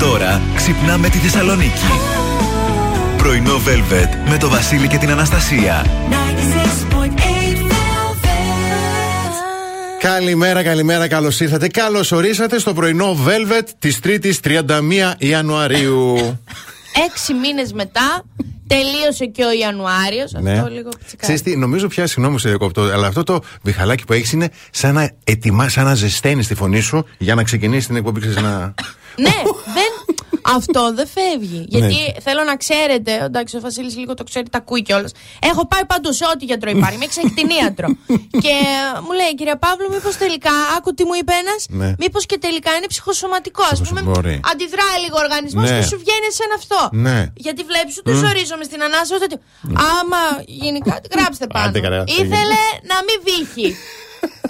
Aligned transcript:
Τώρα 0.00 0.40
ξυπνάμε 0.54 1.08
τη 1.08 1.18
Θεσσαλονίκη. 1.18 1.84
Πρωινό 3.16 3.54
Velvet 3.54 4.30
με 4.30 4.36
το 4.38 4.48
Βασίλη 4.48 4.88
και 4.88 4.98
την 4.98 5.10
Αναστασία. 5.10 5.86
Καλημέρα, 10.00 10.62
καλημέρα, 10.62 11.08
καλώς 11.08 11.40
ήρθατε. 11.40 11.68
Καλώς 11.68 12.12
ορίσατε 12.12 12.58
στο 12.58 12.72
πρωινό 12.72 13.16
Velvet 13.26 13.68
της 13.78 13.98
3η 14.04 14.32
31 14.44 14.62
Ιανουαρίου. 15.18 16.16
Έξι 17.08 17.34
μήνες 17.34 17.72
μετά 17.72 18.24
τελείωσε 18.66 19.24
και 19.26 19.44
ο 19.44 19.52
Ιανουάριος. 19.52 20.32
Ναι. 20.32 20.52
Αυτό 20.52 20.70
λίγο 20.70 20.90
Ξέρεις 21.16 21.42
τι, 21.42 21.56
νομίζω 21.56 21.88
πια 21.88 22.06
συγγνώμη 22.06 22.40
σε 22.40 22.48
διακόπτω, 22.48 22.82
αλλά 22.82 23.06
αυτό 23.06 23.22
το 23.22 23.40
βιχαλάκι 23.62 24.04
που 24.04 24.12
έχεις 24.12 24.32
είναι 24.32 24.48
σαν 24.70 24.94
να 24.94 25.10
ετοιμά, 25.24 25.68
σαν 25.68 25.84
να 25.84 25.94
ζεσταίνεις 25.94 26.46
τη 26.46 26.54
φωνή 26.54 26.80
σου 26.80 27.06
για 27.18 27.34
να 27.34 27.42
ξεκινήσεις 27.42 27.86
την 27.86 27.96
εκπομπή. 27.96 28.20
Ξέρεις, 28.20 28.36
να... 28.36 28.74
ναι, 29.16 29.34
δεν, 29.76 29.90
αυτό 30.56 30.94
δεν 30.94 31.06
φεύγει. 31.16 31.64
Γιατί 31.68 31.94
Ναι. 32.14 32.20
θέλω 32.20 32.42
να 32.44 32.56
ξέρετε, 32.56 33.12
εντάξει, 33.28 33.56
ο 33.56 33.60
Βασίλης 33.60 33.96
λίγο 33.96 34.14
το 34.14 34.24
ξέρει, 34.24 34.48
τα 34.48 34.58
ακούει 34.58 34.82
κιόλας. 34.82 35.12
Έχω 35.50 35.66
πάει 35.66 35.84
παντού 35.92 36.12
σε 36.12 36.24
ό,τι 36.34 36.44
γιατρό 36.44 36.70
υπάρχει. 36.70 36.98
Με 36.98 37.04
έχει 37.04 37.30
κτηνίατρο. 37.34 37.88
και 38.44 38.54
μου 39.04 39.12
λέει, 39.20 39.34
κυρία 39.38 39.56
Παύλου, 39.64 39.88
μήπως 39.94 40.16
τελικά, 40.16 40.50
άκου 40.76 40.94
τι 40.94 41.04
μου 41.04 41.14
είπε 41.20 41.32
ένας, 41.42 41.60
Ναι. 41.68 41.94
μήπως 41.98 42.26
και 42.26 42.38
τελικά 42.38 42.70
είναι 42.76 42.86
ψυχοσωματικό. 42.94 43.62
Α 43.62 43.76
πούμε, 43.88 44.00
Μπορεί. 44.02 44.40
αντιδράει 44.52 44.96
λίγο 45.04 45.16
ο 45.20 45.22
οργανισμός 45.26 45.70
Ναι. 45.70 45.76
και 45.78 45.86
σου 45.90 45.98
βγαίνει 46.04 46.26
εσένα 46.32 46.54
αυτό. 46.62 46.80
Ναι. 47.06 47.18
Γιατί 47.44 47.62
βλέπεις, 47.70 47.94
τους 48.04 48.16
ζορίζομαι 48.24 48.64
στην 48.64 48.82
ανάσα. 48.82 49.14
Ότι... 49.14 49.36
Άμα 49.98 50.22
γίνει 50.46 50.78
κάτι, 50.90 51.08
γράψτε 51.14 51.46
πάνω. 51.46 51.66
Άντε, 51.68 51.80
καλά, 51.80 52.04
Ήθελε 52.06 52.60
να 52.92 52.96
μην 53.06 53.18
βύχει. 53.28 53.76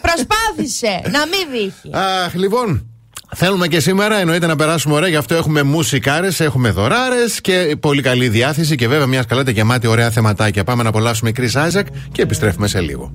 Προσπάθησε 0.00 1.00
να 1.10 1.26
μην 1.26 1.44
βύχει. 1.50 1.90
Αχ, 1.96 2.34
λοιπόν, 2.34 2.89
θέλουμε 3.34 3.66
και 3.66 3.80
σήμερα 3.80 4.18
εννοείται 4.18 4.46
να 4.46 4.56
περάσουμε 4.56 4.94
ωραία, 4.94 5.08
γι' 5.08 5.16
αυτό 5.16 5.34
έχουμε 5.34 5.62
μουσικάρες, 5.62 6.40
έχουμε 6.40 6.70
δωράρες 6.70 7.40
και 7.40 7.76
πολύ 7.80 8.02
καλή 8.02 8.28
διάθεση 8.28 8.76
και 8.76 8.88
βέβαια 8.88 9.06
μιας 9.06 9.24
σκαλάτα 9.24 9.50
γεμάτη 9.50 9.86
ωραία 9.86 10.10
θεματάκια. 10.10 10.64
Πάμε 10.64 10.82
να 10.82 10.88
απολαύσουμε 10.88 11.30
Chris 11.36 11.52
Isaac 11.52 11.84
και 12.12 12.22
επιστρέφουμε 12.22 12.66
σε 12.66 12.80
λίγο. 12.80 13.12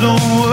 Don't 0.01 0.50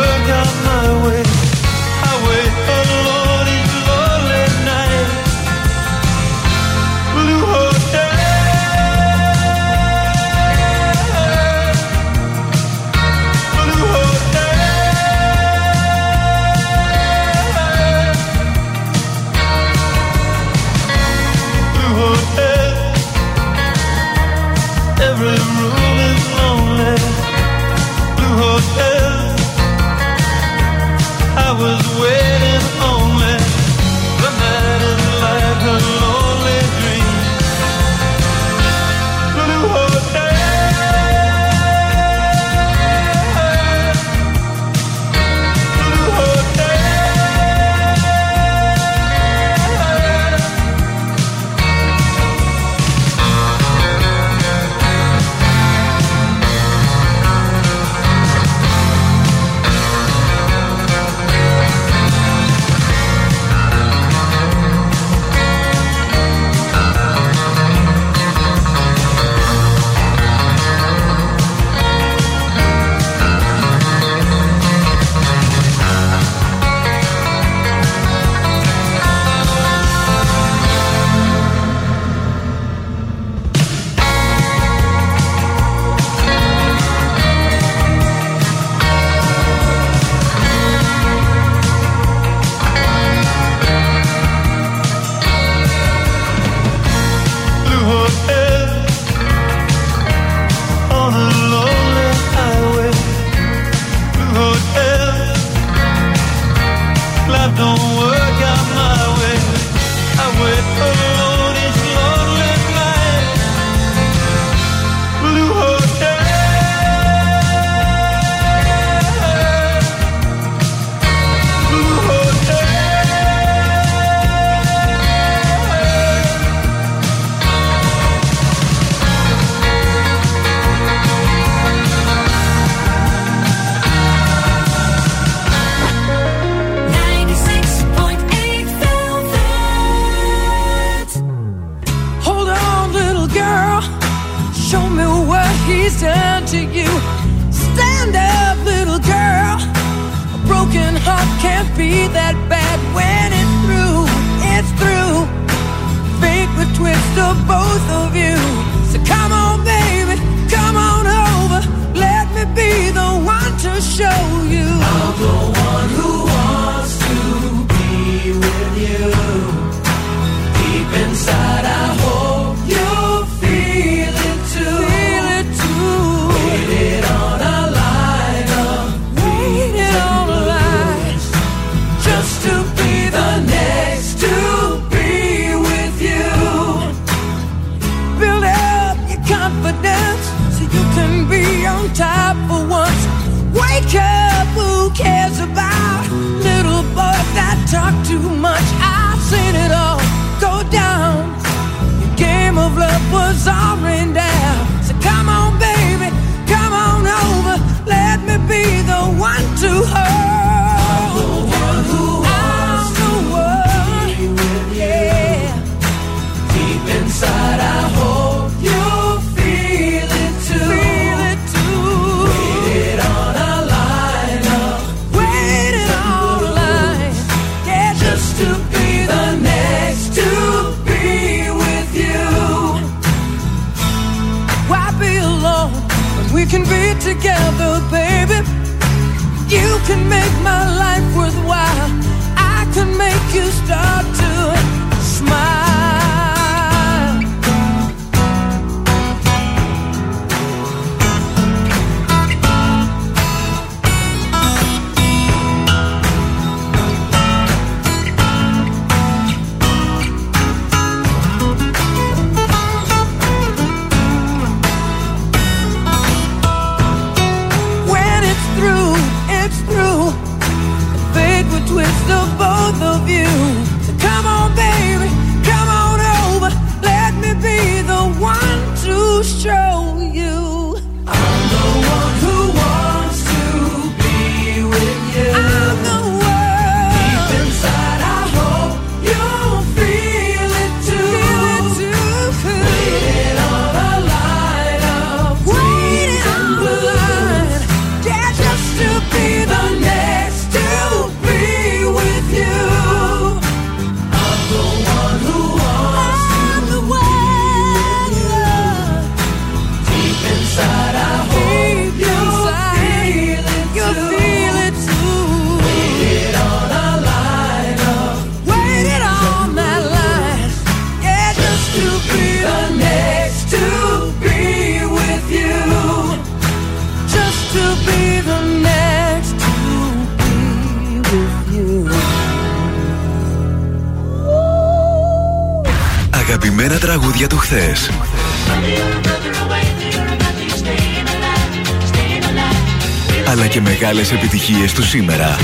επιτυχίες 344.48 344.72
του 344.72 344.82
σήμερα. 344.82 345.36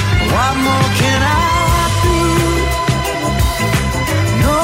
No 4.43 4.59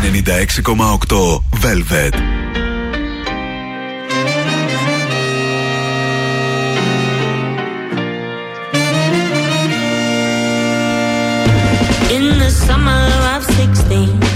96,8 0.00 1.40
Velvet 1.64 2.14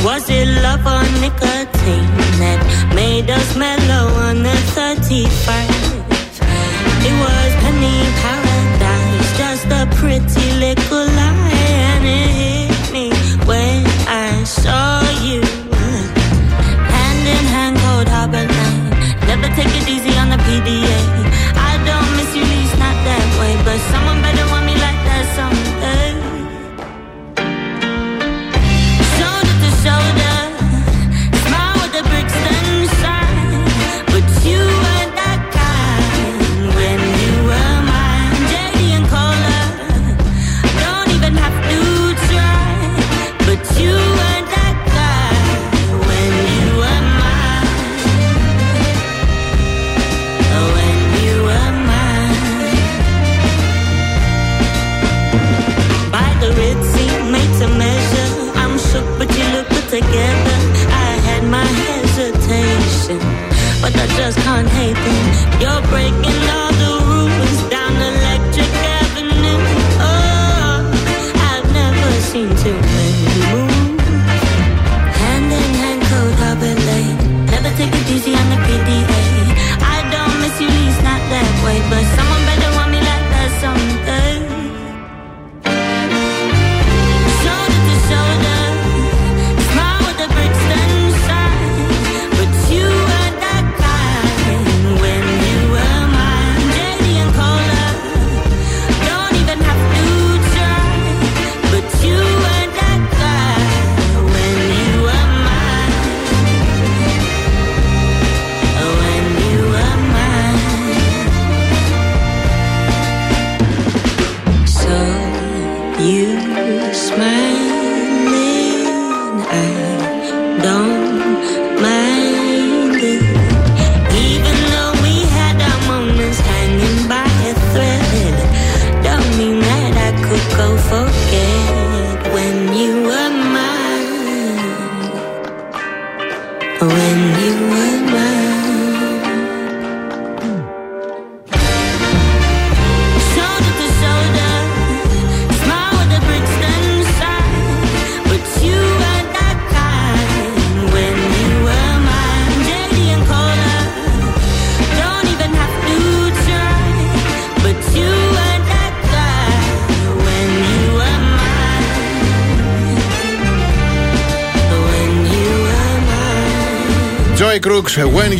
Was 0.08 0.24
it 0.30 0.48
love 0.64 0.86
or 0.94 1.04
nicotine 1.22 2.10
that 2.42 2.62
made 2.98 3.28
us 3.38 3.48
mellow 3.64 4.04
on 4.26 4.36
the 4.46 4.56
31st? 4.74 5.67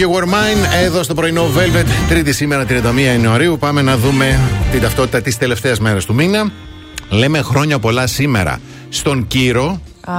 You 0.00 0.10
Were 0.14 0.24
Mine, 0.24 0.82
εδώ 0.84 1.02
στο 1.02 1.14
πρωινό 1.14 1.46
Velvet, 1.56 1.84
Τρίτη 2.08 2.32
σήμερα 2.32 2.64
31 2.68 2.98
Ιανουαρίου. 2.98 3.58
Πάμε 3.58 3.82
να 3.82 3.96
δούμε 3.96 4.40
την 4.70 4.80
ταυτότητα 4.80 5.20
της 5.22 5.38
τελευταίας 5.38 5.78
μέρας 5.80 6.04
του 6.04 6.14
μήνα. 6.14 6.50
Λέμε 7.08 7.42
χρόνια 7.42 7.78
πολλά 7.78 8.06
σήμερα 8.06 8.60
στον 8.88 9.26
Κύρο, 9.26 9.80
Α. 10.04 10.14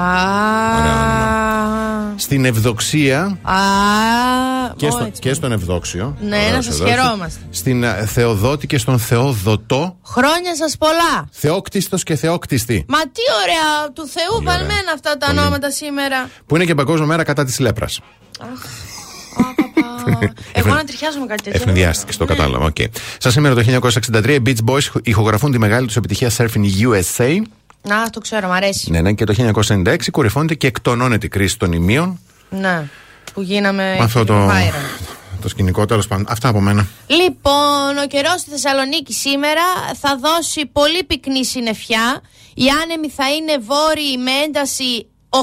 στην 2.15 2.45
Ευδοξία 2.45 3.37
Α. 3.41 3.53
και, 4.75 4.85
Ω, 4.85 4.91
στο, 4.91 5.03
έτσι. 5.03 5.21
και 5.21 5.33
στον 5.33 5.51
Ευδόξιο. 5.51 6.17
Ναι, 6.21 6.35
Ωραίος 6.37 6.51
να 6.51 6.61
σας 6.61 6.73
Ευδόξιος. 6.73 6.99
χαιρόμαστε. 7.01 7.39
Στην 7.49 7.83
ε, 7.83 8.05
Θεοδότη 8.05 8.67
και 8.67 8.77
στον 8.77 8.99
Θεόδοτο. 8.99 9.97
Χρόνια 10.05 10.55
σας 10.55 10.77
πολλά. 10.77 11.27
Θεόκτιστος 11.31 12.03
και 12.03 12.15
Θεόκτιστη. 12.15 12.85
Μα 12.87 12.99
τι 13.01 13.21
ωραία, 13.43 13.91
του 13.93 14.07
Θεού 14.07 14.23
Πολύ 14.35 14.45
ωραία. 14.47 14.57
βαλμένα 14.57 14.91
αυτά 14.93 15.17
τα 15.17 15.25
Πολύ. 15.27 15.39
ονόματα 15.39 15.71
σήμερα. 15.71 16.29
Που 16.45 16.55
είναι 16.55 16.65
και 16.65 16.75
Παγκόσμια 16.75 17.07
Μέρα 17.07 17.23
κατά 17.23 17.45
της 17.45 17.59
λέπρας. 17.59 17.99
Εγώ 20.51 20.73
να 20.73 20.83
τριχιάζω 20.83 21.19
με 21.19 21.25
κάτι 21.25 21.43
τέτοιο. 21.43 21.59
Αιφνιδιάστηκες, 21.61 22.17
το 22.17 22.25
κατάλαβα. 22.25 22.65
Οκ. 22.65 22.77
Σας 23.17 23.33
σήμερα 23.33 23.55
το 23.55 23.89
1963 24.13 24.29
οι 24.29 24.41
Beach 24.45 24.71
Boys 24.71 25.01
ηχογραφούν 25.03 25.51
τη 25.51 25.57
μεγάλη 25.57 25.85
τους 25.85 25.95
επιτυχία 25.95 26.31
Surfin' 26.37 26.65
USA. 26.81 27.41
Να, 27.81 28.09
το 28.09 28.19
ξέρω, 28.19 28.47
μ' 28.47 28.51
αρέσει. 28.51 28.91
Ναι, 28.91 29.01
ναι, 29.01 29.13
και 29.13 29.23
το 29.23 29.51
1996 29.67 29.95
κορυφώνεται 30.11 30.53
και 30.53 30.67
εκτονώνεται 30.67 31.25
η 31.25 31.29
κρίση 31.29 31.57
των 31.57 31.71
Ιμίων. 31.71 32.19
Ναι. 32.49 32.87
Που 33.33 33.41
γίναμε. 33.41 33.95
Με 33.97 34.03
αυτό 34.03 34.23
το, 34.23 34.47
viral. 34.47 35.07
το 35.41 35.49
σκηνικό 35.49 35.85
τέλος 35.85 36.07
πάντων. 36.07 36.25
Αυτά 36.29 36.47
από 36.47 36.59
μένα. 36.59 36.87
Λοιπόν, 37.07 37.97
ο 38.03 38.07
καιρός 38.07 38.39
στη 38.39 38.49
Θεσσαλονίκη 38.49 39.13
σήμερα 39.13 39.61
θα 39.99 40.17
δώσει 40.21 40.65
πολύ 40.65 41.03
πυκνή 41.03 41.45
συννεφιά. 41.45 42.21
Οι 42.53 42.65
άνεμοι 42.83 43.09
θα 43.09 43.33
είναι 43.33 43.57
βόρειοι 43.57 44.17
με 44.23 44.31
ένταση 44.31 45.07
800 45.29 45.39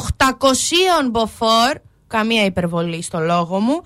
μποφόρ. 1.10 1.72
Καμία 2.08 2.44
υπερβολή 2.44 3.02
στο 3.02 3.18
λόγο 3.18 3.58
μου. 3.60 3.82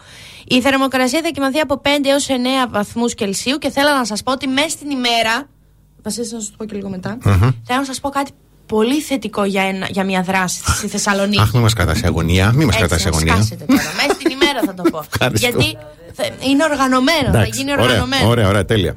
Η 0.47 0.61
θερμοκρασία 0.61 1.21
θα 1.23 1.29
κοιμαθεί 1.29 1.59
από 1.59 1.81
5 1.85 1.87
έως 2.05 2.27
9 2.29 2.33
βαθμούς 2.71 3.15
Κελσίου 3.15 3.59
και 3.59 3.71
θέλω 3.71 3.89
να 3.99 4.05
σας 4.05 4.23
πω 4.23 4.33
ότι 4.33 4.47
μέσα 4.47 4.69
στην 4.69 4.91
ημέρα. 4.91 5.49
Βασίλη, 6.03 6.29
να 6.33 6.39
σας 6.41 6.51
το 6.51 6.55
πω 6.59 6.65
και 6.65 6.75
λίγο 6.75 6.89
μετά. 6.89 7.19
Θέλω 7.65 7.79
να 7.79 7.85
σας 7.85 8.01
πω 8.01 8.09
κάτι 8.09 8.31
πολύ 8.67 9.01
θετικό 9.01 9.45
για, 9.45 9.63
ένα, 9.63 9.87
για 9.91 10.05
μια 10.05 10.23
δράση 10.23 10.63
στη 10.77 10.89
Θεσσαλονίκη. 10.89 11.41
Αχ, 11.41 11.53
μην 11.53 11.63
μας 11.63 11.73
κρατάς 11.73 11.99
σε 11.99 12.07
αγωνία. 12.07 12.53
Μην 12.55 12.67
μας 12.67 12.77
Έτσι, 12.77 12.79
κρατάς 12.79 13.01
σε 13.01 13.09
να 13.09 13.15
αγωνία. 13.17 13.35
σκάσετε 13.35 13.65
τώρα. 13.65 13.83
Μέσα 13.97 14.15
στην 14.15 14.31
ημέρα 14.31 14.61
θα 14.67 14.75
το 14.75 14.83
πω. 14.91 14.99
Ευχαριστώ. 15.13 15.49
Γιατί 15.49 15.77
θα- 16.13 16.25
είναι 16.49 16.65
οργανωμένο, 16.65 17.31
θα 17.33 17.39
Εντάξει, 17.39 17.59
γίνει 17.61 17.73
ωραία, 17.73 17.85
οργανωμένο. 17.85 18.29
ωραία, 18.29 18.49
ωραία, 18.49 18.65
τέλεια. 18.65 18.97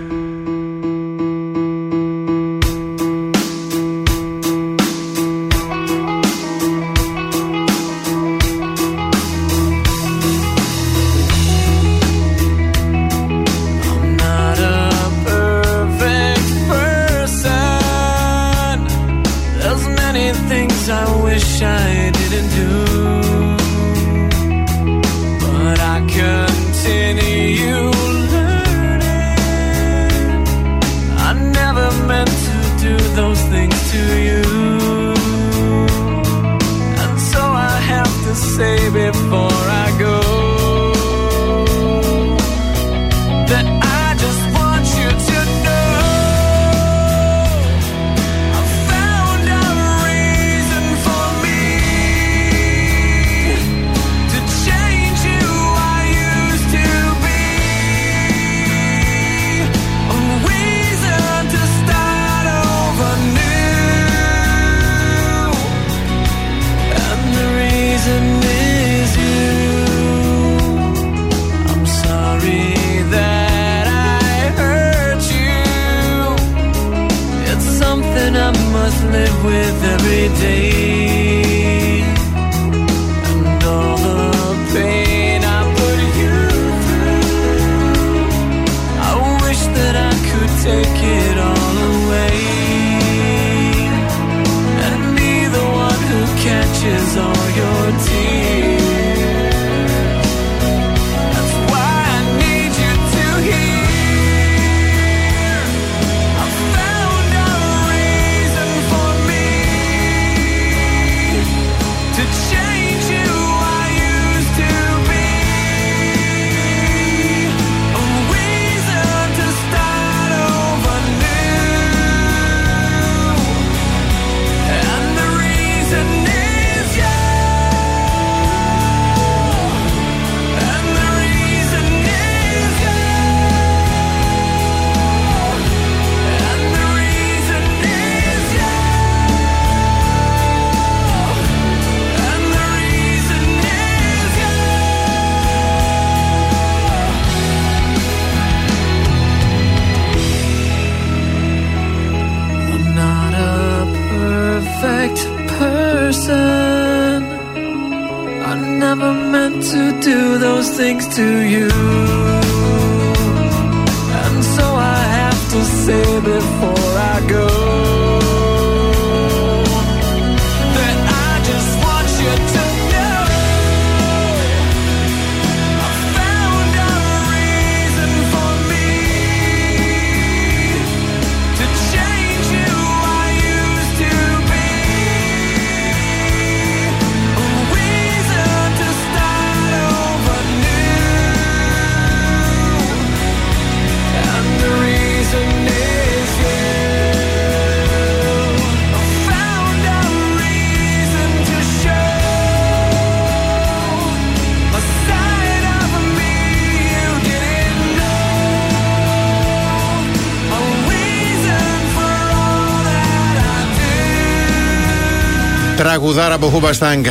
Τραγουδάρα 215.91 216.33
από 216.33 216.47
Χούμπαστάγκ. 216.47 217.05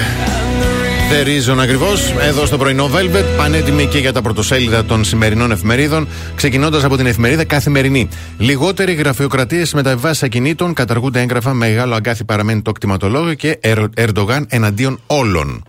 The 1.10 1.26
Reason 1.26 1.58
ακριβώς. 1.60 2.14
Εδώ 2.20 2.46
στο 2.46 2.56
πρωινό 2.58 2.90
Velvet. 2.94 3.24
Πανέτοιμοι 3.36 3.86
και 3.86 3.98
για 3.98 4.12
τα 4.12 4.22
πρωτοσέλιδα 4.22 4.84
των 4.84 5.04
σημερινών 5.04 5.50
εφημερίδων. 5.50 6.08
Ξεκινώντας 6.34 6.84
από 6.84 6.96
την 6.96 7.06
εφημερίδα 7.06 7.44
Καθημερινή. 7.44 8.08
Λιγότερη 8.38 8.92
γραφειοκρατία 8.92 9.66
στι 9.66 9.76
μεταβιβάσει 9.76 10.24
ακινήτων. 10.24 10.74
Καταργούνται 10.74 11.20
έγγραφα. 11.20 11.54
Μεγάλο 11.54 11.94
αγκάθι 11.94 12.24
παραμένει 12.24 12.62
το 12.62 12.72
κτηματολόγιο. 12.72 13.34
Και 13.34 13.58
Ερ- 13.62 13.92
Ερντογάν 13.94 14.46
εναντίον 14.48 15.00
όλων. 15.06 15.64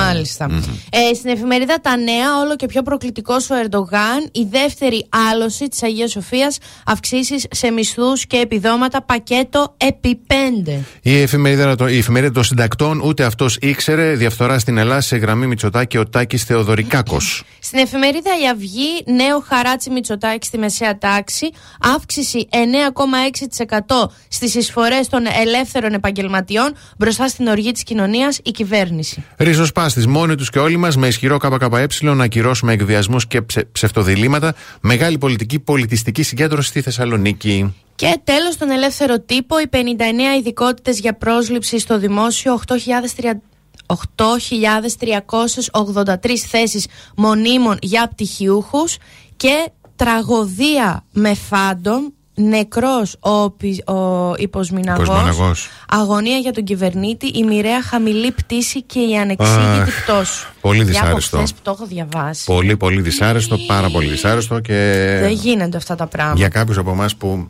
Α, 0.00 0.04
μαλιστα 0.04 0.48
Ε, 0.90 1.14
στην 1.14 1.30
εφημερίδα 1.30 1.80
Τα 1.80 1.96
Νέα, 1.96 2.38
όλο 2.42 2.56
και 2.56 2.66
πιο 2.66 2.82
προκλητικός 2.82 3.50
ο 3.50 3.54
Ερντογάν. 3.54 4.28
Η 4.32 4.46
δεύτερη 4.50 5.06
άλωση 5.30 5.68
της 5.68 5.82
Αγίας 5.82 6.10
Σοφίας. 6.10 6.58
Αυξήσεις 6.86 7.46
σε 7.50 7.70
μισθούς 7.70 8.26
και 8.26 8.36
επιδόματα. 8.36 9.02
Πακέτο 9.02 9.74
επί 9.76 10.20
πέντε. 10.26 10.84
Η 11.02 11.20
εφημερίδα, 11.20 11.76
η 11.88 11.98
εφημερίδα 11.98 12.32
των 12.32 12.44
συντακτών 12.44 13.00
ούτε 13.00 13.24
αυτός 13.24 13.58
ήξερε. 13.60 14.14
Διαφθορά 14.14 14.58
στην 14.58 14.78
Ελλάδα 14.78 15.00
σε 15.00 15.16
γραμμή 15.16 15.46
Μητσοτάκη 15.46 15.98
ο 15.98 16.08
Τάκης 16.08 16.44
Θεοδωρικάκος. 16.44 17.44
Στην 17.62 17.78
εφημερίδα 17.78 18.30
Η 18.44 18.48
Αυγή, 18.48 19.04
νέο 19.06 19.44
χαράτσι 19.48 19.90
Μητσοτάκη 19.90 20.46
στη 20.46 20.58
μεσαία 20.58 20.98
τάξη, 20.98 21.50
αύξηση 21.94 22.48
9,6% 22.50 24.10
στις 24.28 24.54
εισφορές 24.54 25.08
των 25.08 25.24
ελεύθερων 25.40 25.92
επαγγελματιών 25.92 26.74
μπροστά 26.98 27.28
στην 27.28 27.46
οργή 27.46 27.72
της 27.72 27.82
κοινωνίας 27.82 28.38
η 28.42 28.50
κυβέρνηση. 28.50 29.24
Ριζοσπάστη, 29.94 30.08
μόνοι 30.08 30.34
τους 30.34 30.50
και 30.50 30.58
όλοι 30.58 30.76
μας, 30.76 30.96
με 30.96 31.06
ισχυρό 31.06 31.36
ΚΚΕ, 31.36 31.86
να 32.00 32.24
ακυρώσουμε 32.24 32.72
εκβιασμούς 32.72 33.26
και 33.26 33.42
ψε, 33.42 33.64
ψευτοδιλήμματα. 33.72 34.54
Μεγάλη 34.80 35.18
πολιτική 35.18 35.58
πολιτιστική 35.58 36.22
συγκέντρωση 36.22 36.68
στη 36.68 36.80
Θεσσαλονίκη. 36.80 37.74
Και 37.94 38.20
τέλος 38.24 38.56
τον 38.56 38.70
ελεύθερο 38.70 39.20
τύπο, 39.20 39.60
οι 39.60 39.68
59 39.72 39.76
ειδικότητες 40.38 40.98
για 40.98 41.14
πρόσληψη 41.14 41.78
στο 41.78 41.98
δημόσιο, 41.98 42.60
8.383 43.86 46.46
θέσεις 46.48 46.86
μονίμων 47.16 47.76
για 47.80 48.08
πτυχιούχους 48.08 48.96
και 49.36 49.70
τραγωδία 49.96 51.04
με 51.12 51.34
φάντομ, 51.34 52.06
νεκρός 52.34 53.16
ο, 53.20 53.50
πι- 53.50 53.88
ο 53.90 54.32
υποσμηναγός, 54.36 55.06
Υποσμηναγός. 55.06 55.68
αγωνία 55.88 56.36
για 56.36 56.52
τον 56.52 56.64
κυβερνήτη, 56.64 57.26
η 57.26 57.44
μοιραία 57.44 57.82
χαμηλή 57.82 58.30
πτήση 58.30 58.82
και 58.82 58.98
η 59.00 59.16
ανεξήγητη 59.18 59.60
Αχ, 59.80 60.02
πτώση. 60.04 60.46
πολύ 60.60 60.82
Για 60.82 60.90
από 60.90 61.00
δυσάρεστο. 61.06 61.36
χθες 61.36 61.52
που 61.52 61.58
το 61.62 61.70
έχω 61.70 61.86
διαβάσει. 61.86 62.44
Πολύ, 62.44 62.76
πολύ 62.76 63.00
δυσάρεστο, 63.00 63.56
πάρα 63.66 63.88
πολύ 63.90 64.08
δυσάρεστο 64.08 64.60
και. 64.60 64.74
Δεν 65.20 65.32
γίνονται 65.32 65.76
αυτά 65.76 65.94
τα 65.94 66.06
πράγματα. 66.06 66.38
Για 66.38 66.48
κάποιους 66.48 66.78
από 66.78 66.90
εμάς 66.90 67.16
που 67.16 67.48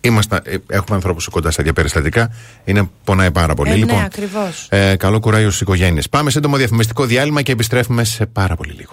είμαστε, 0.00 0.40
ε, 0.44 0.56
έχουμε 0.66 0.96
ανθρώπους 0.96 1.28
κοντά 1.28 1.50
στα 1.50 1.60
ίδια 1.62 1.72
περιστατικά, 1.72 2.32
είναι 2.64 2.90
πονάει 3.04 3.30
πάρα 3.30 3.54
πολύ. 3.54 3.70
Ε, 3.70 3.74
λοιπόν, 3.74 3.96
ναι, 3.96 4.04
ακριβώς. 4.04 4.66
ε, 4.70 4.96
καλό 4.96 5.20
κουράγιο 5.20 5.48
στις 5.48 5.60
οικογένειες. 5.60 6.08
Πάμε 6.08 6.30
σύντομο 6.30 6.56
διαφημιστικό 6.56 7.04
διάλειμμα 7.04 7.42
και 7.42 7.52
επιστρέφουμε 7.52 8.04
σε 8.04 8.26
πάρα 8.26 8.56
πολύ 8.56 8.72
λίγο. 8.72 8.90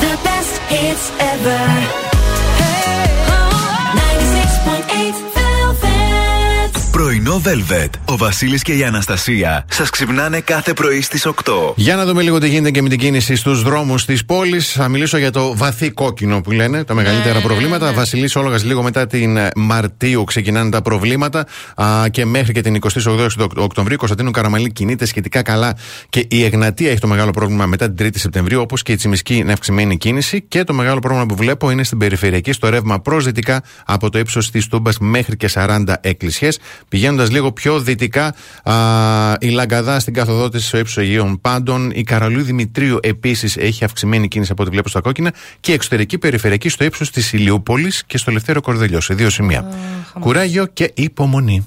The 0.00 0.14
best 0.26 0.72
hits 0.72 1.22
ever. 1.32 2.07
Πρωινό 7.42 7.64
Velvet. 7.70 7.88
Ο 8.04 8.16
Βασίλης 8.16 8.62
και 8.62 8.72
η 8.72 8.84
Αναστασία 8.84 9.64
σας 9.70 9.90
ξυπνάνε 9.90 10.40
κάθε 10.40 10.72
πρωί 10.72 11.00
στις 11.00 11.26
8. 11.26 11.32
Για 11.76 11.96
να 11.96 12.04
δούμε 12.04 12.22
λίγο 12.22 12.38
τι 12.38 12.48
γίνεται 12.48 12.70
και 12.70 12.82
με 12.82 12.88
την 12.88 12.98
κίνηση 12.98 13.36
στους 13.36 13.62
δρόμους 13.62 14.04
της 14.04 14.24
πόλης. 14.24 14.72
Θα 14.72 14.88
μιλήσω 14.88 15.16
για 15.16 15.30
το 15.30 15.56
βαθύ 15.56 15.90
κόκκινο 15.90 16.40
που 16.40 16.50
λένε, 16.50 16.84
τα 16.84 16.94
μεγαλύτερα 16.94 17.40
προβλήματα. 17.40 17.92
Βασιλής 17.92 18.36
Όλογας, 18.36 18.64
λίγο 18.64 18.82
μετά 18.82 19.06
την 19.06 19.36
ε, 19.36 19.50
Μαρτίου 19.56 20.24
ξεκινάνε 20.24 20.70
τα 20.70 20.82
προβλήματα 20.82 21.46
α, 21.74 22.08
και 22.10 22.24
μέχρι 22.24 22.52
και 22.52 22.60
την 22.60 22.78
28 23.06 23.28
Οκτωβρίου. 23.56 23.96
Κωνσταντίνου 23.96 24.30
Καραμαλή 24.30 24.72
κινείται 24.72 25.04
σχετικά 25.04 25.42
καλά 25.42 25.76
και 26.08 26.26
η 26.28 26.44
Εγνατία 26.44 26.90
έχει 26.90 27.00
το 27.00 27.06
μεγάλο 27.06 27.30
πρόβλημα 27.30 27.66
μετά 27.66 27.90
την 27.90 28.06
3η 28.06 28.18
Σεπτεμβρίου, 28.18 28.60
όπως 28.60 28.82
και 28.82 28.92
η 28.92 28.96
Τσιμισκή 28.96 29.34
είναι 29.34 29.52
αυξημένη 29.52 29.96
κίνηση. 29.96 30.42
Και 30.48 30.64
το 30.64 30.74
μεγάλο 30.74 30.98
πρόβλημα 30.98 31.26
που 31.26 31.34
βλέπω 31.34 31.70
είναι 31.70 31.84
στην 31.84 31.98
περιφερειακή, 31.98 32.52
στο 32.52 32.68
ρεύμα 32.68 33.00
προ 33.00 33.20
δυτικά 33.20 33.62
από 33.84 34.10
το 34.10 34.18
ύψος 34.18 34.50
της 34.50 34.66
Τούμπας 34.66 34.98
μέχρι 34.98 35.36
και 35.36 35.50
40 35.54 35.94
εκκλησιές. 36.00 36.58
Πηγαίνοντας 36.88 37.27
λίγο 37.30 37.52
πιο 37.52 37.80
δυτικά, 37.80 38.34
α, 38.62 38.74
η 39.40 39.48
Λαγκαδά 39.48 40.00
στην 40.00 40.14
καθοδό 40.14 40.48
τη 40.48 40.60
στο 40.60 40.78
ύψος 40.78 40.98
Αγίων 40.98 41.40
Πάντων. 41.40 41.90
Η 41.94 42.02
Καραλού 42.02 42.42
Δημητρίου 42.42 42.98
επίσης 43.02 43.56
έχει 43.56 43.84
αυξημένη 43.84 44.28
κίνηση 44.28 44.52
από 44.52 44.62
ό,τι 44.62 44.70
βλέπω 44.70 44.88
στα 44.88 45.00
κόκκινα. 45.00 45.32
Και 45.60 45.70
η 45.70 45.74
εξωτερική 45.74 46.18
περιφερειακή 46.18 46.68
στο 46.68 46.84
ύψος 46.84 47.10
της 47.10 47.32
Ηλιούπολης 47.32 48.04
και 48.06 48.18
στο 48.18 48.32
Λευτέριο 48.32 48.60
Κορδελιός, 48.60 49.04
σε 49.04 49.14
δύο 49.14 49.30
σημεία. 49.30 49.68
Κουράγιο 50.20 50.66
και 50.66 50.90
υπομονή. 50.94 51.66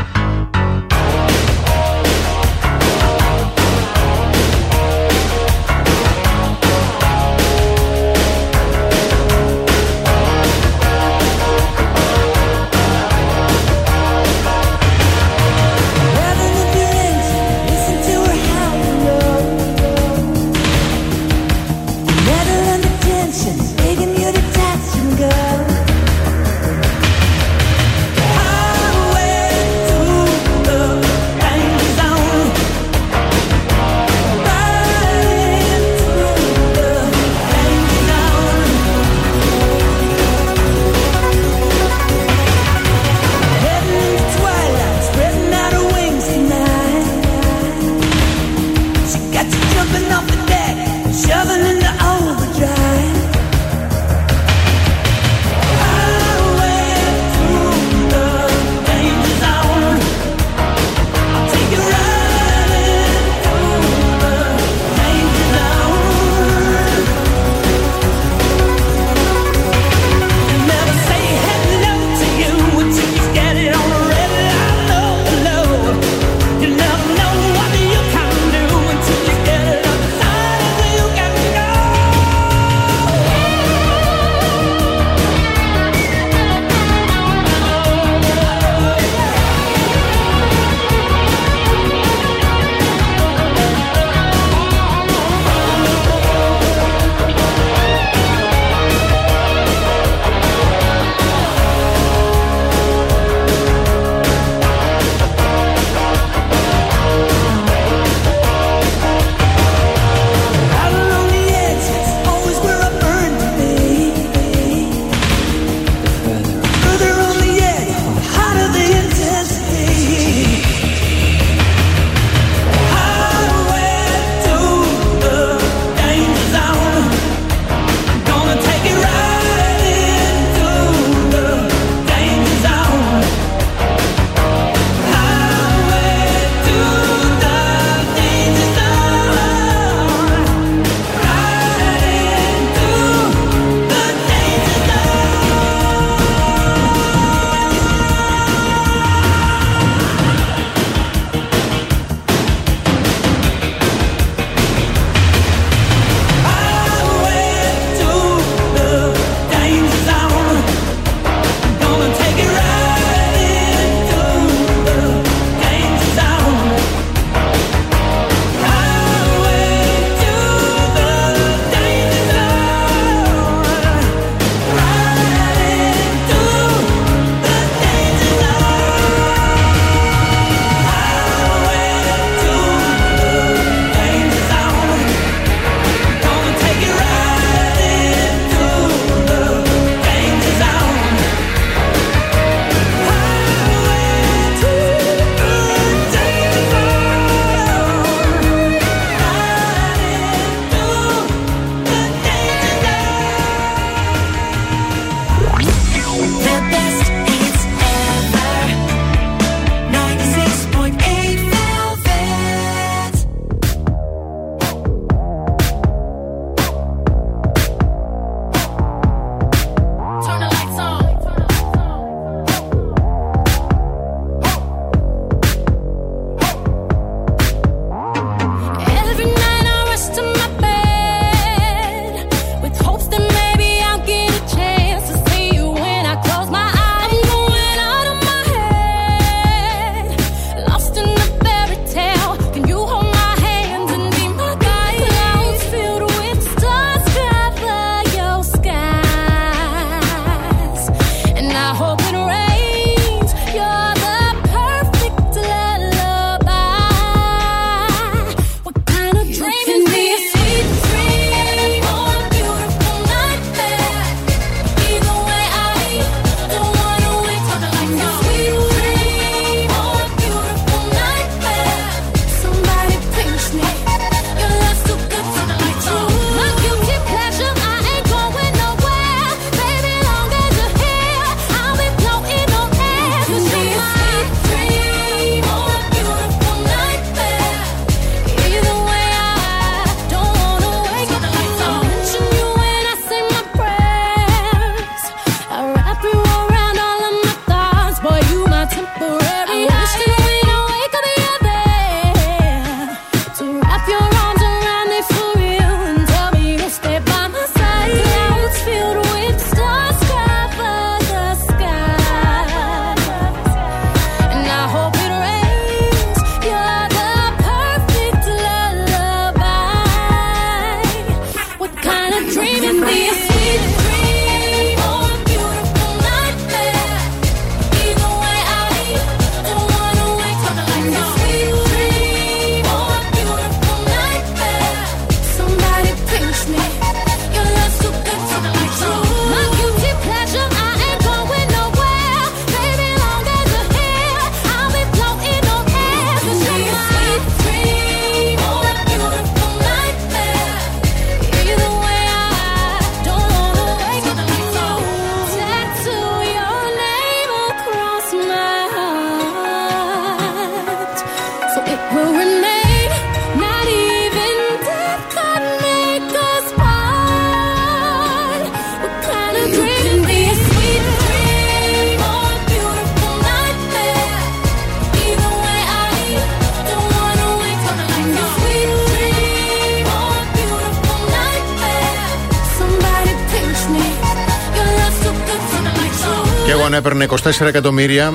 Έπαιρνε 386.81 387.05
24 387.41 387.45
εκατομμύρια 387.47 388.13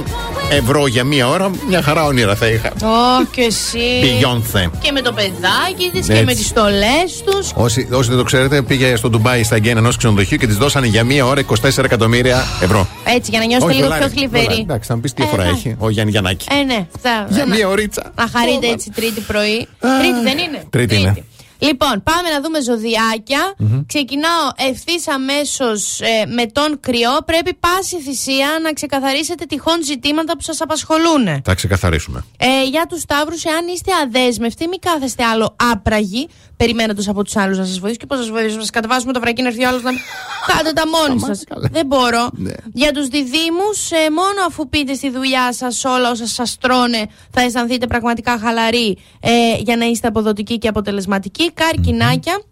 ευρώ 0.50 0.86
για 0.86 1.04
μία 1.04 1.28
ώρα, 1.28 1.50
μια 1.68 1.82
χαρά 1.82 2.04
όνειρα 2.04 2.34
θα 2.36 2.46
είχα. 2.46 2.68
Ω, 2.68 3.24
και 3.30 3.40
εσύ. 3.40 3.78
Beyoncé. 4.02 4.70
Και 4.80 4.92
με 4.92 5.00
το 5.00 5.12
παιδάκι 5.12 5.90
της 5.92 6.06
και 6.06 6.12
Έτσι. 6.12 6.24
με 6.24 6.34
τις 6.34 6.46
στολές 6.46 7.22
τους. 7.26 7.50
Όσοι, 7.54 7.88
όσοι 7.92 8.08
δεν 8.08 8.18
το 8.18 8.24
ξέρετε, 8.24 8.62
πήγε 8.62 8.96
στο 8.96 9.10
Ντουμπάι 9.10 9.42
στα 9.42 9.54
εγγένεια 9.56 9.78
ενός 9.80 9.96
ξενοδοχείου 9.96 10.38
και 10.38 10.46
της 10.46 10.56
δώσανε 10.56 10.86
για 10.86 11.04
μία 11.04 11.26
ώρα 11.26 11.40
24 11.40 11.84
εκατομμύρια 11.84 12.44
ευρώ. 12.60 12.86
Έτσι, 13.16 13.30
για 13.30 13.38
να 13.38 13.44
νιώσετε 13.44 13.72
Όχι, 13.72 13.80
λίγο 13.82 13.88
πιο 13.88 13.98
δολάρια, 13.98 14.14
δολάρια. 14.30 14.40
θλιβεροί. 14.40 14.60
Εντάξει, 14.62 14.88
θα 14.88 14.94
μου 14.94 15.00
πεις 15.00 15.12
τι 15.12 15.22
Ε, 15.22 15.26
φορά 15.26 15.44
ναι. 15.44 15.50
έχει 15.50 15.76
ο 15.78 15.90
Γιάννη 15.90 16.10
Γιαννάκη. 16.10 16.46
Ε, 16.60 16.64
ναι. 16.64 16.86
Θα, 17.02 17.26
Για 17.30 17.44
να- 17.46 17.54
μία 17.54 17.68
ωρίτσα. 17.68 18.12
Να 18.16 18.26
χαρείτε 18.38 18.66
έτσι 18.66 18.90
τρίτη 18.90 19.20
πρωί. 19.20 19.68
Τρίτη 20.00 20.20
δεν 20.24 20.38
είναι. 20.38 20.62
Τρίτη 20.70 20.96
είναι. 20.96 21.24
Λοιπόν, 21.58 22.02
πάμε 22.02 22.28
να 22.34 22.40
δούμε 22.40 22.60
ζωδιάκια. 22.60 23.54
Ξεκινάω 23.86 24.44
ευθύς 24.56 25.08
αμέσως 25.08 26.00
με 26.34 26.46
τον 26.46 26.80
κρυό. 26.80 27.10
Πρέπει 27.24 27.54
πάση 27.54 28.00
θυσία 28.00 28.48
να 28.62 28.72
ξεκαθαρίσετε 28.72 29.44
τυχόν 29.44 29.82
ζητήματα 29.84 30.32
που 30.36 30.42
σας 30.42 30.60
απασχολούν. 30.60 31.42
Θα 31.44 31.54
ξεκαθαρίσουμε. 31.54 32.24
Ε, 32.36 32.64
για 32.64 32.86
τους 32.88 33.00
Σταύρους, 33.00 33.44
εάν 33.44 33.66
είστε 33.66 33.92
αδέσμευτοι, 34.04 34.68
μην 34.68 34.80
κάθεστε 34.80 35.24
άλλο 35.24 35.56
άπραγοι, 35.72 36.28
περιμένοντας 36.56 37.08
από 37.08 37.24
τους 37.24 37.36
άλλους 37.36 37.58
να 37.58 37.64
σας 37.64 37.78
βοηθήσουν. 37.78 37.98
Και 37.98 38.06
πώς 38.06 38.16
θα 38.16 38.22
σας 38.22 38.32
βοηθήσουν, 38.32 38.56
να 38.56 38.62
σας 38.62 38.70
κατεβάσουμε 38.70 39.12
το 39.12 39.20
βρακί 39.20 39.42
να 39.42 39.48
έρθει 39.48 39.64
ο 39.64 39.68
άλλος 39.68 39.82
να. 39.82 39.90
Κάντε 40.52 40.72
τα 40.72 40.82
μόνοι 40.88 41.20
σας. 41.20 41.42
Δεν 41.70 41.86
μπορώ. 41.86 42.28
Ναι. 42.32 42.52
Για 42.72 42.92
τους 42.92 43.06
διδήμου, 43.08 43.68
ε, 44.06 44.10
μόνο 44.10 44.46
αφού 44.46 44.68
πείτε 44.68 44.94
στη 44.94 45.10
δουλειά 45.10 45.52
σας 45.52 45.84
όλα 45.84 46.10
όσα 46.10 46.26
σας 46.26 46.58
τρώνε, 46.60 47.06
θα 47.30 47.40
αισθανθείτε 47.40 47.86
πραγματικά 47.86 48.38
χαλαροί 48.38 48.98
ε, 49.20 49.30
για 49.58 49.76
να 49.76 49.84
είστε 49.84 50.08
αποδοτικοί 50.08 50.58
και 50.58 50.68
αποτελεσματικοί. 50.68 51.45
Καρκινάκια. 51.54 52.42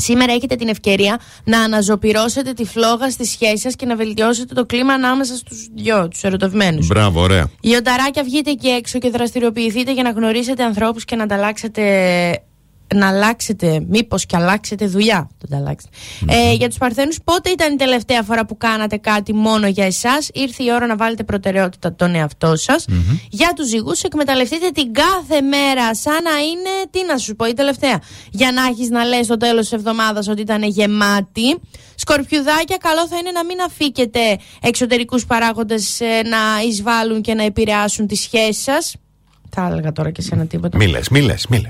Σήμερα 0.00 0.32
έχετε 0.32 0.56
την 0.56 0.68
ευκαιρία 0.68 1.20
να 1.44 1.60
αναζωπυρώσετε 1.60 2.52
τη 2.52 2.64
φλόγα 2.64 3.10
στη 3.10 3.24
σχέση 3.24 3.56
σας 3.56 3.76
και 3.76 3.86
να 3.86 3.96
βελτιώσετε 3.96 4.54
το 4.54 4.66
κλίμα 4.66 4.92
ανάμεσα 4.92 5.36
στους 5.36 5.68
δυο, 5.74 6.08
τους 6.08 6.22
ερωτευμένους. 6.22 6.86
Μπράβο, 6.86 7.20
ωραία. 7.20 7.50
Λιονταράκια, 7.60 8.22
βγείτε 8.22 8.50
εκεί 8.50 8.68
έξω 8.68 8.98
και 8.98 9.10
δραστηριοποιηθείτε 9.10 9.92
για 9.92 10.02
να 10.02 10.10
γνωρίσετε 10.10 10.64
ανθρώπους 10.64 11.04
και 11.04 11.16
να 11.16 11.22
ανταλλάξετε. 11.22 11.82
Να 12.94 13.08
αλλάξετε, 13.08 13.84
μήπως 13.88 14.26
και 14.26 14.36
αλλάξετε 14.36 14.86
δουλειά. 14.86 15.28
Το 15.38 15.46
ανταλλάξετε. 15.52 15.96
Ε, 16.26 16.52
για 16.52 16.68
τους 16.68 16.78
Παρθένους, 16.78 17.18
πότε 17.24 17.50
ήταν 17.50 17.72
η 17.72 17.76
τελευταία 17.76 18.22
φορά 18.22 18.46
που 18.46 18.56
κάνατε 18.56 18.96
κάτι 18.96 19.34
μόνο 19.34 19.66
για 19.66 19.84
εσάς, 19.84 20.30
ήρθε 20.32 20.62
η 20.62 20.72
ώρα 20.72 20.86
να 20.86 20.96
βάλετε 20.96 21.24
προτεραιότητα 21.24 21.94
τον 21.94 22.14
εαυτό 22.14 22.56
σας. 22.56 22.84
Για 23.30 23.52
τους 23.56 23.68
ζυγούς, 23.68 24.02
εκμεταλλευτείτε 24.02 24.70
την 24.70 24.92
κάθε 24.92 25.40
μέρα, 25.40 25.94
σαν 25.94 26.22
να 26.22 26.38
είναι, 26.38 26.70
τι 26.90 27.04
να 27.04 27.16
σου 27.18 27.36
πω, 27.36 27.46
η 27.46 27.52
τελευταία. 27.52 28.00
Για 28.30 28.52
να 28.52 28.62
έχεις 28.66 28.88
να 28.88 29.04
λες 29.04 29.24
στο 29.24 29.36
τέλος 29.36 29.60
της 29.60 29.72
εβδομάδας 29.72 30.28
ότι 30.28 30.40
ήταν 30.40 30.62
γεμάτη. 30.62 31.60
Σκορπιουδάκια, 31.94 32.76
καλό 32.76 33.06
θα 33.08 33.16
είναι 33.16 33.30
να 33.30 33.44
μην 33.44 33.60
αφήκετε 33.66 34.38
εξωτερικούς 34.62 35.26
παράγοντες 35.26 36.00
να 36.24 36.62
εισβάλλουν 36.68 37.20
και 37.20 37.34
να 37.34 37.42
επηρεάσουν 37.42 38.06
τις 38.06 38.20
σχέσεις 38.20 38.62
σας. 38.62 38.94
Θα 39.50 39.66
έλεγα 39.70 39.92
τώρα 39.92 40.10
και 40.10 40.22
σε 40.22 40.34
ένα 40.34 40.46
τίποτα. 40.46 40.76
Μίλε, 40.76 41.00
μίλε, 41.10 41.34
μίλε. 41.48 41.68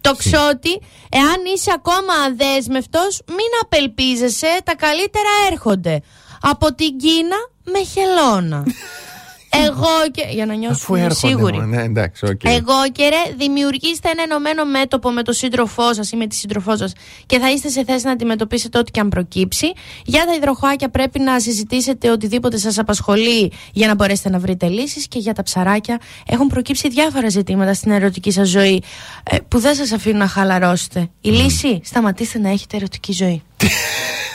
Το 0.00 0.14
ξότι, 0.14 0.80
εάν 1.10 1.44
είσαι 1.54 1.70
ακόμα 1.74 2.14
αδέσμευτος, 2.26 3.20
μην 3.28 3.50
απελπίζεσαι, 3.62 4.60
τα 4.64 4.76
καλύτερα 4.76 5.28
έρχονται. 5.50 6.02
Από 6.40 6.74
την 6.74 6.98
Κίνα 6.98 7.36
με 7.64 7.84
χελώνα. 7.84 8.64
Εγώ 9.52 9.88
και. 10.10 10.22
Για 10.32 10.46
να 10.46 10.54
νιώσω 10.54 10.74
Αφού 10.74 10.94
έρχονται. 10.94 11.14
σίγουρη. 11.14 11.52
μόνο, 11.52 11.66
Ναι, 11.66 11.82
εντάξει, 11.82 12.26
οκ. 12.26 12.44
Εγώ 12.44 12.74
και 12.92 13.08
ρε, 13.08 13.34
δημιουργήστε 13.36 14.08
ένα 14.10 14.22
ενωμένο 14.22 14.64
μέτωπο 14.64 15.10
με 15.10 15.22
τον 15.22 15.34
σύντροφό 15.34 15.94
σας 15.94 16.10
ή 16.12 16.16
με 16.16 16.26
τη 16.26 16.34
σύντροφό 16.34 16.76
σας 16.76 16.92
και 17.26 17.38
θα 17.38 17.50
είστε 17.50 17.68
σε 17.68 17.84
θέση 17.84 18.04
να 18.04 18.12
αντιμετωπίσετε 18.12 18.78
ό,τι 18.78 18.90
και 18.90 19.00
αν 19.00 19.08
προκύψει. 19.08 19.66
Για 20.04 20.24
τα 20.24 20.34
υδροχοάκια 20.34 20.88
πρέπει 20.88 21.18
να 21.18 21.40
συζητήσετε 21.40 22.10
οτιδήποτε 22.10 22.56
σας 22.56 22.78
απασχολεί 22.78 23.52
για 23.72 23.86
να 23.86 23.94
μπορέσετε 23.94 24.28
να 24.30 24.38
βρείτε 24.38 24.68
λύσεις. 24.68 25.08
Και 25.08 25.18
για 25.18 25.32
τα 25.32 25.42
ψαράκια 25.42 26.00
έχουν 26.26 26.46
προκύψει 26.46 26.88
διάφορα 26.88 27.28
ζητήματα 27.28 27.74
στην 27.74 27.90
ερωτική 27.90 28.30
σας 28.30 28.48
ζωή 28.48 28.82
ε, 29.30 29.36
που 29.48 29.58
δεν 29.58 29.74
σας 29.74 29.92
αφήνουν 29.92 30.18
να 30.18 30.26
χαλαρώσετε. 30.26 31.08
Η 31.20 31.30
λύση, 31.30 31.80
σταματήστε 31.84 32.38
να 32.38 32.48
έχετε 32.50 32.76
ερωτική 32.76 33.12
ζωή. 33.12 33.42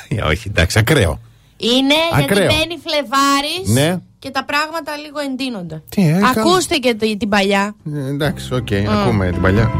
Ε, 0.07 0.21
Όχι, 0.21 0.47
εντάξει, 0.47 0.79
ακραίο. 0.79 1.19
Είναι 1.57 1.93
Ακραίο. 2.13 2.37
γιατί 2.45 2.55
μπαίνει 2.55 2.79
Φλεβάρης 2.85 3.69
Ναι. 3.73 3.97
και 4.19 4.29
τα 4.29 4.45
πράγματα 4.45 4.97
λίγο 4.97 5.19
εντείνονται. 5.19 5.83
Τι, 5.89 6.01
ε, 6.07 6.11
καλά. 6.11 6.29
Ακούστε 6.29 6.75
και 6.75 6.93
τη- 6.93 7.17
την 7.17 7.29
παλιά. 7.29 7.75
Ε, 7.95 8.07
εντάξει, 8.09 8.53
οκ, 8.53 8.67
ακούμε 8.89 9.29
την 9.31 9.41
παλιά. 9.41 9.71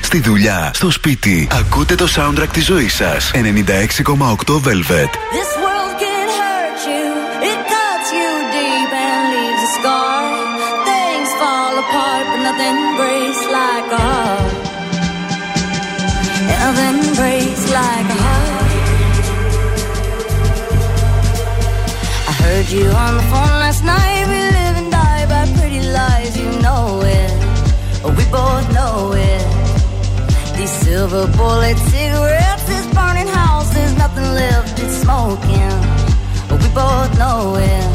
στη 0.00 0.20
δουλειά, 0.20 0.70
στο 0.74 0.90
σπίτι. 0.90 1.48
Ακούτε 1.52 1.94
το 1.94 2.06
soundtrack 2.16 2.48
της 2.52 2.64
ζωής 2.64 2.94
σας. 2.94 3.30
96,8 3.34 4.60
Velvet. 4.60 5.10
This 5.36 5.52
world 5.64 5.92
can 6.02 6.26
you 22.78 22.88
on 23.04 23.12
the 23.20 23.26
phone 23.32 23.54
last 23.64 23.82
night. 23.94 24.22
We 24.32 24.38
live 24.56 24.74
and 24.80 24.90
die 25.00 25.24
by 25.32 25.42
pretty 25.56 25.82
lies. 25.98 26.32
You 26.40 26.48
know 26.64 26.84
it. 27.18 27.22
Silver 30.80 31.26
bullet 31.36 31.76
cigarettes, 31.92 32.68
is 32.68 32.86
burning 32.94 33.28
house, 33.28 33.72
there's 33.74 33.96
nothing 33.96 34.24
left, 34.24 34.80
it's 34.80 34.96
smoking. 35.04 35.76
But 36.48 36.58
we 36.62 36.68
both 36.74 37.12
know 37.18 37.56
it. 37.56 37.86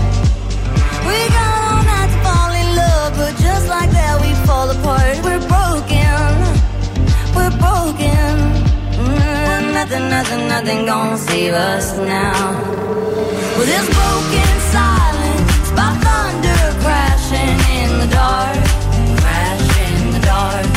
We 1.08 1.18
got 1.38 1.52
all 1.66 1.84
night 1.84 2.10
to 2.14 2.20
fall 2.26 2.52
in 2.62 2.68
love, 2.76 3.12
but 3.18 3.34
just 3.42 3.68
like 3.68 3.90
that, 3.92 4.22
we 4.22 4.30
fall 4.46 4.70
apart. 4.70 5.16
We're 5.26 5.44
broken, 5.56 6.30
we're 7.36 7.56
broken. 7.66 8.30
Mm, 9.02 9.74
nothing, 9.74 10.06
nothing, 10.10 10.48
nothing 10.48 10.86
gonna 10.86 11.18
save 11.18 11.54
us 11.54 11.98
now. 11.98 12.54
Well, 13.58 13.68
this 13.74 13.88
broken 14.00 14.52
silence 14.78 15.70
by 15.78 15.90
thunder 16.06 16.64
crashing 16.84 17.58
in 17.82 17.90
the 18.02 18.10
dark, 18.14 18.62
crashing 19.22 20.06
in 20.06 20.14
the 20.14 20.20
dark. 20.26 20.77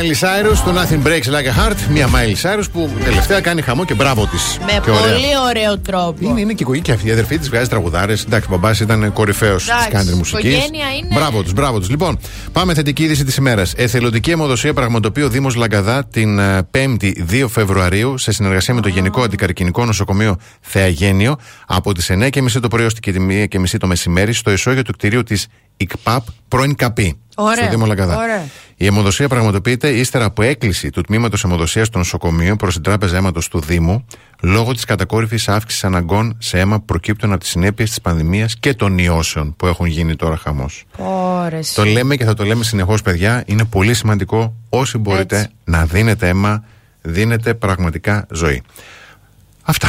Miley 0.00 0.18
Cyrus, 0.18 0.56
το 0.64 0.74
Nothing 0.80 1.06
Breaks 1.06 1.26
Like 1.26 1.46
a 1.46 1.68
Heart. 1.68 1.76
Μια 1.90 2.08
Miley 2.08 2.42
Cyrus 2.42 2.64
που 2.72 2.90
τελευταία 3.04 3.40
κάνει 3.40 3.62
χαμό 3.62 3.84
και 3.84 3.94
μπράβο 3.94 4.26
της. 4.26 4.58
Με 4.60 4.80
πολύ 4.86 5.32
ωραίο 5.48 5.78
τρόπο. 5.78 6.16
Είναι, 6.20 6.40
είναι 6.40 6.52
και 6.52 6.64
η 6.74 6.80
και 6.80 6.92
αυτή. 6.92 7.08
Η 7.08 7.10
αδερφή 7.10 7.38
της 7.38 7.48
βγάζει 7.48 7.68
τραγουδάρες. 7.68 8.24
Εντάξει, 8.24 8.48
ο 8.50 8.52
μπαμπάς 8.52 8.80
ήταν 8.80 9.12
κορυφαίος 9.12 9.64
της 9.64 9.72
Εντάξει, 9.86 10.12
country 10.12 10.16
μουσικής. 10.16 10.52
οικογένεια 10.56 10.86
είναι. 10.96 11.14
Μπράβο 11.14 11.42
τους, 11.42 11.52
μπράβο 11.52 11.78
τους. 11.78 11.88
Λοιπόν, 11.90 12.18
πάμε 12.52 12.74
θετική 12.74 13.02
είδηση 13.02 13.24
της 13.24 13.36
ημέρας. 13.36 13.72
Εθελοντική 13.76 14.30
αιμοδοσία 14.30 14.74
πραγματοποιεί 14.74 15.22
ο 15.26 15.28
Δήμος 15.30 15.54
Λαγκαδά 15.54 16.04
την 16.06 16.38
ε, 16.38 16.68
5η 16.74 17.12
2 17.30 17.44
Φεβρουαρίου 17.48 18.18
σε 18.18 18.32
συνεργασία 18.32 18.74
με 18.74 18.80
το 18.80 18.88
Γενικό 18.88 19.22
Αντικαρκυνικό 19.22 19.84
Νοσοκομείο 19.84 20.36
Θεαγένιο 20.60 21.36
από 21.66 21.94
τις 21.94 22.10
9.30 22.12 22.30
το 22.60 22.68
πρωί 22.68 22.84
ω 22.84 22.90
και 23.00 23.12
τη 23.12 23.46
1.30 23.52 23.64
το 23.78 23.86
μεσημέρι 23.86 24.32
στο 24.32 24.50
ισόγειο 24.50 24.82
του 24.82 24.92
κτηρίου 24.92 25.22
της 25.22 25.46
ΙΚΠΑΠ 25.80 26.24
πρώην 26.48 26.74
ΚΑΠΗ. 26.74 27.18
Ωραία, 27.36 27.56
Στο 27.56 27.68
Δήμο 27.68 27.86
Λαγκαδά. 27.86 28.16
ωραία. 28.16 28.46
Η 28.76 28.86
αιμοδοσία 28.86 29.28
πραγματοποιείται 29.28 29.88
ύστερα 29.88 30.24
από 30.24 30.42
έκκληση 30.42 30.90
του 30.90 31.00
τμήματος 31.02 31.44
αιμοδοσίας 31.44 31.88
των 31.88 32.00
νοσοκομείων 32.00 32.56
προς 32.56 32.74
την 32.74 32.82
Τράπεζα 32.82 33.16
Αίματος 33.16 33.48
του 33.48 33.60
Δήμου 33.60 34.04
λόγω 34.42 34.72
της 34.72 34.84
κατακόρυφης 34.84 35.48
αύξησης 35.48 35.84
αναγκών 35.84 36.36
σε 36.38 36.58
αίμα 36.58 36.78
που 36.78 36.84
προκύπτουν 36.84 37.30
από 37.32 37.40
τις 37.40 37.50
συνέπειες 37.50 37.88
της 37.88 38.00
πανδημίας 38.00 38.56
και 38.60 38.74
των 38.74 38.98
ιώσεων 38.98 39.54
που 39.56 39.66
έχουν 39.66 39.86
γίνει 39.86 40.16
τώρα 40.16 40.36
χαμός. 40.36 40.84
Ωρες. 40.96 41.72
Το 41.72 41.84
λέμε 41.84 42.16
και 42.16 42.24
θα 42.24 42.34
το 42.34 42.44
λέμε 42.44 42.64
συνεχώς, 42.64 43.02
παιδιά. 43.02 43.42
Είναι 43.46 43.64
πολύ 43.64 43.94
σημαντικό 43.94 44.54
όσοι 44.68 44.98
μπορείτε 44.98 45.36
Έτσι. 45.36 45.48
να 45.64 45.84
δίνετε 45.86 46.28
αίμα, 46.28 46.64
δίνετε 47.02 47.54
πραγματικά 47.54 48.26
ζωή. 48.32 48.62
Αυτά. 49.62 49.88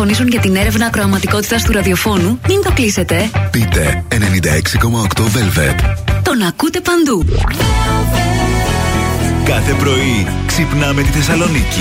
Αν 0.00 0.06
σας 0.06 0.16
τηλεφωνήσουν 0.16 0.28
για 0.28 0.40
την 0.40 0.66
έρευνα 0.66 0.86
ακροαματικότητας 0.86 1.62
του 1.62 1.72
ραδιοφώνου, 1.72 2.40
μην 2.48 2.62
το 2.62 2.72
κλείσετε. 2.74 3.30
Πείτε 3.50 4.04
96,8 4.08 5.22
Velvet. 5.22 5.74
Τον 6.22 6.42
ακούτε 6.42 6.80
παντού. 6.80 7.24
Κάθε 9.44 9.72
πρωί 9.72 10.26
ξυπνάμε 10.46 11.02
τη 11.02 11.08
Θεσσαλονίκη. 11.08 11.80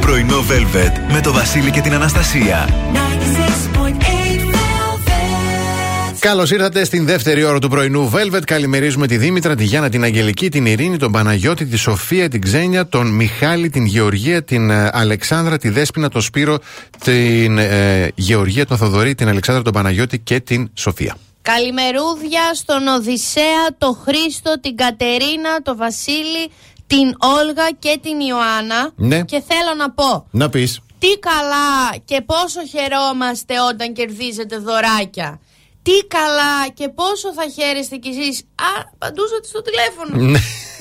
Πρωινό 0.00 0.44
Velvet 0.48 1.12
με 1.12 1.20
το 1.20 1.32
Βασίλη 1.32 1.70
και 1.70 1.80
την 1.80 1.94
Αναστασία. 1.94 2.68
Καλώς 6.24 6.50
ήρθατε 6.50 6.84
στην 6.84 7.06
δεύτερη 7.06 7.44
ώρα 7.44 7.58
του 7.58 7.68
πρωινού 7.68 8.10
Velvet. 8.14 8.42
Καλημερίζουμε 8.44 9.06
τη 9.06 9.16
Δήμητρα, 9.16 9.54
τη 9.54 9.64
Γιάννα, 9.64 9.88
την 9.88 10.02
Αγγελική, 10.02 10.50
την 10.50 10.66
Ειρήνη, 10.66 10.96
τον 10.96 11.12
Παναγιώτη, 11.12 11.66
τη 11.66 11.76
Σοφία, 11.76 12.28
την 12.28 12.40
Ξένια, 12.40 12.88
τον 12.88 13.06
Μιχάλη, 13.06 13.70
την 13.70 13.84
Γεωργία, 13.84 14.44
την 14.44 14.70
ε, 14.70 14.90
Αλεξάνδρα, 14.92 15.58
τη 15.58 15.68
Δέσπινα, 15.68 16.08
τον 16.08 16.20
Σπύρο, 16.20 16.58
την 17.04 17.58
ε, 17.58 18.08
Γεωργία, 18.14 18.66
τον 18.66 18.76
Θοδωρή, 18.76 19.14
την 19.14 19.28
Αλεξάνδρα, 19.28 19.64
τον 19.64 19.72
Παναγιώτη 19.72 20.18
και 20.18 20.40
την 20.40 20.70
Σοφία. 20.74 21.16
Καλημερούδια 21.42 22.54
στον 22.54 22.86
Οδυσσέα, 22.86 23.66
τον 23.78 23.98
Χρήστο, 24.04 24.60
την 24.60 24.76
Κατερίνα, 24.76 25.62
τον 25.62 25.76
Βασίλη, 25.76 26.50
την 26.86 27.14
Όλγα 27.38 27.70
και 27.78 27.98
την 28.02 28.20
Ιωάννα. 28.20 28.90
Ναι. 28.96 29.22
Και 29.22 29.42
θέλω 29.46 29.74
να 29.78 29.90
πω. 29.90 30.26
Να 30.30 30.48
πεις. 30.48 30.80
Τι 30.98 31.18
καλά 31.18 31.96
και 32.04 32.20
πόσο 32.26 32.60
χαιρόμαστε 32.70 33.54
όταν 33.72 33.92
κερδίζετε 33.92 34.56
δωράκια. 34.58 35.40
Τι 35.86 35.96
καλά 36.16 36.68
και 36.74 36.88
πόσο 36.88 37.28
θα 37.38 37.44
χαίρεστε 37.56 37.96
κι 37.96 38.08
εσείς 38.08 38.36
Α, 38.68 38.70
απαντούσατε 38.94 39.46
στο 39.52 39.62
τηλέφωνο. 39.62 40.30
Ναι. 40.32 40.38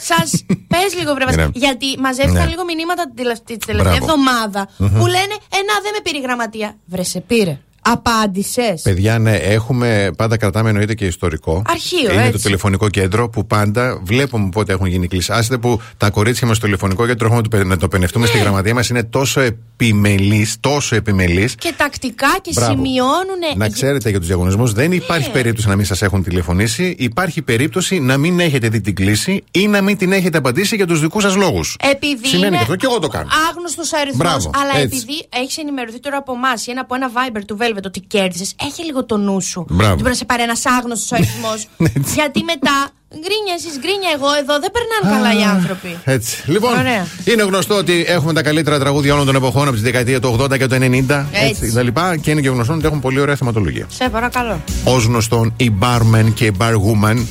Σας 0.10 0.46
πες 0.68 0.96
λίγο 1.00 1.14
βρε 1.14 1.26
Ναι. 1.36 1.48
Γιατί 1.54 2.00
μαζεύτηκαν 2.00 2.44
Ναι. 2.44 2.50
λίγο 2.50 2.64
μηνύματα 2.64 3.04
τη 3.08 3.14
τελευ- 3.14 3.44
τη 3.46 3.58
τελευταία 3.58 3.94
Μπράβο. 3.96 4.06
εβδομάδα 4.12 4.62
Που 4.78 5.06
λένε 5.16 5.36
Ε 5.58 5.60
να 5.70 5.76
δεν 5.84 5.92
με 5.96 6.00
πήρε 6.04 6.18
η 6.18 6.22
γραμματεία 6.22 6.78
Βρε 6.86 7.04
σε 7.04 7.20
πήρε 7.20 7.60
Απάντησες 7.86 8.82
Παιδιά, 8.82 9.20
ναι, 9.20 9.36
έχουμε, 9.36 10.10
πάντα 10.18 10.38
κρατάμε 10.38 10.70
εννοείται 10.70 10.94
και 10.94 11.06
ιστορικό. 11.06 11.62
Αρχείο, 11.68 12.12
Είναι 12.14 12.20
έτσι. 12.22 12.32
το 12.32 12.38
τηλεφωνικό 12.38 12.90
κέντρο 12.90 13.30
που 13.30 13.48
πάντα 13.48 14.02
βλέπουμε 14.04 14.50
πότε 14.50 14.74
έχουν 14.74 14.86
γίνει 14.86 15.08
κλήσει. 15.08 15.32
Άστε 15.34 15.58
που 15.58 15.82
τα 15.98 16.10
κορίτσια 16.10 16.48
μας 16.48 16.58
στο 16.58 16.66
τηλεφωνικό 16.66 17.06
κέντρο 17.08 17.26
έχουμε 17.28 17.42
να 17.42 17.48
το 17.50 17.58
πε- 17.58 17.66
να 17.66 17.78
το 17.78 17.88
πενευτούμε 17.88 18.26
στη 18.26 18.38
γραμματεία 18.38 18.74
μας 18.74 18.90
είναι 18.90 19.04
τόσο 19.04 19.42
επιμελής, 19.42 20.58
τόσο 20.60 20.96
επιμελής. 20.96 21.56
Και 21.56 21.74
τακτικά 21.78 22.28
και 22.42 22.52
Μπράβο. 22.54 22.72
σημειώνουν 22.72 23.40
Να 23.56 23.70
ξέρετε 23.70 24.10
για 24.10 24.18
τους 24.20 24.28
διαγωνισμούς, 24.28 24.74
δεν 24.74 24.92
υπάρχει 24.92 25.28
Ναι. 25.28 25.34
περίπτωση 25.34 25.68
να 25.68 25.76
μην 25.76 25.86
σας 25.86 26.02
έχουν 26.02 26.24
τηλεφωνήσει. 26.24 26.96
Υπάρχει 27.00 27.42
περίπτωση 27.42 28.00
να 28.00 28.18
μην 28.18 28.40
έχετε 28.40 28.70
δει 28.70 28.82
την 28.82 28.96
κλήση 28.96 29.44
ή 29.52 29.68
να 29.68 29.82
μην 29.82 29.98
την 29.98 30.12
έχετε 30.12 30.38
απαντήσει 30.38 30.76
για 30.76 30.88
τους 30.88 31.00
δικούς 31.00 31.24
σας 31.24 31.36
λόγους. 31.36 31.78
Επειδή 31.92 32.28
Σημαίνει 32.28 32.48
είναι 32.48 32.56
και 32.56 32.62
αυτό 32.62 32.76
και 32.76 32.86
εγώ 32.86 33.00
το 33.00 33.08
κάνω. 33.08 33.28
Άγνωστος 33.50 33.94
αριθμός. 33.94 34.18
Μπράβο, 34.28 34.52
Αλλά 34.56 34.72
έτσι. 34.82 34.84
επειδή 34.98 35.26
έχεις 35.30 35.58
ενημερωθεί 35.58 36.00
τώρα 36.00 36.18
από 36.18 36.34
εμάς 36.34 36.68
ή 36.68 36.72
ένα 36.72 36.82
από 36.82 36.96
ένα 36.96 37.10
Viber 37.14 37.42
του 37.48 37.58
Velvet 37.60 37.73
ότι 37.86 38.00
κέρδισες, 38.00 38.56
έχει 38.62 38.84
λίγο 38.86 39.06
το 39.06 39.18
νου 39.18 39.42
σου. 39.42 39.66
Μπράβο. 39.70 39.88
Δεν 39.90 39.98
μπορεί 39.98 40.10
να 40.10 40.16
σε 40.16 40.26
πάρει 40.26 40.42
ένας 40.42 40.66
άγνωστος 40.66 41.12
αριθμός. 41.12 41.68
Έτσι. 41.98 42.14
γιατί 42.14 42.44
μετά 42.44 42.90
γκρίνια 43.14 43.54
εσείς, 43.58 43.74
γκρίνια 43.80 44.10
εγώ, 44.16 44.28
εδώ 44.42 44.60
δεν 44.60 44.72
περνάνε 44.76 45.16
καλά 45.16 45.40
οι 45.40 45.44
άνθρωποι. 45.56 45.98
Έτσι. 46.04 46.52
Λοιπόν, 46.52 46.78
Ωραία. 46.80 47.08
είναι 47.26 47.44
γνωστό 47.44 47.76
ότι 47.76 48.06
έχουμε 48.08 48.34
τα 48.34 48.42
καλύτερα 48.42 48.80
τραγούδια 48.80 49.14
όλων 49.14 49.26
των 49.26 49.36
εποχών 49.36 49.68
από 49.68 49.76
τη 49.76 49.82
δεκαετία 49.82 50.20
του 50.20 50.38
80 50.40 50.58
και 50.58 50.68
του 50.68 50.76
90. 50.76 51.26
Έτσι. 51.32 51.74
τα 51.74 51.82
λοιπά, 51.84 52.18
και 52.18 52.32
είναι 52.32 52.42
και 52.42 52.50
γνωστό 52.50 52.74
ότι 52.74 52.86
έχουν 52.86 53.00
πολύ 53.00 53.20
ωραία 53.20 53.36
θεματολογία. 53.36 53.86
Σε 53.90 54.10
παρακαλώ. 54.10 54.62
Ω 54.84 54.94
γνωστόν, 54.98 55.54
οι 55.58 55.72
barmen 55.80 56.32
και 56.34 56.46
οι 56.46 56.56
barwoman 56.60 57.26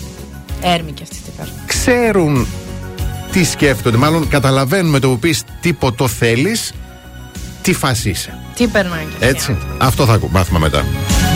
Έρμη 0.64 0.92
και 0.92 1.02
αυτή 1.02 1.16
τι 1.16 1.30
παίρνω. 1.36 1.52
ξέρουν 1.66 2.46
τι 3.32 3.44
σκέφτονται. 3.44 3.96
Μάλλον 3.96 4.28
καταλαβαίνουν 4.28 4.90
με 4.90 4.98
το 4.98 5.08
που 5.08 5.18
πεις 5.18 5.42
τίποτα 5.60 6.08
θέλεις, 6.08 6.72
τι 7.62 7.72
φάση 7.72 8.10
είσαι. 8.10 8.38
Τι 8.56 8.66
περνάει 8.66 9.04
και 9.18 9.26
Έτσι. 9.26 9.56
Αυτό 9.78 10.04
θα 10.04 10.12
ακού- 10.12 10.30
μάθουμε 10.32 10.58
μετά. 10.58 10.84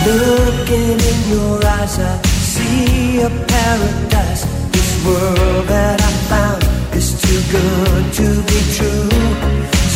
Looking 0.05 0.99
in 1.11 1.19
your 1.33 1.57
eyes, 1.77 1.95
I 2.09 2.13
see 2.51 3.25
a 3.27 3.29
paradise. 3.53 4.43
This 4.75 4.89
world 5.05 5.65
that 5.73 5.99
I 6.09 6.11
found 6.31 6.61
is 6.99 7.07
too 7.23 7.39
good 7.55 8.03
to 8.19 8.27
be 8.49 8.59
true. 8.77 9.09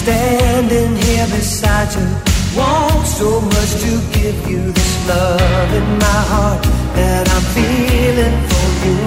Standing 0.01 0.91
here 1.05 1.27
beside 1.37 1.89
you, 1.97 2.07
want 2.57 3.03
so 3.19 3.29
much 3.53 3.71
to 3.85 3.91
give 4.17 4.37
you 4.51 4.61
this 4.77 4.91
love 5.09 5.69
in 5.79 5.87
my 6.05 6.19
heart 6.31 6.61
that 6.97 7.23
I'm 7.35 7.45
feeling 7.55 8.37
for 8.49 8.67
you. 8.85 8.97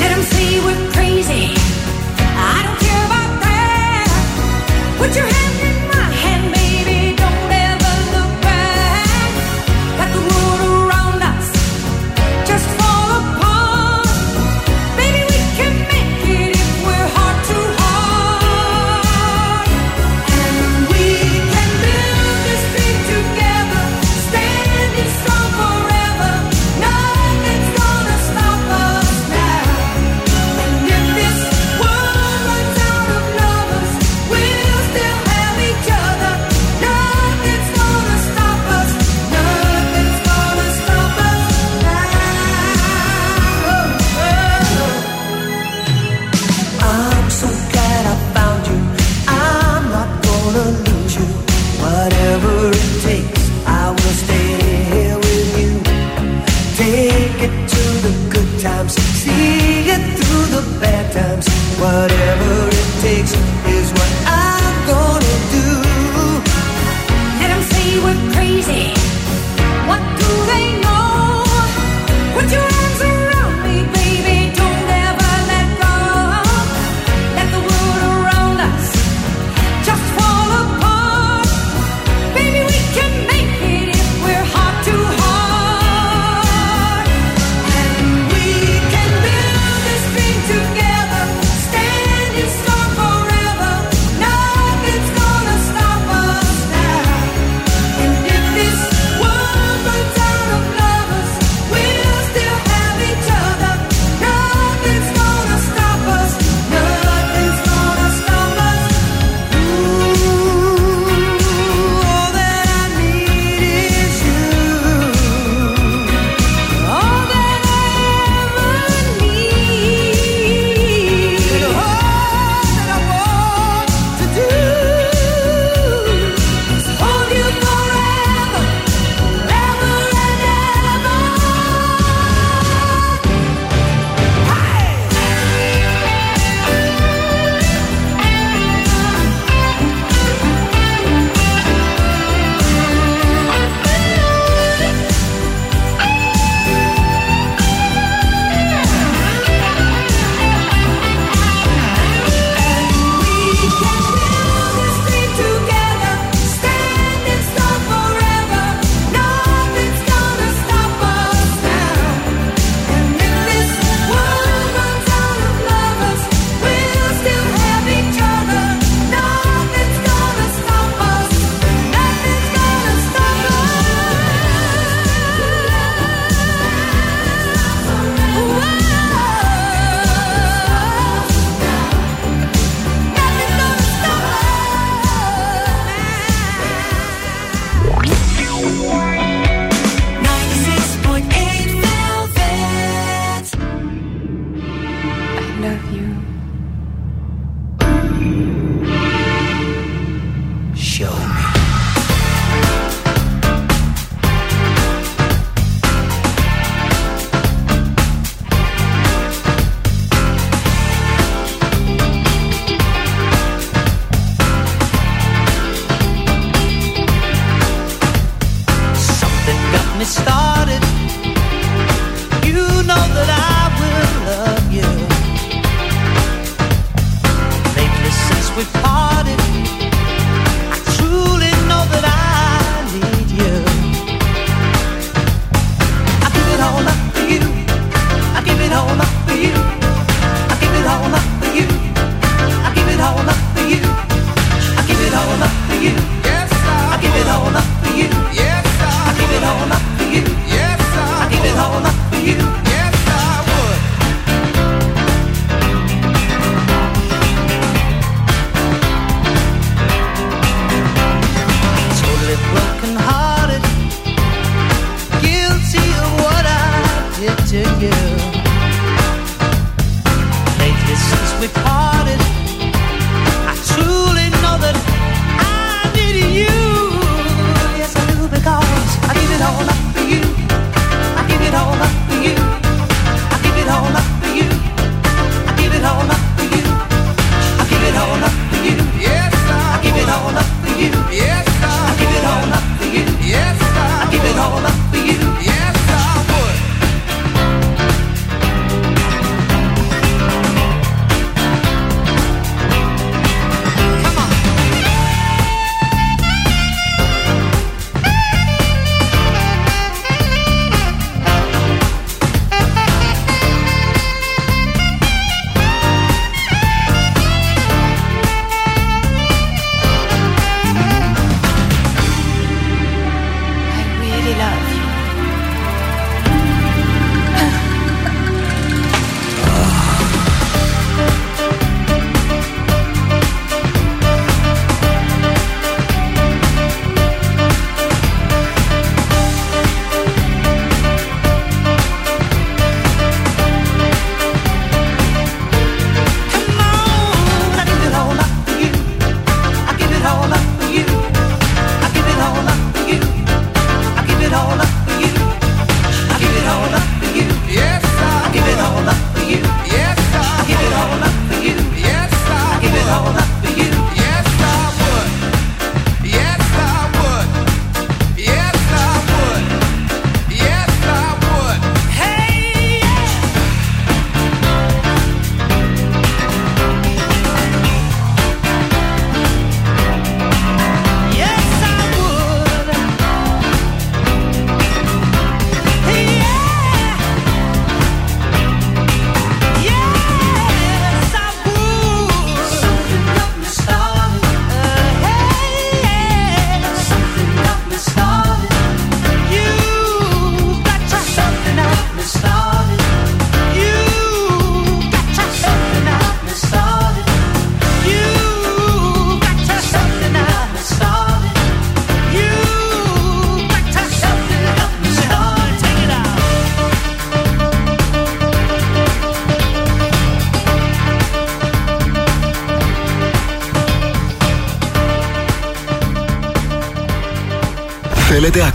Let 0.00 0.10
'em 0.16 0.22
say 0.34 0.48
we're 0.66 0.84
crazy. 0.96 1.44
I 2.52 2.56
don't 2.64 2.78
care 2.86 3.04
about 3.10 3.32
that. 3.46 4.06
Put 5.00 5.10
your 5.18 5.28
hand 5.34 5.41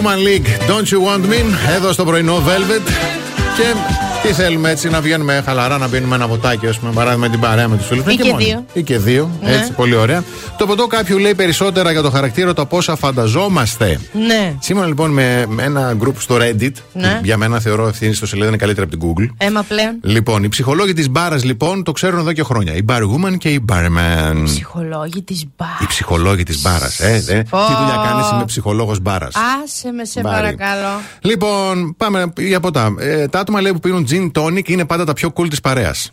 Human 0.00 0.24
League, 0.24 0.48
Don't 0.66 0.88
You 0.92 1.00
Want 1.06 1.24
Me, 1.30 1.74
εδώ 1.76 1.92
στο 1.92 2.04
πρωινό 2.04 2.42
Velvet. 2.46 2.88
Και 3.56 3.62
τι 4.22 4.32
θέλουμε 4.32 4.70
έτσι, 4.70 4.88
να 4.88 5.00
βγαίνουμε 5.00 5.42
χαλαρά, 5.44 5.78
να 5.78 5.88
πίνουμε 5.88 6.14
ένα 6.14 6.28
ποτάκι, 6.28 6.66
ας 6.66 6.78
πούμε, 6.78 6.92
παράδειγμα 6.92 7.28
την 7.28 7.40
παρέα 7.40 7.68
με 7.68 7.76
τους 7.76 7.86
φίλους. 7.86 8.04
Ή 8.12 8.16
και 8.16 8.34
δύο. 8.38 8.64
Ή 8.72 8.82
και 8.82 8.98
δύο, 8.98 9.30
Ναι. 9.42 9.52
έτσι, 9.54 9.72
πολύ 9.72 9.94
ωραία. 9.94 10.24
Το 10.58 10.66
ποτό 10.66 10.86
κάποιου 10.86 11.18
λέει 11.18 11.34
περισσότερα 11.34 11.90
για 11.92 12.02
το 12.02 12.10
χαρακτήρα 12.10 12.52
το 12.52 12.66
πόσα 12.66 12.96
φανταζόμαστε. 12.96 14.00
Ναι. 14.26 14.54
Σήμερα 14.60 14.86
λοιπόν 14.86 15.10
με, 15.10 15.44
με 15.48 15.62
ένα 15.62 15.96
group 16.04 16.12
στο 16.18 16.36
Reddit, 16.40 16.72
Ναι. 16.92 17.20
για 17.22 17.36
μένα 17.36 17.60
θεωρώ 17.60 17.86
ευθύνη 17.88 18.14
στο 18.14 18.26
σελίδα 18.26 18.48
είναι 18.48 18.56
καλύτερα 18.56 18.86
από 18.86 18.96
την 18.96 19.08
Google. 19.08 19.34
Έμα 19.38 19.62
πλέον. 19.62 19.98
Λοιπόν, 20.02 20.44
οι 20.44 20.48
ψυχολόγοι 20.48 20.92
της 20.92 21.08
μπάρας 21.10 21.44
λοιπόν 21.44 21.82
το 21.84 21.92
ξέρουν 21.92 22.18
εδώ 22.18 22.32
και 22.32 22.42
χρόνια. 22.42 22.74
Η 22.74 22.84
barwoman 22.88 23.36
και 23.38 23.48
η 23.48 23.64
barman. 23.72 24.42
Ψυχολόγοι 24.44 25.22
της 25.22 25.44
μπάρας. 25.56 25.80
Οι 25.82 25.86
ψυχολόγοι 25.86 26.42
της 26.42 26.60
μπάρας. 26.62 27.00
Ε, 27.00 27.12
ε. 27.28 27.42
Τι 27.42 27.74
δουλειά 27.78 28.06
κάνεις, 28.08 28.30
είμαι 28.32 28.44
ψυχολόγος 28.46 29.00
μπάρας. 29.00 29.34
Άσε 29.64 29.92
με 29.92 30.04
σε 30.04 30.20
Μπάρι. 30.20 30.36
παρακαλώ. 30.36 31.00
Λοιπόν, 31.20 31.94
πάμε 31.96 32.32
για 32.38 32.60
ποτά. 32.60 32.94
Ε, 32.98 33.26
τα 33.28 33.38
άτομα 33.38 33.60
λέει 33.60 33.72
που 33.72 33.80
πίνουν 33.80 34.04
gin 34.10 34.30
tonic 34.32 34.68
είναι 34.68 34.84
πάντα 34.84 35.04
τα 35.04 35.12
πιο 35.12 35.32
cool 35.36 35.48
της 35.50 35.60
παρέας. 35.60 36.10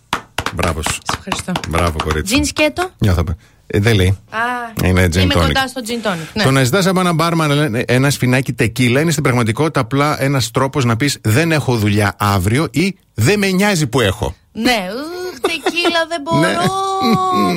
Μπράβος. 0.53 0.85
σου. 0.85 0.99
Σε 1.03 1.17
ευχαριστώ. 1.17 1.51
Μπράβο, 1.69 1.97
κορίτσι. 2.03 2.33
Τζιν 2.33 2.45
σκέτο; 2.45 2.89
Νιώθω. 2.97 3.23
Ε, 3.67 3.79
δεν 3.79 3.95
λέει. 3.95 4.07
Α, 4.29 4.87
Είναι 4.87 5.05
gin 5.05 5.15
είμαι 5.15 5.33
tonic. 5.35 5.41
κοντά 5.41 5.67
στο 5.67 5.81
gin 5.87 6.07
tonic. 6.07 6.27
Ναι. 6.33 6.43
Το 6.43 6.51
να 6.51 6.63
ζητά 6.63 6.89
από 6.89 6.99
έναν 6.99 7.15
μπάρμαν 7.15 7.83
ένα 7.87 8.09
σφινάκι 8.09 8.53
τεκίλα 8.53 9.01
είναι 9.01 9.11
στην 9.11 9.23
πραγματικότητα 9.23 9.79
απλά 9.79 10.21
ένας 10.23 10.51
τρόπος 10.51 10.85
να 10.85 10.95
πεις 10.95 11.17
Δεν 11.21 11.51
έχω 11.51 11.75
δουλειά 11.77 12.15
αύριο 12.19 12.67
ή 12.71 12.95
Δεν 13.13 13.39
με 13.39 13.47
νοιάζει 13.47 13.87
που 13.87 14.01
έχω. 14.01 14.35
Ναι, 14.51 14.87
ου, 14.91 15.39
τεκίλα 15.41 16.05
δεν 16.09 16.21
μπορώ. 16.23 16.39
Ναι. 16.39 16.53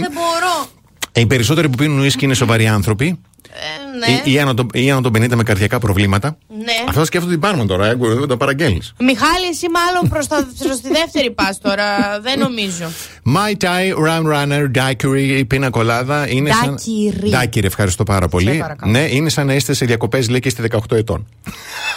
δεν 0.00 0.12
μπορώ. 0.12 0.66
Οι 1.12 1.26
περισσότεροι 1.26 1.68
που 1.68 1.76
πίνουν 1.76 1.98
ουίσκι 1.98 2.24
είναι 2.24 2.34
σοβαροί 2.34 2.68
άνθρωποι 2.68 3.20
Ε, 3.52 4.12
ναι. 4.12 4.20
Ή, 4.24 4.32
ή, 4.32 4.38
άνω 4.38 4.54
των, 4.54 4.68
ή 4.72 4.90
άνω 4.90 5.00
των 5.00 5.12
50 5.16 5.34
με 5.34 5.42
καρδιακά 5.42 5.78
προβλήματα. 5.78 6.36
Ναι. 6.48 6.84
Αυτό 6.88 7.04
σκέφτονται 7.04 7.32
την 7.32 7.42
πάρουμε 7.42 7.66
τώρα, 7.66 7.86
ε, 7.86 7.96
δεν 7.98 8.28
το 8.28 8.36
παραγγέλνεις. 8.36 8.92
Μιχάλη, 8.98 9.46
εσύ 9.50 9.66
μάλλον 9.70 10.08
προς, 10.08 10.26
τα, 10.26 10.48
προς 10.64 10.80
τη 10.80 10.88
δεύτερη 10.88 11.30
πας 11.30 11.58
τώρα. 11.58 11.84
Δεν 12.22 12.38
νομίζω. 12.38 12.84
My 13.26 13.64
Tai 13.64 14.06
Round 14.06 14.26
Runner 14.34 14.70
Daiquiri 14.78 15.38
η 15.38 15.44
πίνα 15.44 15.70
κολάδα 15.70 16.28
είναι 16.28 16.50
σαν. 16.50 16.78
Daiquiri. 16.78 17.42
Daiquiri, 17.42 17.64
ευχαριστώ 17.64 18.04
πάρα 18.04 18.28
πολύ. 18.28 18.58
παρακαλώ. 18.58 18.92
Ναι, 18.92 19.08
είναι 19.10 19.28
σαν 19.28 19.46
να 19.46 19.54
είστε 19.54 19.72
σε 19.72 19.84
διακοπές, 19.84 20.28
λέει 20.28 20.40
και 20.40 20.48
είστε 20.48 20.62
18 20.70 20.96
ετών. 20.96 21.26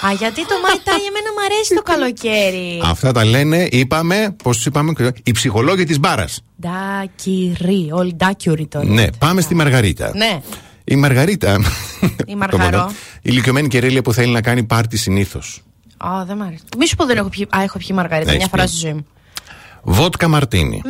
Α, 0.05 0.11
γιατί 0.17 0.45
το 0.45 0.55
Mai 0.63 0.75
Tai 0.75 1.01
εμένα 1.07 1.29
μου 1.35 1.43
αρέσει 1.45 1.75
το 1.75 1.81
καλοκαίρι. 1.81 2.81
Αυτά 2.83 3.11
τα 3.11 3.25
λένε, 3.25 3.67
είπαμε, 3.71 4.35
πώς 4.43 4.55
τους 4.55 4.65
είπαμε, 4.65 4.93
οι 5.23 5.31
ψυχολόγοι 5.31 5.83
της 5.83 5.99
μπάρας. 5.99 6.43
Ντάκυρι. 6.61 7.89
Όλοι 7.91 8.15
ντάκιουρι 8.15 8.67
τώρα. 8.67 8.85
Ναι, 8.85 9.05
πάμε 9.17 9.41
στη 9.41 9.55
Μαργαρίτα. 9.55 10.11
Ναι. 10.15 10.41
Η 10.83 10.95
Μαργαρίτα. 10.95 11.59
Η 12.25 12.35
Μαργαρό. 12.41 12.47
Το 12.71 12.77
μοντέλο, 12.77 12.91
Η 13.15 13.21
ηλικιωμένη 13.21 13.67
κερέλια 13.67 14.01
που 14.01 14.13
θέλει 14.13 14.31
να 14.31 14.41
κάνει 14.41 14.63
πάρτι 14.63 14.97
συνήθως. 14.97 15.61
Α, 15.97 16.25
δεν 16.25 16.37
μ' 16.37 16.41
αρέσει. 16.41 16.61
Μη 16.77 16.87
σου 16.87 16.95
πω 16.95 17.05
δεν 17.05 17.17
έχω 17.17 17.29
πιει. 17.29 17.47
Α, 17.55 17.61
έχω 17.63 17.77
πιει 17.77 17.89
μαργαρίτα 17.93 18.29
Έχεις 18.29 18.39
μια 18.41 18.49
φορά 18.49 18.63
πιει. 18.63 18.71
στη 18.73 18.81
ζωή 18.85 18.93
μου. 18.93 19.05
Βότκα 19.83 20.27
μαρτίνι. 20.27 20.81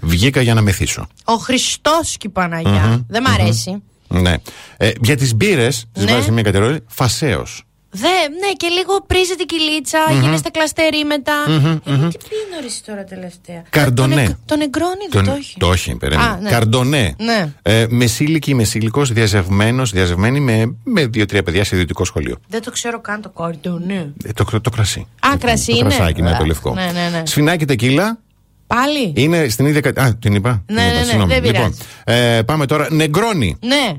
Βγήκα 0.00 0.40
για 0.40 0.54
να 0.54 0.60
μεθύσω. 0.60 1.06
Ο 1.24 1.32
Χριστός 1.34 2.16
και 2.16 2.26
η 2.26 2.30
παναγια 2.30 3.04
Δεν 3.08 3.22
μ' 3.22 3.26
αρέσει. 3.40 3.82
Ναι. 4.08 4.34
Ε, 4.76 4.90
για 5.00 5.16
τις 5.16 5.34
μπύρες, 5.34 5.86
τις 5.92 6.04
Ναι. 6.04 6.12
βάζει 6.12 6.24
σε 6.24 6.32
μια 6.32 6.42
κατηγορία, 6.42 6.80
φασαίο. 6.86 7.46
Δε, 7.92 8.08
ναι, 8.08 8.52
και 8.56 8.66
λίγο 8.68 9.02
πρίζει 9.06 9.34
την 9.34 9.46
κυλίτσα, 9.46 9.98
γίνεστε 10.20 10.48
κλαστεροί 10.50 11.04
μετά. 11.04 11.32
Εγώ 11.48 12.08
τι 12.08 12.16
πίνω 12.28 12.60
ρε 12.60 12.66
εσύ 12.66 12.84
τώρα 12.84 13.04
τελευταία; 13.04 13.62
Καρντονέ. 13.70 14.14
Τον, 14.14 14.24
εγ- 14.24 14.34
τον 14.46 14.60
εγκρόνι 14.60 15.06
δεν 15.10 15.24
το 15.24 15.32
έχει. 15.32 15.56
Το 15.58 15.72
έχει, 15.72 15.96
περίμενε. 15.96 16.28
Α, 16.28 16.38
ναι. 16.42 16.50
Καρντονέ. 16.50 17.14
Ναι. 17.18 17.52
Ε, 17.62 17.86
μεσήλικη 17.88 18.50
ή 18.50 18.54
μεσήλικο, 18.54 19.04
διαζευμένος, 19.04 19.90
διαζευμένη 19.90 20.40
με, 20.40 20.74
με 20.84 21.06
δύο-τρία 21.06 21.42
παιδιά 21.42 21.64
σε 21.64 21.74
ιδιωτικό 21.74 22.04
σχολείο. 22.04 22.36
Δεν 22.48 22.62
το 22.62 22.70
ξέρω 22.70 23.00
καν 23.00 23.20
το 23.22 23.28
κόρτονε. 23.28 24.12
Ε, 24.24 24.32
το, 24.32 24.44
κρα- 24.44 24.60
το 24.60 24.70
κρασί. 24.70 25.06
Α, 25.20 25.36
κρασί 25.38 25.66
το 25.70 25.76
είναι. 25.76 25.88
κρασάκι, 25.94 26.22
ναι, 26.22 26.30
Α, 26.30 26.36
το 26.36 26.44
λευκό. 26.44 26.74
ναι, 26.74 26.90
ναι, 26.94 27.08
ναι. 27.18 27.22
Σφινάκι 27.26 27.64
τεκίλα 27.64 28.18
Πάλι; 28.66 29.12
είναι 29.16 29.48
στην 29.48 29.66
ίδια 29.66 29.80
κατηγορία. 29.80 30.12
Α, 30.14 30.16
την 30.18 30.34
είπα. 30.34 30.62
Ναι, 30.66 30.74
Την 30.76 30.84
είπα, 30.84 30.92
ναι, 30.92 30.98
ναι, 30.98 31.04
συγγνώμη. 31.04 31.32
δεν 31.32 31.44
λοιπόν, 31.44 31.76
ε, 32.04 32.42
πάμε 32.42 32.66
τώρα. 32.66 32.86
Νεγκρόνι. 32.90 33.56
Ναι. 33.60 33.94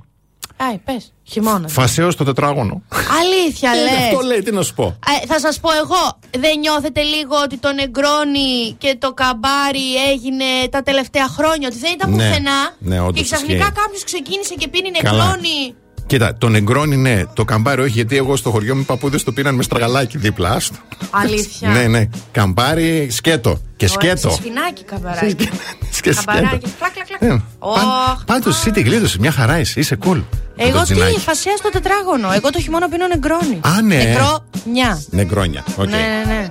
Άι, 0.70 0.78
πες. 0.78 1.14
Χειμώνας. 1.24 1.72
Φασαίο 1.74 2.12
στο 2.12 2.24
τετράγωνο. 2.24 2.82
Αλήθεια 3.20 3.72
Ε, 3.72 3.82
λες. 3.84 3.92
Αυτό 4.14 4.26
λέει, 4.28 4.42
τι 4.42 4.52
να 4.52 4.62
σου 4.62 4.74
πω. 4.74 4.84
Ε, 5.24 5.26
θα 5.26 5.40
σας 5.40 5.60
πω 5.60 5.70
εγώ, 5.84 6.20
δεν 6.40 6.60
νιώθετε 6.60 7.02
λίγο 7.02 7.36
ότι 7.44 7.58
το 7.58 7.72
νεγκρόνι 7.74 8.76
και 8.78 8.96
το 9.00 9.14
καμπάρι 9.14 9.96
έγινε 10.12 10.46
τα 10.70 10.82
τελευταία 10.82 11.28
χρόνια, 11.28 11.68
ότι 11.68 11.78
δεν 11.78 11.92
ήταν 11.94 12.10
Ναι, 12.12 12.16
πουθενά; 12.28 12.60
Ναι, 12.80 13.00
όντως 13.00 13.16
και 13.18 13.24
ξαφνικά 13.24 13.54
ισχύει. 13.66 13.72
κάποιος 13.72 14.04
ξεκίνησε 14.04 14.54
και 14.54 14.68
πίνει 14.68 14.92
Καλά. 14.92 15.26
νεγκρόνι. 15.26 15.76
Κοίτα, 16.12 16.36
το 16.38 16.50
νεγκρόνι 16.50 16.98
ναι, 16.98 17.24
το 17.34 17.46
καμπάρι 17.46 17.82
όχι, 17.82 17.92
γιατί 17.92 18.18
εγώ 18.18 18.36
στο 18.36 18.50
χωριό 18.50 18.76
μου 18.76 18.82
οι 18.82 18.84
παππούδες 18.84 19.24
το 19.24 19.32
πήραν 19.32 19.56
με 19.56 19.64
στραγαλάκι 19.64 20.18
δίπλα. 20.18 20.50
άστο. 20.50 20.76
Αλήθεια. 21.10 21.70
ναι, 21.70 21.88
ναι. 21.88 22.08
Καμπάρι 22.32 23.08
σκέτο. 23.12 23.62
Και 23.76 23.90
Ωραία, 23.98 24.16
σκέτο. 24.16 24.30
σε 24.30 24.36
Σφινάκι 24.36 24.84
καμπαράκι. 24.84 25.36
Και 25.36 25.50
σκέτο. 25.92 26.22
Καμπαράκι. 26.26 26.66
Κλακ, 26.78 26.92
κλακ, 26.94 27.08
κλακ. 27.20 27.32
Ε, 27.32 27.42
Ωχ. 27.60 28.24
Πάντως 28.26 28.58
εσύ 28.58 28.72
τη 28.72 28.82
γλίτωσες, 28.82 29.18
μια 29.20 29.32
χαρά 29.32 29.60
είσαι, 29.60 29.80
είσαι 29.80 29.98
cool. 30.06 30.24
Με 30.56 30.64
Εγώ 30.64 30.72
το 30.72 30.78
τι, 30.86 30.94
τζινάκι. 30.94 31.20
φασέα 31.20 31.58
στο 31.58 31.70
τετράγωνο. 31.70 32.32
Εγώ 32.32 32.50
το 32.50 32.62
χειμώνα 32.62 32.90
πίνω 32.90 33.08
νεγκρόνι. 33.08 33.60
Α, 33.62 33.82
ναι. 33.82 33.96
Νεγκρόνια. 33.96 35.04
Νεγκρόνια. 35.10 35.64
οκ. 35.76 35.90
Ναι, 35.90 35.98
ναι, 35.98 36.24
ναι. 36.34 36.50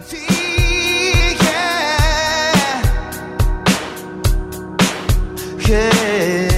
Let 5.70 6.49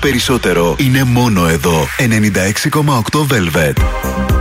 περισσότερο 0.00 0.74
είναι 0.78 1.04
μόνο 1.04 1.46
εδώ. 1.46 1.86
96,8 1.98 3.26
Velvet. 3.30 4.39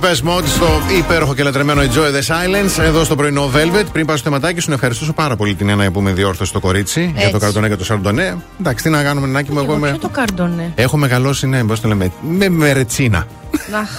Deepest 0.00 0.28
Mode 0.28 0.44
στο 0.46 0.66
υπέροχο 0.98 1.34
και 1.34 1.42
λατρεμένο 1.42 1.82
Enjoy 1.82 1.86
the 1.86 2.34
Silence 2.34 2.82
εδώ 2.82 3.04
στο 3.04 3.16
πρωινό 3.16 3.50
Velvet. 3.54 3.84
Πριν 3.92 4.06
πάω 4.06 4.16
στο 4.16 4.28
θεματάκι 4.28 4.60
σου, 4.60 4.68
να 4.68 4.74
ευχαριστήσω 4.74 5.12
πάρα 5.12 5.36
πολύ 5.36 5.54
την 5.54 5.68
Ένα 5.68 5.90
που 5.90 6.00
με 6.00 6.12
διόρθωσε 6.12 6.52
το 6.52 6.60
κορίτσι 6.60 7.00
για 7.02 7.20
το 7.22 7.26
Έτσι. 7.26 7.38
καρτονέ 7.38 7.68
και 7.68 7.76
το 7.76 7.84
σαρντονέ. 7.84 8.36
Εντάξει, 8.60 8.84
τι 8.84 8.90
να 8.90 9.02
κάνουμε, 9.02 9.26
Νάκη 9.26 9.52
μου, 9.52 9.58
εγώ 9.58 9.66
Εγώ 9.66 9.76
είμαι. 9.76 9.88
ποιο 9.88 9.98
το 9.98 10.08
καρντονέ. 10.08 10.72
Έχω 10.74 10.96
μεγαλώσει, 10.96 11.46
ναι, 11.46 11.64
πώς 11.64 11.80
το 11.80 11.88
λέμε, 11.88 12.12
με 12.20 12.48
μερετσίνα. 12.48 13.26
Να, 13.70 13.88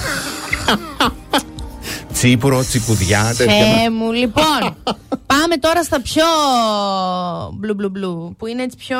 Τσίπουρο, 2.13 2.63
τσιπουδιά, 2.63 3.33
τέτοια. 3.37 3.53
Θεέ 3.53 3.89
μου, 3.89 4.11
λοιπόν. 4.11 4.75
Πάμε 5.25 5.55
τώρα 5.59 5.83
στα 5.83 6.01
πιο 6.01 6.23
μπλου 7.53 7.73
μπλου 7.73 7.89
μπλου, 7.89 8.35
που 8.37 8.47
είναι 8.47 8.63
έτσι 8.63 8.77
πιο 8.77 8.97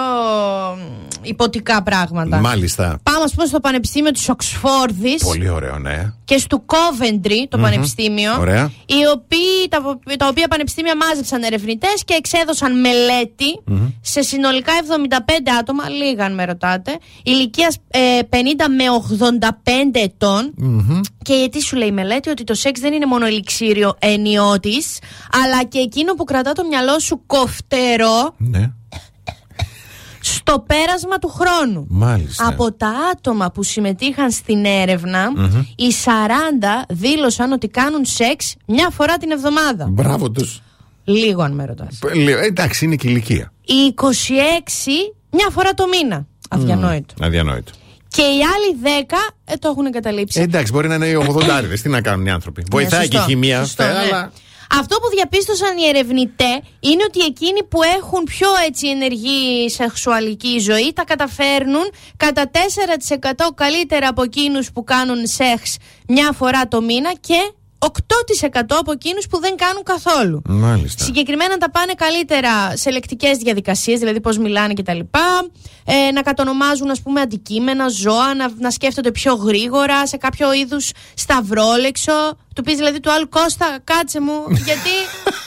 μ, 0.78 0.80
υποτικά 1.22 1.84
πράγματα. 1.84 2.38
Μάλιστα. 2.40 3.00
Πάμε, 3.04 3.24
ας 3.24 3.34
πούμε, 3.34 3.46
στο 3.48 3.60
Πανεπιστήμιο 3.60 4.12
της 4.12 4.30
Οξφόρδης 4.30 5.24
Πολύ 5.24 5.50
ωραίο, 5.50 5.80
ναι. 5.80 6.14
Και 6.30 6.38
στο 6.38 6.66
Coventry, 6.66 7.46
το 7.50 7.58
πανεπιστήμιο. 7.58 8.40
Ωραία. 8.40 8.72
Οι 8.86 9.08
οποίοι, 9.14 9.68
τα, 9.70 10.00
τα 10.18 10.28
οποία 10.28 10.48
πανεπιστήμια 10.48 10.96
μάζεψαν 10.96 11.44
ερευνητές 11.44 12.04
και 12.06 12.14
εξέδωσαν 12.14 12.80
μελέτη 12.80 13.60
σε 14.02 14.22
συνολικά 14.22 14.72
75 15.10 15.16
άτομα, 15.60 15.90
λίγα 15.90 16.26
αν 16.26 16.34
με 16.34 16.46
ρωτάτε, 16.46 16.98
ηλικίας 17.24 17.78
50 17.92 17.96
με 18.78 18.84
85 19.94 20.00
ετων 20.04 20.54
Και 21.24 21.34
γιατί 21.34 21.62
σου 21.62 21.76
λέει 21.76 21.88
η 21.88 21.92
μελέτη; 21.92 22.30
Ότι 22.30 22.44
το 22.44 22.54
σεξ 22.54 22.80
δεν 22.80 22.94
είναι 22.94 23.06
μόνο 23.06 23.26
ελιξίριο 23.26 23.96
ενιώτη, 24.00 24.84
αλλά 25.44 25.64
και 25.64 25.80
εκείνο 25.80 26.14
που 26.14 26.24
κρατά 26.24 26.52
το 26.52 26.66
μυαλό 26.68 27.00
σου 27.00 27.22
κοφτερό 27.26 28.36
Ναι. 28.38 28.72
Στο 30.22 30.64
πέρασμα 30.68 31.18
του 31.18 31.28
χρόνου. 31.28 31.86
Μάλιστα. 31.90 32.48
Από 32.48 32.72
τα 32.72 32.94
άτομα 33.12 33.52
που 33.52 33.64
συμμετείχαν 33.64 34.32
στην 34.32 34.66
ερευνα 34.66 35.32
οι 35.76 35.94
40 36.06 36.10
δήλωσαν 36.90 37.52
ότι 37.52 37.68
κάνουν 37.68 38.06
σεξ 38.06 38.56
μια 38.66 38.90
φορά 38.90 39.18
την 39.18 39.32
εβδομάδα. 39.32 39.88
Μπράβο 39.90 40.32
τους. 40.32 40.62
Λίγο 41.04 41.42
αν 41.42 41.52
με 41.52 41.66
ρωτάς. 41.66 42.00
Εντάξει, 42.44 42.86
είναι 42.86 42.96
και 42.96 43.10
ηλικία. 43.10 43.52
Οι 43.66 43.94
26 43.96 44.06
μια 45.30 45.48
φορά 45.52 45.74
το 45.74 45.86
μήνα. 45.88 46.26
Αδιανόητο. 46.50 47.14
Αδιανόητο. 47.22 47.72
Και 48.08 48.22
οι 48.22 48.40
άλλοι 48.56 49.04
10 49.08 49.16
ε, 49.46 49.56
το 49.56 49.70
έχουν 49.70 49.86
εγκαταλείψει. 49.86 50.40
Ε, 50.40 50.44
εντάξει, 50.44 50.72
μπορεί 50.72 50.88
να 50.88 50.96
είναι 50.96 51.08
οι 51.08 51.18
80 51.72 51.80
Τι 51.82 51.90
να 51.90 52.02
κάνουν 52.02 52.26
οι 52.26 52.32
άνθρωποι. 52.32 52.64
Βοηθάει 52.72 53.08
και 53.08 53.16
η 53.16 53.20
σωστό, 53.20 53.30
χημεία, 53.30 53.60
σωστό, 53.60 53.84
ε, 53.84 53.88
ναι. 53.88 54.30
Αλλά. 54.70 54.80
Αυτό 54.80 54.96
που 55.00 55.10
διαπίστωσαν 55.16 55.78
οι 55.78 55.88
ερευνητέ 55.88 56.62
είναι 56.80 57.04
ότι 57.08 57.20
εκείνοι 57.20 57.64
που 57.64 57.84
έχουν 57.84 58.24
πιο 58.24 58.48
έτσι 58.68 58.88
ενεργή 58.88 59.70
σεξουαλική 59.70 60.60
ζωή 60.60 60.94
τα 60.94 61.04
καταφέρνουν 61.04 61.92
κατά 62.18 62.52
4% 62.52 62.58
καλύτερα 63.56 64.08
από 64.08 64.24
εκείνους 64.24 64.72
που 64.72 64.84
κάνουν 64.84 65.28
σεξ 65.28 65.78
μια 66.08 66.32
φορά 66.32 66.68
το 66.68 66.82
μήνα 66.82 67.14
και 67.20 67.54
8% 67.80 67.88
από 68.80 68.92
εκείνους 68.92 69.28
που 69.28 69.40
δεν 69.40 69.56
κάνουν 69.56 69.84
καθόλου. 69.84 70.42
Μάλιστα. 70.46 71.04
Συγκεκριμένα 71.04 71.58
τα 71.58 71.72
πάνε 71.72 71.94
καλύτερα 71.94 72.78
σε 72.78 72.90
λεκτικές 72.92 73.38
διαδικασίες, 73.38 74.00
δηλαδή 74.00 74.22
πώς 74.22 74.38
μιλάνε 74.38 74.74
κτλ. 74.74 75.00
Ε, 75.92 76.12
να 76.12 76.22
κατονομάζουν 76.22 76.90
ας 76.90 77.02
πούμε 77.02 77.22
αντικείμενα, 77.22 77.88
ζώα, 77.88 78.34
να, 78.36 78.52
να 78.60 78.72
σκέφτονται 78.72 79.12
πιο 79.12 79.34
γρήγορα 79.34 80.08
σε 80.08 80.18
κάποιο 80.18 80.54
είδους 80.54 80.92
σταυρόλεξο. 81.14 82.38
Του 82.56 82.64
πεις 82.64 82.76
δηλαδή 82.76 83.00
του 83.00 83.12
άλλου 83.12 83.30
Κώστα, 83.30 83.78
κάτσε 83.84 84.22
μου, 84.22 84.34
γιατί 84.68 84.94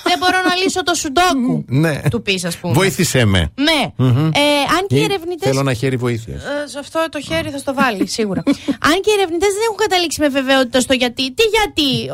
δεν 0.04 0.18
μπορώ 0.18 0.38
να 0.48 0.54
λύσω 0.54 0.82
το 0.82 0.94
σουντόκου. 0.94 1.64
Ναι. 1.68 2.00
Του 2.10 2.22
πεις, 2.22 2.44
ας 2.44 2.56
πούμε. 2.56 2.72
Βοήθησέ 2.72 3.24
με. 3.24 3.52
Ναι. 3.54 3.92
Μμμ. 3.96 4.26
Ε, 4.26 4.40
αν 4.78 4.86
και 4.86 4.96
οι 4.96 5.00
Ή 5.00 5.04
ερευνητέ. 5.04 5.46
Θέλω 5.46 5.60
ένα 5.60 5.74
χέρι 5.74 5.96
βοήθεια. 5.96 6.34
Ε, 6.34 6.68
σε 6.68 6.78
αυτό 6.78 7.06
το 7.10 7.20
χέρι 7.20 7.50
θα 7.50 7.58
στο 7.58 7.74
βάλει, 7.74 8.06
σίγουρα. 8.06 8.42
Αν 8.90 9.00
και 9.02 9.10
οι 9.10 9.14
ερευνητές 9.18 9.48
δεν 9.48 9.62
έχουν 9.64 9.76
καταλήξει 9.76 10.20
με 10.20 10.28
βεβαιότητα 10.28 10.80
στο 10.80 10.94
γιατί. 10.94 11.32
Τι 11.34 11.42
γιατί; 11.42 12.10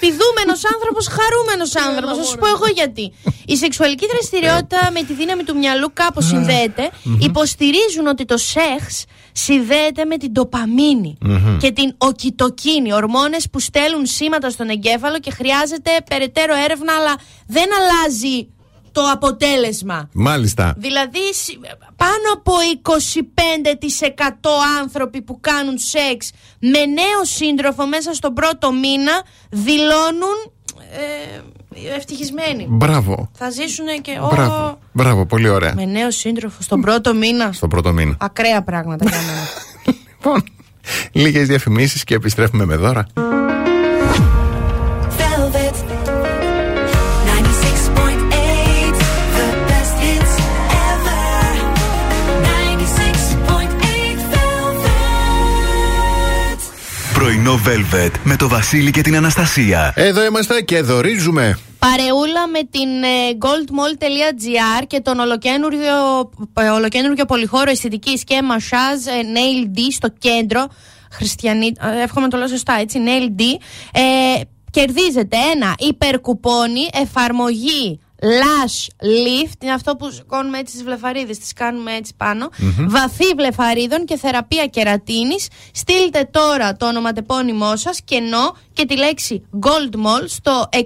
Πηδούμενος 0.00 0.60
άνθρωπος, 0.74 1.06
χαρούμενος 1.06 1.76
άνθρωπος. 1.76 2.16
Θα 2.18 2.24
σου 2.24 2.36
πω 2.38 2.46
εγώ 2.46 2.66
γιατί. 2.74 3.12
Η 3.46 3.56
σεξουαλική 3.56 4.06
δραστηριότητα 4.06 4.90
με 4.92 5.02
τη 5.02 5.12
δύναμη 5.12 5.42
του 5.42 5.56
μυαλού 5.56 5.90
κάπως 5.92 6.26
συνδέεται. 6.26 6.90
Υποστηρίζουν 7.18 8.06
ότι 8.06 8.24
το 8.24 8.36
σεξ 8.36 9.04
συνδέεται 9.32 10.04
με 10.04 10.16
την 10.16 10.32
ντοπαμίνη 10.32 11.16
Μμμ. 11.20 11.58
και 11.58 11.70
την 11.70 11.94
οκιτοκίνη, 11.98 12.92
ορμόνες 12.92 13.50
που 13.50 13.60
στέλνουν 13.60 14.06
σήματα 14.06 14.50
στον 14.50 14.68
εγκέφαλο 14.68 15.18
και 15.18 15.30
χρειάζεται 15.30 15.90
περαιτέρω 16.08 16.54
έρευνα, 16.64 16.92
αλλά 16.98 17.14
δεν 17.46 17.68
αλλάζει 17.78 18.48
το 18.98 19.10
αποτέλεσμα. 19.12 20.08
Μάλιστα. 20.12 20.74
Δηλαδή 20.78 21.34
σι- 21.34 21.58
πάνω 21.96 22.26
από 22.34 22.52
25% 22.82 24.50
άνθρωποι 24.80 25.22
που 25.22 25.40
κάνουν 25.40 25.78
σεξ 25.78 26.30
με 26.60 26.84
νέο 26.84 27.24
σύντροφο 27.24 27.86
μέσα 27.86 28.14
στον 28.14 28.32
πρώτο 28.34 28.72
μήνα 28.72 29.22
δηλώνουν 29.50 30.38
ε, 30.96 31.96
ευτυχισμένοι. 31.96 32.66
Μπράβο. 32.68 33.30
Θα 33.34 33.50
ζήσουν 33.50 33.86
και 34.02 34.18
Μπράβο. 34.30 34.54
«Ω, 34.66 34.78
Μπράβο, 34.92 35.26
πολύ 35.26 35.48
ωραία. 35.48 35.74
με 35.74 35.84
νέο 35.84 36.10
σύντροφο 36.10 36.62
στον 36.62 36.80
πρώτο 36.80 37.14
μήνα. 37.14 37.52
Στο 37.52 37.68
πρώτο 37.68 37.92
μήνα. 37.92 38.16
Ακραία 38.20 38.62
πράγματα 38.62 39.04
για 39.10 39.18
μένα. 39.26 39.46
Λοιπόν, 40.16 40.44
λίγες 41.12 41.46
διαφημίσεις 41.46 42.04
και 42.04 42.14
επιστρέφουμε 42.14 42.64
με 42.64 42.76
δώρα. 42.76 43.06
Πρωινό 57.18 57.60
Velvet 57.66 58.10
με 58.24 58.36
το 58.36 58.48
Βασίλη 58.48 58.90
και 58.90 59.00
την 59.00 59.16
Αναστασία. 59.16 59.92
Εδώ 59.96 60.24
είμαστε 60.24 60.60
και 60.60 60.80
δορίζουμε. 60.80 61.58
Παρεούλα 61.78 62.48
με 62.52 62.58
την 62.70 63.02
ε, 63.02 63.38
goldmall.gr 63.40 64.84
και 64.86 65.00
τον 65.00 65.18
ολοκένουργιο, 65.18 66.30
ε, 66.54 66.68
ολοκένουργιο 66.68 67.24
πολυχώρο 67.24 67.70
αισθητικής 67.70 68.24
και 68.24 68.42
μασάζ 68.42 69.06
ε, 69.06 69.10
Nail 69.10 69.78
D 69.78 69.80
στο 69.90 70.08
κέντρο. 70.18 70.66
Χριστιανή, 71.10 71.72
ε, 71.80 72.02
εύχομαι 72.02 72.24
να 72.24 72.30
το 72.30 72.36
λέω 72.36 72.48
σωστά, 72.48 72.78
έτσι, 72.80 72.98
Nail 73.06 73.40
D. 73.40 73.42
Ε, 73.92 74.40
κερδίζετε 74.70 75.36
ένα 75.54 75.74
υπερκουπόνι, 75.78 76.88
εφαρμογή 76.92 78.00
Lash 78.22 78.86
Lift, 79.04 79.62
είναι 79.62 79.72
αυτό 79.72 79.96
που 79.96 80.10
σηκώνουμε 80.10 80.58
έτσι 80.58 80.72
τις 80.72 80.82
βλεφαρίδες, 80.82 81.38
τις 81.38 81.52
κάνουμε 81.52 81.92
έτσι 81.94 82.12
πάνω. 82.16 82.48
Μμμ. 82.58 82.88
Βαθύ 82.88 83.34
βλεφαρίδων 83.36 84.04
και 84.04 84.16
θεραπεία 84.16 84.66
κερατίνης. 84.66 85.48
Στείλτε 85.72 86.28
τώρα 86.30 86.76
το 86.76 86.86
ονοματεπώνυμό 86.86 87.76
σας 87.76 88.00
κενό 88.04 88.56
και 88.72 88.84
τη 88.84 88.96
λέξη 88.96 89.48
Gold 89.60 89.94
Mall 89.94 90.24
στο 90.26 90.68
694384 90.72 90.78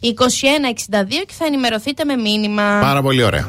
2162 0.00 1.24
και 1.26 1.34
θα 1.38 1.44
ενημερωθείτε 1.46 2.04
με 2.04 2.16
μήνυμα. 2.16 2.78
Πάρα 2.80 3.02
πολύ 3.02 3.22
ωραία. 3.22 3.48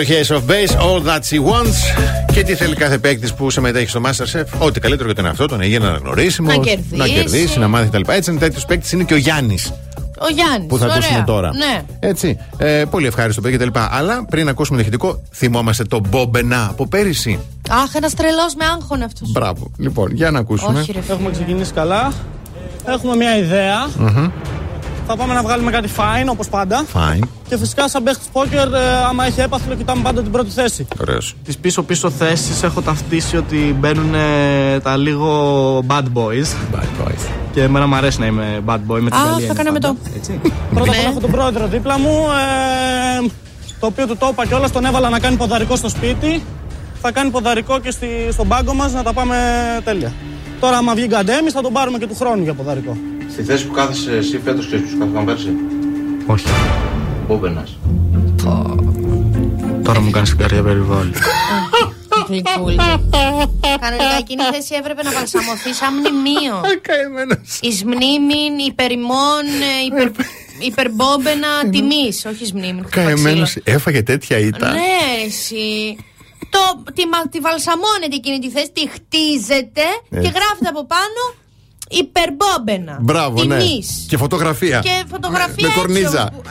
Υπέροχη 0.00 0.28
Ace 0.28 0.36
of 0.36 0.40
Base, 0.50 0.80
All 0.80 1.06
That 1.06 1.20
She 1.20 1.52
Wants. 1.52 1.76
Και 2.32 2.42
τι 2.42 2.54
θέλει 2.54 2.74
κάθε 2.74 2.98
παίκτης 2.98 3.34
που 3.34 3.50
συμμετέχει 3.50 3.88
στο 3.88 4.00
Masterchef. 4.04 4.44
Ό,τι 4.58 4.80
καλύτερο 4.80 5.06
για 5.06 5.14
τον 5.14 5.26
εαυτό 5.26 5.46
του, 5.46 5.56
να 5.56 5.64
γίνει 5.64 5.86
αναγνωρίσιμος, 5.86 6.56
Να 6.56 6.62
κερδίσεις. 6.62 6.98
να, 6.98 7.06
κερδίσει, 7.08 7.58
να 7.58 7.68
μάθει 7.68 7.88
κτλ. 7.88 8.12
Έτσι, 8.12 8.30
ένα 8.30 8.40
τέτοιο 8.40 8.60
παίκτη 8.66 8.94
είναι 8.94 9.04
και 9.04 9.14
ο 9.14 9.16
Γιάννης 9.16 9.72
Ο 10.18 10.26
Γιάννης. 10.34 10.66
που 10.68 10.78
θα 10.78 10.86
ακούσουμε 10.86 11.22
τώρα. 11.26 11.50
Ναι. 11.54 11.82
Έτσι. 12.00 12.38
Ε, 12.56 12.84
πολύ 12.90 13.06
ευχάριστο 13.06 13.40
παιδί 13.40 13.56
κτλ. 13.56 13.68
Αλλά 13.90 14.24
πριν 14.30 14.48
ακούσουμε 14.48 14.76
το 14.76 14.82
ηχητικό, 14.82 15.22
θυμόμαστε 15.34 15.84
τον 15.84 16.02
Μπόμπενα 16.08 16.66
από 16.70 16.86
πέρυσι. 16.86 17.38
Αχ, 17.70 17.94
ένας 17.94 18.14
τρελός 18.14 18.54
με 18.58 18.64
άγχον 18.64 19.02
αυτός. 19.02 19.30
Μπράβο. 19.32 19.70
Λοιπόν, 19.78 20.10
για 20.14 20.30
να 20.30 20.38
ακούσουμε. 20.38 20.80
Όχι, 20.80 20.92
ρε 20.92 21.00
φίλε. 21.00 21.14
Έχουμε 21.14 21.30
ξεκινήσει 21.30 21.72
καλά. 21.72 22.12
Έχουμε 22.86 23.16
μια 23.16 23.38
ιδέα. 23.38 23.88
Μμμ. 23.98 24.30
Θα 25.10 25.16
πάμε 25.16 25.34
να 25.34 25.42
βγάλουμε 25.42 25.70
κάτι 25.70 25.88
fine 25.96 26.26
όπως 26.30 26.48
πάντα. 26.48 26.84
Fine. 26.94 27.22
Και 27.48 27.56
φυσικά, 27.58 27.88
σαν 27.88 28.02
παίχτης 28.02 28.26
πόκερ, 28.32 28.72
ε, 28.74 28.78
άμα 29.08 29.24
έχει 29.26 29.40
έπαθλο, 29.40 29.74
κοιτάμε 29.74 30.02
πάντα 30.02 30.22
την 30.22 30.30
πρώτη 30.30 30.50
θέση. 30.50 30.86
Ωραίος. 31.00 31.34
Τις 31.44 31.58
πίσω-πίσω 31.58 32.10
θέσεις 32.10 32.62
έχω 32.62 32.82
ταυτίσει 32.82 33.36
ότι 33.36 33.76
μπαίνουν 33.78 34.14
ε, 34.14 34.80
τα 34.80 34.96
λίγο 34.96 35.30
bad 35.86 36.02
boys. 36.02 36.48
Bad 36.74 37.06
boys. 37.06 37.26
Και 37.52 37.62
εμένα 37.62 37.86
μου 37.86 37.94
αρέσει 37.94 38.20
να 38.20 38.26
είμαι 38.26 38.60
bad 38.66 38.74
boy 38.74 39.00
με 39.00 39.10
την 39.10 39.18
Α, 39.18 39.22
καλή 39.22 39.30
θα 39.30 39.34
έννοια 39.36 39.54
κάναμε 39.54 39.78
πάντα. 39.78 39.94
το. 40.04 40.10
Έτσι. 40.16 40.40
Πρώτα 40.42 40.60
απ' 40.70 40.74
Ναι. 40.86 40.98
όλα 40.98 41.08
έχω 41.10 41.20
τον 41.20 41.30
πρόεδρο 41.30 41.66
δίπλα 41.66 41.98
μου. 41.98 42.14
Ε, 43.24 43.26
το 43.80 43.86
οποίο 43.86 44.06
του 44.06 44.16
το 44.16 44.28
είπα 44.32 44.46
κιόλας, 44.46 44.72
τον 44.72 44.84
έβαλα 44.84 45.08
να 45.08 45.18
κάνει 45.18 45.36
ποδαρικό 45.36 45.76
στο 45.76 45.88
σπίτι. 45.88 46.42
Θα 47.02 47.10
κάνει 47.12 47.30
ποδαρικό 47.30 47.78
και 47.80 47.90
στη, 47.90 48.06
στον 48.32 48.48
πάγκο 48.48 48.74
μας 48.74 48.92
να 48.92 49.02
τα 49.02 49.12
πάμε 49.12 49.36
τέλεια. 49.84 50.12
Τώρα, 50.60 50.76
άμα 50.76 50.94
βγει 50.94 51.06
γκαντέμις, 51.06 51.52
θα 51.52 51.60
τον 51.60 51.72
πάρουμε 51.72 51.98
και 51.98 52.06
του 52.06 52.14
χρόνου 52.16 52.42
για 52.42 52.54
ποδαρικό. 52.54 52.96
Στη 53.32 53.42
θέση 53.42 53.66
που 53.66 53.72
κάθεσαι 53.72 54.16
εσύ 54.16 54.40
φέτος 54.44 54.66
και 54.66 54.76
που 54.76 54.98
κάθονταν 54.98 55.24
πέρσι; 55.24 55.52
Όχι. 56.26 56.46
Μπόμπενα. 57.26 57.66
Τώρα 59.82 60.00
μου 60.00 60.10
κάνεις 60.10 60.36
καρδιά 60.36 60.62
περιβάλλον. 60.62 61.12
Γλυκούλη. 62.28 62.76
Κανονικά 63.80 64.16
εκείνη 64.18 64.42
η 64.42 64.52
θέση 64.54 64.74
έπρεπε 64.78 65.02
να 65.02 65.12
βαλσαμωθεί 65.12 65.72
σαν 65.74 65.94
μνημείο. 65.94 66.60
Εις 67.60 67.84
μνήμην 67.84 68.58
υπερημών 68.66 69.44
ε, 69.46 69.84
υπερ, 69.86 70.08
υπερμπόμπενα 70.58 71.48
τιμής. 71.70 72.24
Όχι 72.24 72.42
εις 72.42 72.52
μνήμην. 72.52 72.84
Καημένος 72.90 73.56
έφαγε 73.64 74.02
τέτοια 74.02 74.38
ήττα. 74.38 74.70
Ναι, 74.70 75.24
εσύ. 75.26 75.96
Το, 76.50 76.82
τη, 76.92 77.06
μα- 77.06 77.28
τη 77.28 77.38
βαλσαμώνετε 77.38 78.14
εκείνη 78.20 78.38
τη 78.38 78.50
θέση, 78.50 78.70
τη 78.72 78.88
χτίζετε 78.88 79.86
και 80.10 80.16
Έτσι. 80.16 80.32
γράφετε 80.36 80.68
από 80.68 80.86
πάνω 80.86 81.20
υπερμπόμπενα. 81.90 82.98
Μπράβο, 83.00 83.44
ναι. 83.44 83.56
τιμής. 83.58 84.06
Και 84.08 84.16
φωτογραφία. 84.16 84.78
Και 84.80 85.04
φωτογραφία 85.10 85.54
Με 85.60 85.66
έτσι, 85.68 85.78
κορνίζα. 85.78 86.30
όπου- 86.32 86.42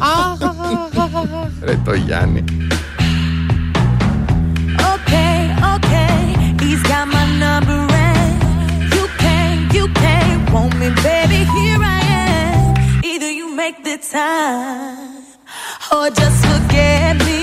Αχ, 0.00 0.42
αχ, 0.42 0.42
αχ, 0.42 1.14
αχ, 1.14 1.14
αχ. 1.14 1.48
Ρε 1.62 1.78
το 1.84 1.94
Γιάννη. 1.94 2.44
Okay, 4.94 5.40
okay, 5.74 6.18
he's 6.62 6.82
got 6.90 7.06
my 7.16 7.24
number 7.44 7.80
and 8.10 8.34
you 8.94 9.04
can, 9.22 9.54
you 9.76 9.86
can 10.02 10.34
want 10.52 10.72
me, 10.80 10.88
baby. 11.06 11.40
Here 11.56 11.80
I 11.98 12.00
am. 12.26 12.74
Either 13.10 13.30
you 13.40 13.46
make 13.62 13.78
the 13.88 13.96
time 14.18 15.24
or 15.94 16.04
just 16.20 16.38
forget 16.50 17.14
me. 17.26 17.38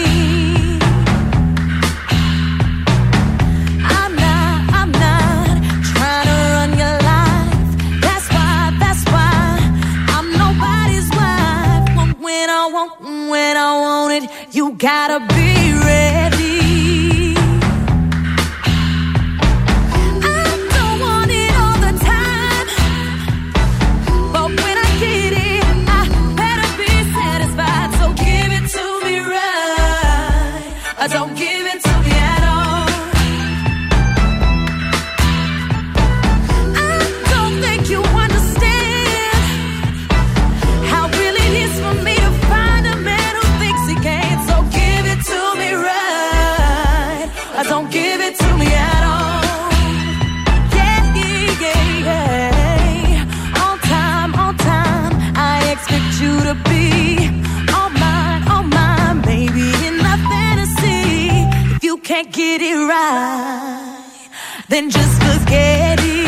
When 13.29 13.57
I 13.57 13.79
want 13.79 14.23
it, 14.23 14.55
you 14.55 14.73
gotta 14.73 15.19
be 15.33 15.73
ready. 15.85 16.26
it 62.61 62.75
right, 62.75 64.29
then 64.69 64.89
just 64.89 65.21
forget 65.21 65.99
it. 66.01 66.26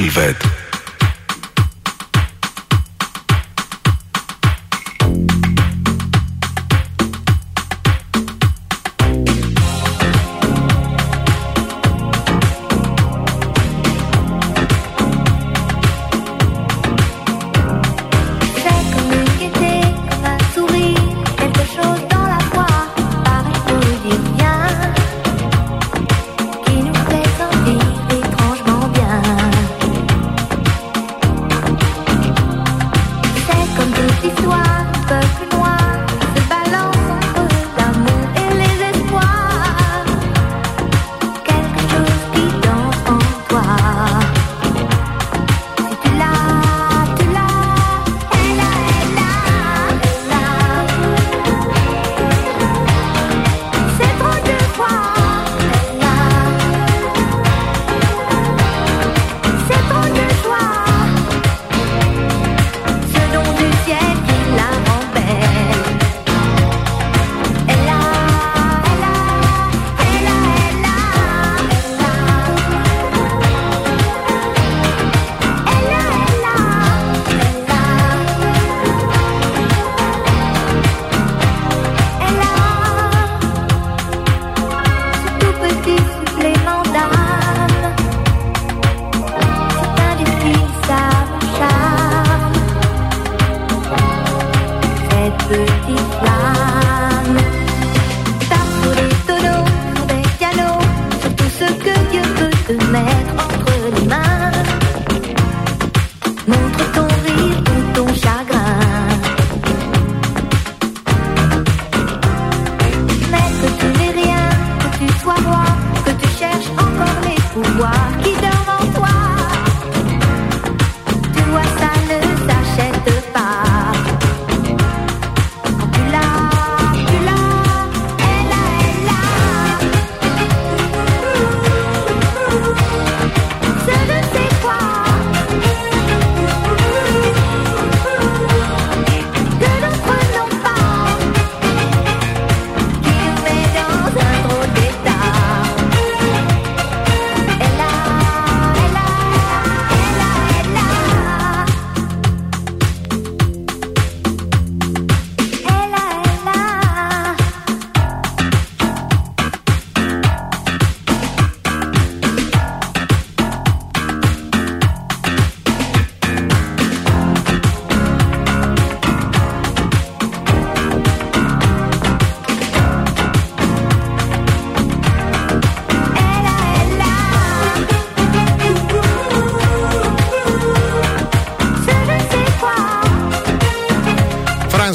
Velvet. 0.00 0.39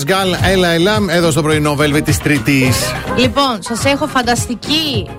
Γκάλ, 0.05 0.35
έλα, 0.43 0.67
έλα, 0.67 0.97
εδώ 1.09 1.31
στο 1.31 1.41
πρωινό 1.41 1.75
Velvet 1.79 2.01
της 2.03 2.17
Τρίτης. 2.17 2.75
Λοιπόν, 3.17 3.57
σας 3.59 3.85
έχω 3.85 4.07
φανταστική 4.07 5.09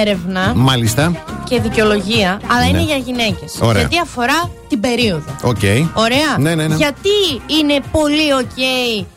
έρευνα 0.00 0.52
Μάλιστα. 0.56 1.12
και 1.44 1.60
δικαιολογία, 1.60 2.40
αλλά 2.46 2.60
Ναι. 2.60 2.68
είναι 2.68 2.82
για 2.82 2.96
γυναίκες. 2.96 3.54
Ωραία. 3.60 3.80
Γιατί 3.80 3.98
αφορά 4.02 4.50
την 4.68 4.80
περίοδο. 4.80 5.36
Οκ. 5.42 5.58
Ωραία. 5.94 6.36
Ναι, 6.38 6.54
ναι, 6.54 6.66
ναι. 6.66 6.74
Γιατί 6.74 7.08
είναι 7.60 7.80
πολύ 7.92 8.32
οκ 8.40 8.56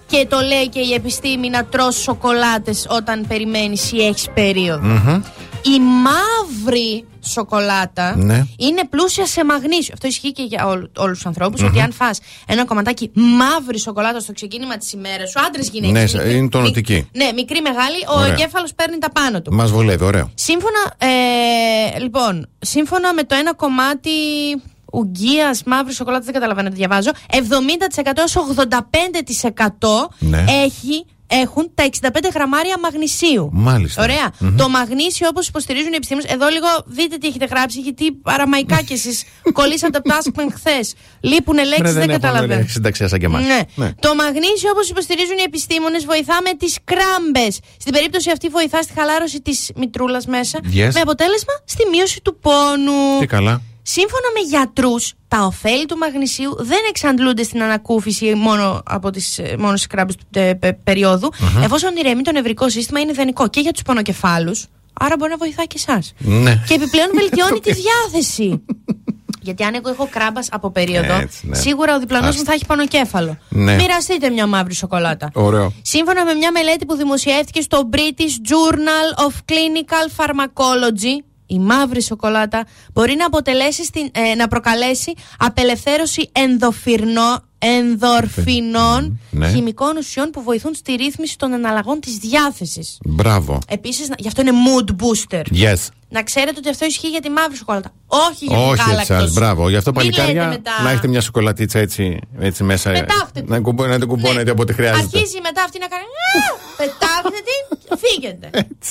και 0.07 0.25
το 0.29 0.37
λέει 0.39 0.69
και 0.69 0.79
η 0.79 0.93
επιστήμη 0.93 1.49
να 1.49 1.65
τρως 1.65 1.95
σοκολάτες 1.95 2.85
όταν 2.89 3.25
περιμένεις 3.27 3.91
ή 3.91 4.05
έχεις 4.05 4.27
περίοδο. 4.33 4.87
Μμμ. 4.87 5.21
Η 5.63 5.79
μαύρη 6.03 7.05
σοκολάτα 7.25 8.15
Ναι. 8.17 8.45
είναι 8.57 8.81
πλούσια 8.89 9.25
σε 9.25 9.45
μαγνήσιο. 9.45 9.93
Αυτό 9.93 10.07
ισχύει 10.07 10.31
και 10.31 10.43
για 10.43 10.65
όλου, 10.67 10.91
όλους 10.97 11.17
τους 11.17 11.25
ανθρώπους, 11.25 11.61
Μμμ. 11.61 11.67
ότι 11.67 11.81
αν 11.81 11.91
φας 11.93 12.19
ένα 12.47 12.65
κομματάκι 12.65 13.11
μαύρη 13.13 13.79
σοκολάτα 13.79 14.19
στο 14.19 14.33
ξεκίνημα 14.33 14.77
της 14.77 14.91
ημέρας 14.93 15.29
σου, 15.29 15.39
άντρες 15.47 15.69
γυναίκες. 15.69 16.13
Ναι, 16.13 16.19
μικρή- 16.21 16.37
είναι 16.37 16.49
τονωτική. 16.49 16.93
μικ- 16.93 17.15
Ναι, 17.15 17.31
μικρή 17.31 17.61
μεγάλη, 17.61 17.97
ο 18.09 18.19
Ωραία. 18.19 18.27
εγκέφαλος 18.33 18.73
παίρνει 18.73 18.97
τα 18.97 19.11
πάνω 19.11 19.41
του. 19.41 19.53
Μας 19.53 19.71
βολεύει, 19.71 20.03
ωραίο. 20.03 20.31
Σύμφωνα, 20.35 20.79
ε, 20.97 21.99
λοιπόν, 21.99 22.49
σύμφωνα 22.59 23.13
με 23.13 23.23
το 23.23 23.35
ένα 23.35 23.53
κομμάτι 23.53 24.09
ουγγίας 24.93 25.63
μαύρης 25.65 25.95
σοκολάτας, 25.95 26.25
δεν 26.25 26.33
καταλαβαίνω 26.33 26.69
τι 26.69 26.75
διαβάζω, 26.75 27.11
70% 27.29 28.19
έως 28.19 28.35
85% 28.35 30.09
Ναι. 30.19 30.45
έχει, 30.47 31.05
έχουν 31.41 31.71
τα 31.73 31.83
65 31.83 32.09
γραμμάρια 32.33 32.79
μαγνησίου. 32.79 33.49
Μάλιστα. 33.53 34.03
Ωραία. 34.03 34.31
Μμμ. 34.39 34.55
Το 34.55 34.69
μαγνήσιο, 34.69 35.27
όπως 35.27 35.47
υποστηρίζουν 35.47 35.91
οι 35.91 35.95
επιστήμονες, 35.95 36.31
εδώ 36.31 36.47
λίγο 36.47 36.67
δείτε 36.85 37.17
τι 37.17 37.27
έχετε 37.27 37.45
γράψει, 37.45 37.79
γιατί 37.79 38.11
παραμαϊκά 38.11 38.81
κι 38.81 38.93
εσείς 38.93 39.23
κολλήσατε 39.59 39.97
από 39.97 40.09
το 40.09 40.15
Askman 40.19 40.47
χθες. 40.53 40.93
Λείπουν 41.21 41.55
λέξεις, 41.55 41.77
Ρε, 41.79 41.91
δεν, 41.91 42.01
έχουμε 42.09 42.13
καταλαβαίνω. 42.13 42.65
συνταξιά 42.67 43.07
σαν 43.07 43.19
και 43.19 43.25
εμάς. 43.25 43.45
Ναι. 43.45 43.59
Ναι. 43.75 43.91
Το 43.99 44.15
μαγνήσιο, 44.15 44.69
όπως 44.69 44.89
υποστηρίζουν 44.89 45.37
οι 45.37 45.43
επιστήμονες, 45.45 46.05
βοηθά 46.05 46.37
με 46.43 46.53
τις 46.57 46.77
κράμπες. 46.83 47.59
Στην 47.77 47.93
περίπτωση 47.93 48.29
αυτή, 48.31 48.47
βοηθά 48.47 48.81
στη 48.81 48.93
χαλάρωση 48.93 49.41
της 49.41 49.71
μητρούλας 49.75 50.25
μέσα. 50.25 50.59
Yes. 50.63 50.89
Με 50.93 50.99
αποτέλεσμα 51.01 51.53
στη 51.65 51.89
μείωση 51.91 52.21
του 52.21 52.37
πόνου. 52.39 53.19
Τι 53.19 53.25
καλά. 53.25 53.61
Σύμφωνα 53.85 54.27
με 54.33 54.39
γιατρούς, 54.49 55.13
τα 55.27 55.41
ωφέλη 55.45 55.85
του 55.85 55.97
μαγνησίου 55.97 56.55
δεν 56.59 56.79
εξαντλούνται 56.89 57.43
στην 57.43 57.63
ανακούφιση 57.63 58.33
μόνο 58.33 58.81
από 58.85 59.09
τις 59.09 59.39
μόνο 59.57 59.75
στις 59.75 59.87
κράμπες 59.87 60.15
του 60.15 60.25
ε, 60.39 60.53
πε- 60.53 60.73
περιοδου 60.83 61.29
Μμμ. 61.39 61.63
εφόσον 61.63 61.95
ηρεμεί 61.95 62.21
το 62.21 62.31
νευρικό 62.31 62.69
σύστημα, 62.69 62.99
είναι 62.99 63.11
ιδανικό 63.11 63.47
και 63.49 63.59
για 63.59 63.71
τους 63.71 63.81
πονοκεφάλους. 63.81 64.65
Άρα 64.93 65.15
μπορεί 65.17 65.31
να 65.31 65.37
βοηθάει 65.37 65.67
και 65.67 65.75
εσάς. 65.87 66.13
Ναι. 66.17 66.63
Και 66.67 66.73
επιπλέον 66.73 67.09
βελτιώνει 67.19 67.59
τη 67.59 67.71
διάθεση. 67.73 68.63
Γιατί 69.41 69.63
αν 69.63 69.73
εγώ 69.73 69.89
έχω 69.89 70.07
κράμπας 70.11 70.47
από 70.51 70.69
περίοδο, 70.71 71.13
Έτσι, 71.13 71.47
ναι. 71.47 71.55
σίγουρα 71.55 71.95
ο 71.95 71.99
διπλανός 71.99 72.25
μου 72.27 72.31
Άστα. 72.35 72.43
θα 72.45 72.53
έχει 72.53 72.65
πονοκέφαλο. 72.65 73.37
Ναι. 73.49 73.75
Μοιραστείτε 73.75 74.29
μια 74.29 74.47
μαύρη 74.47 74.73
σοκολάτα. 74.73 75.29
Ωραίο. 75.33 75.73
Σύμφωνα 75.81 76.25
με 76.25 76.33
μια 76.33 76.51
μελέτη 76.51 76.85
που 76.85 76.95
δημοσιεύτηκε 76.95 77.61
στο 77.61 77.89
British 77.93 78.49
Journal 78.51 79.25
of 79.27 79.31
Clinical 79.51 80.23
Pharmacology, 80.23 81.23
η 81.45 81.59
μαύρη 81.59 82.01
σοκολάτα 82.01 82.65
μπορεί 82.93 83.15
να, 83.15 83.25
αποτελέσει 83.25 83.83
στην, 83.85 84.09
ε, 84.11 84.35
να 84.35 84.47
προκαλέσει 84.47 85.13
απελευθέρωση 85.37 86.29
ενδοφυρνό, 86.31 87.43
ενδορφινών 87.63 89.19
Ναι. 89.29 89.49
χημικών 89.49 89.97
ουσιών 89.97 90.29
που 90.29 90.41
βοηθούν 90.43 90.73
στη 90.75 90.93
ρύθμιση 90.95 91.37
των 91.37 91.53
εναλλαγών 91.53 91.99
της 91.99 92.17
διάθεσης. 92.17 92.97
Μπράβο. 93.05 93.59
Επίσης, 93.67 94.09
γι' 94.17 94.27
αυτό 94.27 94.41
είναι 94.41 94.51
mood 94.51 94.89
booster. 94.91 95.43
Yes. 95.63 95.87
Να 96.09 96.23
ξέρετε 96.23 96.53
ότι 96.57 96.69
αυτό 96.69 96.85
ισχύει 96.85 97.07
για 97.07 97.19
τη 97.21 97.29
μαύρη 97.29 97.55
σοκολάτα. 97.57 97.91
Όχι 98.07 98.45
για 98.45 98.57
Όχι 98.57 98.71
την 98.71 98.79
έτσι 98.81 98.89
γάλακτος. 98.89 99.17
σας, 99.17 99.33
μπράβω. 99.33 99.69
Γι' 99.69 99.75
αυτό 99.75 99.91
Μην 99.95 100.05
λέτε 100.05 100.17
παλικάρια 100.21 100.47
μετά. 100.47 100.71
να 100.83 100.89
έχετε 100.89 101.07
μια 101.07 101.21
σοκολατίτσα 101.21 101.79
έτσι, 101.79 102.19
έτσι 102.39 102.63
μέσα. 102.63 102.91
Πετάχτε 102.91 103.43
Να, 103.45 103.59
κουμπώ, 103.59 103.85
να 103.85 103.99
την 103.99 104.07
κουμπώνετε 104.07 104.51
όποτε 104.51 104.73
χρειάζεται. 104.73 105.17
Αρχίζει 105.17 105.39
μετά 105.41 105.63
αυτή 105.63 105.79
να 105.79 105.87
κάνει. 105.87 106.03
«Α, 106.03 106.75
Πετάχτε 106.77 107.39
την, 107.49 107.97
φύγετε. 107.97 108.49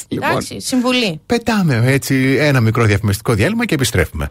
λοιπόν. 0.08 0.28
Εντάξει, 0.28 0.60
συμβουλή. 0.60 1.20
Πετάμε 1.26 1.82
έτσι 1.86 2.36
ένα 2.40 2.60
μικρό 2.60 2.84
διαφημιστικό 2.84 3.34
διάλειμμα 3.34 3.64
και 3.66 3.74
επιστρέφουμε. 3.74 4.30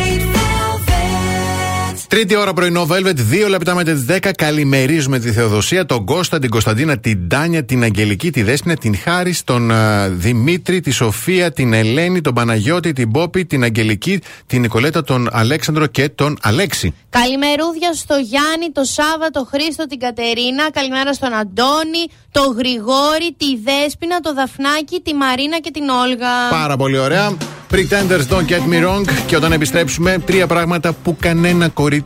Τρίτη 2.11 2.35
ώρα 2.35 2.53
πρωινό 2.53 2.87
Velvet, 2.89 3.15
δύο 3.15 3.47
λεπτά 3.47 3.75
μετά 3.75 3.91
τις 3.91 4.05
10. 4.09 4.29
Καλημερίζουμε 4.37 5.19
τη 5.19 5.31
Θεοδοσία, 5.31 5.85
τον 5.85 6.05
Κώστα, 6.05 6.39
την 6.39 6.49
Κωνσταντίνα, 6.49 6.97
την 6.97 7.29
Τάνια, 7.29 7.65
την 7.65 7.83
Αγγελική, 7.83 8.31
τη 8.31 8.43
Δέσποινα, 8.43 8.75
την 8.75 8.97
Χάρη, 8.97 9.35
τον 9.43 9.71
α, 9.71 10.09
Δημήτρη, 10.09 10.79
τη 10.79 10.91
Σοφία, 10.91 11.51
την 11.51 11.73
Ελένη, 11.73 12.21
τον 12.21 12.33
Παναγιώτη, 12.33 12.93
την 12.93 13.11
Πόπη, 13.11 13.45
την 13.45 13.63
Αγγελική, 13.63 14.21
την 14.47 14.61
Νικολέτα, 14.61 15.03
τον 15.03 15.29
Αλέξανδρο 15.31 15.85
και 15.87 16.09
τον 16.09 16.37
Αλέξη. 16.41 16.93
Καλημερούδια 17.09 17.93
στο 17.93 18.15
Γιάννη, 18.15 18.71
το 18.73 18.83
Σάβα, 18.83 19.29
το 19.31 19.47
Χρήστο, 19.51 19.87
την 19.87 19.99
Κατερίνα. 19.99 20.71
Καλημέρα 20.73 21.13
στον 21.13 21.33
Αντώνη, 21.33 22.03
το 22.31 22.41
Γρηγόρη, 22.57 23.35
τη 23.37 23.57
Δέσποινα, 23.63 24.19
το 24.19 24.33
Δαφνάκι, 24.33 25.01
τη 25.03 25.13
Μαρίνα 25.13 25.59
και 25.59 25.71
την 25.71 25.89
Όλγα. 25.89 26.49
Πάρα 26.49 26.77
πολύ 26.77 26.97
ωραία. 26.97 27.37
Pretenders 27.71 28.25
don't 28.29 28.47
get 28.53 28.63
me 28.71 28.85
wrong. 28.85 29.03
Και 29.27 29.35
όταν 29.35 29.51
επιστρέψουμε, 29.51 30.17
τρία 30.25 30.47
πράγματα 30.47 30.93
που 30.93 31.17
κανένα 31.19 31.67
κορίτσι, 31.67 32.00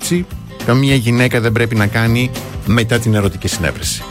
καμία 0.66 0.96
γυναίκα 0.96 1.40
δεν 1.40 1.52
πρέπει 1.52 1.76
να 1.76 1.88
κάνει 1.88 2.32
μετά 2.66 3.00
την 3.00 3.14
ερωτική 3.14 3.48
συνέβρεση. 3.48 4.04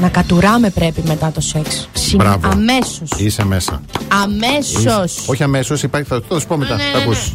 Να 0.00 0.08
κατουράμε 0.08 0.70
πρέπει 0.70 1.02
μετά 1.06 1.32
το 1.34 1.40
σεξ. 1.40 1.88
Συν... 1.92 2.18
Μπράβο. 2.18 2.48
Αμέσως. 2.48 3.08
Είσαι 3.16 3.44
μέσα. 3.44 3.82
Αμέσως. 4.22 5.14
Είσαι- 5.16 5.30
Όχι 5.30 5.42
αμέσως, 5.42 5.82
υπάρχει, 5.82 6.08
θα 6.08 6.22
το 6.22 6.40
σου 6.40 6.46
πω 6.46 6.56
μετά. 6.56 6.76
Ναι, 6.76 6.82
θα 6.92 6.96
ναι, 6.98 7.02
ακούσεις. 7.02 7.34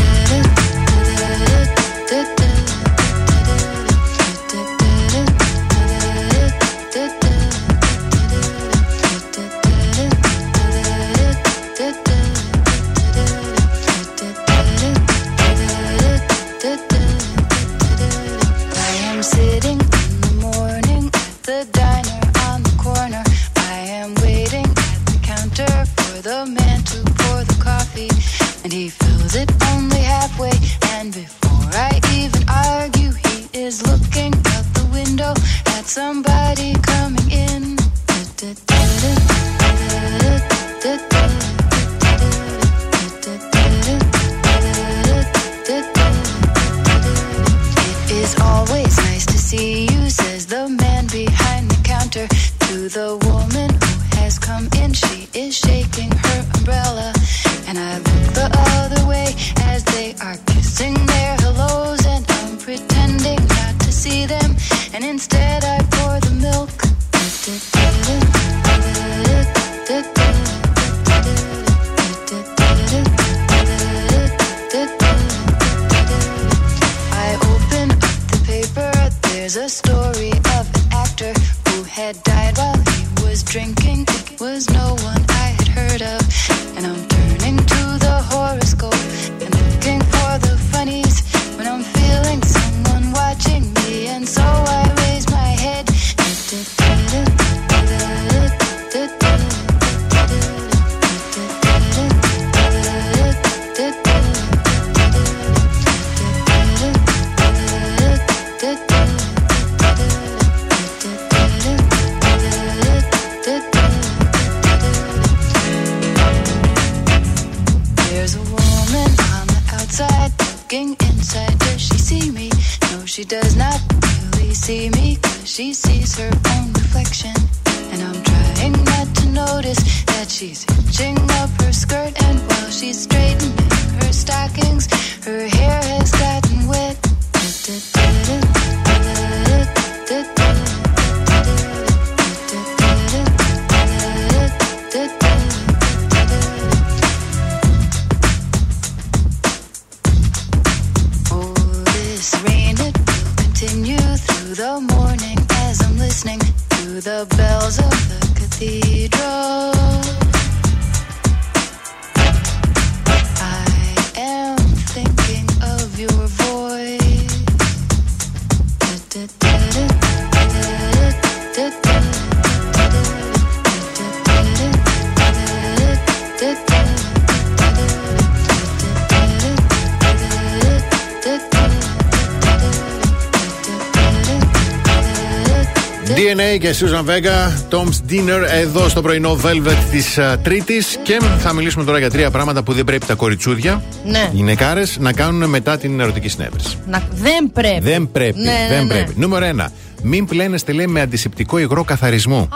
Susan 186.81 187.05
Vega, 187.05 187.51
Tom's 187.69 188.11
Dinner 188.11 188.41
εδώ 188.51 188.89
στο 188.89 189.01
πρωινό 189.01 189.39
Velvet 189.43 189.77
της 189.91 190.19
Τρίτης. 190.41 190.97
Και 191.03 191.19
θα 191.39 191.53
μιλήσουμε 191.53 191.83
τώρα 191.83 191.97
για 191.99 192.09
τρία 192.09 192.31
πράγματα 192.31 192.63
που 192.63 192.73
δεν 192.73 192.83
πρέπει 192.83 193.05
τα 193.05 193.13
κοριτσούδια, 193.13 193.83
Ναι. 194.05 194.29
γυναικάρε, 194.33 194.83
να 194.99 195.13
κάνουν 195.13 195.49
μετά 195.49 195.77
την 195.77 195.99
ερωτική 195.99 196.27
συνέβρεση. 196.27 196.77
Να, 196.87 197.03
δεν 197.11 197.51
πρέπει. 197.53 197.79
Δεν 197.79 198.11
πρέπει. 198.11 198.39
Ναι, 198.39 198.43
ναι, 198.51 198.67
δεν 198.69 198.85
ναι. 198.85 198.93
πρέπει. 198.93 199.13
Νούμερο 199.15 199.45
ένα. 199.45 199.71
Μην 200.03 200.25
πλένεστε, 200.25 200.71
λέει, 200.71 200.87
με 200.87 201.01
αντισηπτικό 201.01 201.57
υγρό 201.57 201.83
καθαρισμού. 201.83 202.49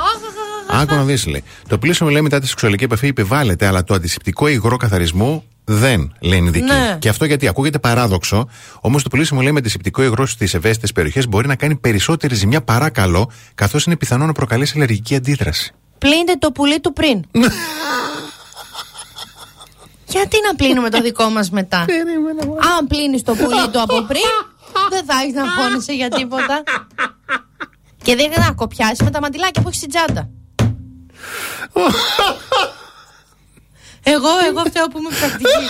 Άκου 0.68 0.96
να 0.96 1.04
δεις, 1.04 1.26
λέει. 1.26 1.44
Το 1.68 1.78
πλήσιμο, 1.78 2.10
λέει, 2.10 2.22
μετά 2.22 2.40
τη 2.40 2.48
σεξουαλική 2.48 2.84
επαφή 2.84 3.08
επιβάλλεται, 3.08 3.66
αλλά 3.68 3.84
το 3.84 3.94
αντισηπτικό 3.94 4.48
υγρό 4.48 4.78
καθαρισμού 4.78 5.44
δεν, 5.66 6.14
λένε 6.20 6.44
οι 6.44 6.48
ειδικοί. 6.48 6.66
Ναι. 6.66 6.98
Και 7.00 7.10
αυτό 7.10 7.26
γιατί 7.26 7.48
ακούγεται 7.48 7.80
παράδοξο, 7.80 8.50
όμως 8.82 9.04
το 9.04 9.10
πλήσιμο, 9.10 9.42
λέει, 9.42 9.52
με 9.52 9.60
αντισηπτικό 9.60 10.04
υγρό 10.04 10.26
στις 10.26 10.54
ευαίσθητες 10.54 10.92
περιοχές 10.92 11.28
μπορεί 11.28 11.48
να 11.48 11.56
κάνει 11.56 11.76
περισσότερη 11.76 12.36
ζημιά 12.36 12.62
παρά 12.62 12.90
καλό, 12.90 13.32
καθώς 13.56 13.86
είναι 13.86 13.96
πιθανό 13.96 14.26
να 14.26 14.32
προκαλέσει 14.32 14.74
αλλεργική 14.76 15.16
αντίδραση. 15.16 15.74
Πλύντε 15.98 16.34
το 16.40 16.52
πουλί 16.52 16.80
του 16.80 16.94
πριν. 16.94 17.24
Γιατί 20.08 20.38
να 20.48 20.56
πλύνουμε 20.56 20.90
το 20.90 21.02
δικό 21.02 21.30
μας 21.30 21.50
μετά; 21.50 21.80
Αν 22.78 22.88
πλύνεις 22.88 23.22
το 23.22 23.34
πουλί 23.34 23.70
του 23.72 23.82
από 23.82 24.02
πριν, 24.02 24.32
δεν 24.90 25.06
θα 25.06 25.14
έχεις 25.22 25.34
να 25.34 25.42
αγχώνεσαι 25.42 25.94
για 25.94 26.10
τίποτα. 26.10 26.64
Και 28.06 28.16
δεν 28.16 28.32
θα 28.32 28.52
κοπιάσεις 28.52 29.02
με 29.02 29.10
τα 29.10 29.20
μαντιλάκια 29.20 29.62
που 29.62 29.68
έχεις 29.68 29.80
στην 29.80 29.90
τσάντα. 29.90 30.30
Εγώ, 34.28 34.48
εγώ 34.50 34.64
φταίω 34.70 34.88
που 34.88 34.98
είμαι 35.00 35.10
πρακτική. 35.20 35.66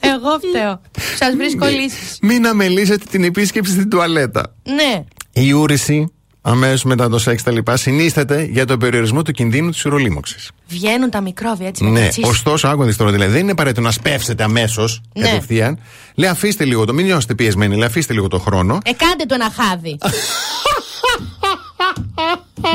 εγώ 0.00 0.38
φταίω. 0.48 0.80
Σας 1.18 1.34
βρίσκω 1.36 1.66
λύσεις. 1.66 2.18
Μην 2.22 2.46
αμελήσετε 2.46 3.04
την 3.10 3.24
επίσκεψη 3.24 3.72
στην 3.72 3.90
τουαλέτα. 3.90 4.54
Ναι. 4.62 5.04
Η 5.32 5.52
ούρηση, 5.52 6.12
αμέσως 6.42 6.82
μετά 6.84 7.08
το 7.08 7.18
σεξ 7.18 7.42
τα 7.42 7.50
λοιπά, 7.50 7.76
συνίσταται 7.76 8.42
για 8.42 8.66
τον 8.66 8.78
περιορισμό 8.78 9.22
του 9.22 9.32
κινδύνου 9.32 9.70
της 9.70 9.84
ουρολίμωξης. 9.84 10.50
Βγαίνουν 10.68 11.10
τα 11.10 11.20
μικρόβια 11.20 11.66
έτσι 11.66 11.84
με 11.84 11.90
Ναι, 11.90 12.00
τα 12.02 12.08
τσίσια. 12.08 12.30
ωστόσο, 12.30 12.68
άκουγα 12.68 12.94
τώρα, 12.96 13.10
δηλαδή 13.10 13.32
δεν 13.32 13.40
είναι 13.40 13.50
απαραίτητο 13.50 13.80
να 13.80 13.90
σπεύσετε 13.90 14.42
αμέσως 14.42 15.00
Ναι. 15.14 15.22
κατευθείαν. 15.28 15.78
Λέει, 16.14 16.28
αφήστε 16.30 16.64
λίγο 16.64 16.84
το, 16.84 16.92
μην 16.94 17.06
νιώσετε 17.06 17.34
πιεσμένοι, 17.34 17.76
λέει, 17.76 17.86
αφήστε 17.86 18.12
λίγο 18.12 18.28
το 18.28 18.38
χρόνο. 18.38 18.78
Ε, 18.84 18.92
κάντε 18.92 19.24
το 19.24 19.34
ένα 19.34 19.50
χάδι. 19.56 19.98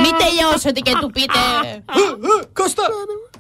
Μην 0.01 0.11
τελειώσετε 0.17 0.79
και 0.79 0.91
του 1.01 1.09
πείτε. 1.09 1.39
Κώστα, 2.53 2.83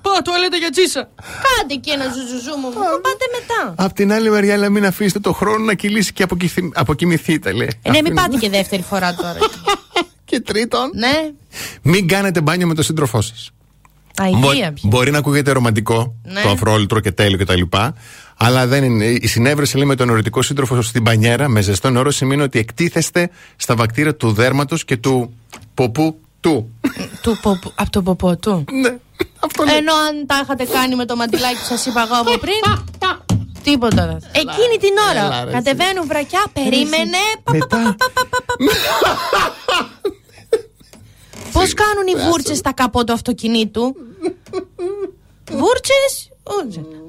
πάω 0.07 0.21
τουαλέτα 0.23 0.57
για 0.57 0.69
τσίσα. 0.69 1.09
Κάντε 1.45 1.75
και 1.83 1.91
ένα 1.91 2.05
ζουζουζού 2.13 2.53
μου. 2.61 2.69
Πάτε 3.05 3.25
μετά. 3.39 3.83
Απ' 3.85 3.93
την 3.93 4.11
άλλη 4.13 4.29
μεριά, 4.29 4.57
λέει, 4.57 4.69
μην 4.69 4.85
αφήσετε 4.85 5.19
το 5.19 5.33
χρόνο 5.33 5.63
να 5.65 5.73
κυλήσει 5.73 6.13
και 6.13 6.23
αποκυθυ- 6.23 6.71
αποκοιμηθείτε, 6.77 7.51
λέει. 7.51 7.69
Ε, 7.81 7.89
ναι, 7.91 8.01
μην 8.01 8.05
Αφήνω- 8.05 8.21
πάτε 8.21 8.37
και 8.37 8.49
δεύτερη 8.49 8.81
φορά 8.81 9.13
τώρα. 9.15 9.37
Και 10.29 10.39
τρίτον, 10.39 10.89
ναι. 10.95 11.31
μην 11.81 12.07
κάνετε 12.07 12.41
μπάνιο 12.41 12.67
με 12.67 12.73
τον 12.73 12.83
σύντροφό 12.83 13.21
σας. 13.21 13.51
Αηδία 14.21 14.73
πια. 14.73 14.89
Μπορεί 14.89 15.11
να 15.11 15.17
ακούγεται 15.17 15.51
ρομαντικό, 15.51 16.15
Ναι. 16.23 16.41
το 16.41 16.49
αφρόλυτρο 16.49 16.99
και 16.99 17.11
τέλειο 17.11 17.37
κτλ. 17.37 17.61
Αλλά 18.37 18.67
δεν 18.67 18.83
είναι. 18.83 19.05
Η 19.05 19.27
συνέβρεση 19.27 19.77
λέει, 19.77 19.85
με 19.85 19.95
τον 19.95 20.09
ερωτικό 20.09 20.41
σύντροφο 20.41 20.81
στην 20.81 21.03
πανιέρα 21.03 21.47
με 21.47 21.61
ζεστό 21.61 21.89
νερό 21.89 22.11
σημαίνει 22.11 22.41
ότι 22.41 22.59
εκτίθεστε 22.59 23.29
στα 23.55 23.75
βακτήρια 23.75 24.15
του 24.15 24.31
δέρματος 24.31 24.85
και 24.85 24.97
του 24.97 25.33
ποπού 25.73 26.19
του. 26.47 26.79
Του 27.21 27.37
ποπ- 27.41 27.71
Από 27.75 27.89
τον 27.89 28.03
ποπό 28.03 28.37
του. 28.37 28.63
Ναι. 28.71 28.97
Αυτό 29.39 29.63
Ενώ 29.77 29.93
αν 29.93 30.25
τα 30.25 30.39
είχατε 30.43 30.65
κάνει 30.65 30.95
με 30.95 31.05
το 31.05 31.15
μαντιλάκι 31.15 31.55
που 31.55 31.65
σας 31.65 31.85
είπα 31.85 32.01
εγώ 32.01 32.15
από 32.21 32.37
πριν. 32.37 32.61
Τίποτα 33.63 34.05
δεν 34.07 34.21
θα. 34.21 34.27
Εκείνη 34.31 34.77
την 34.79 34.93
ώρα 35.11 35.25
Έλα, 35.25 35.43
ρε, 35.45 35.51
κατεβαίνουν 35.51 36.07
βρακιά, 36.07 36.43
περίμενε. 36.53 37.17
Μετά. 37.51 37.95
Πώς 41.51 41.73
κάνουν 41.73 42.07
οι 42.07 42.15
βούρτσες 42.29 42.57
στα 42.57 42.71
καπό 42.73 43.03
του 43.03 43.13
αυτοκινήτου; 43.13 43.95
Βούρτσες; 45.51 46.29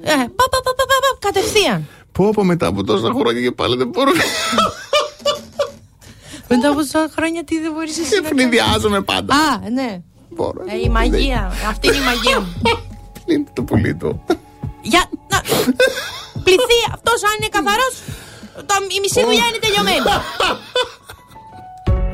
Ε, 0.01 0.11
πα, 0.11 0.45
πα, 0.51 0.59
πα, 0.63 0.71
πα, 0.77 0.85
πα, 0.89 0.95
πα, 1.01 1.17
κατευθείαν. 1.19 1.87
Πω 2.11 2.29
πω 2.33 2.43
μετά 2.43 2.67
από 2.67 2.83
τόσα 2.83 3.11
χρόνια 3.19 3.41
και 3.41 3.51
πάλι 3.51 3.77
δεν 3.77 3.87
μπορώ 3.87 4.11
να. 4.11 4.23
Μετά 6.49 6.67
από 6.69 6.77
τόσα 6.77 7.09
χρόνια 7.15 7.43
τι 7.43 7.59
δεν 7.59 7.71
μπορείς 7.71 7.97
εσύ 7.99 8.15
να 8.15 8.21
κάνεις. 8.21 8.29
Ευνηδιάζομαι 8.29 9.01
πάντα. 9.01 9.33
Α, 9.35 9.69
ναι. 9.69 10.01
Μπορώ. 10.29 10.63
Ε, 10.67 10.77
η 10.85 10.89
μαγεία. 10.89 11.51
Αυτή 11.69 11.87
είναι 11.87 11.95
η 11.95 12.05
μαγεία 12.09 12.39
μου. 12.39 12.61
Πλύνει 13.25 13.45
το 13.53 13.61
πουλί 13.63 13.95
του. 13.95 14.23
Για 14.81 15.03
να. 15.29 15.37
Πληθεί 16.43 16.79
αυτός 16.93 17.23
αν 17.23 17.33
είναι 17.39 17.49
καθαρός. 17.57 17.95
Η 18.95 18.99
μισή 19.01 19.21
δουλειά 19.23 19.45
είναι 19.49 19.59
τελειωμένη. 19.65 19.99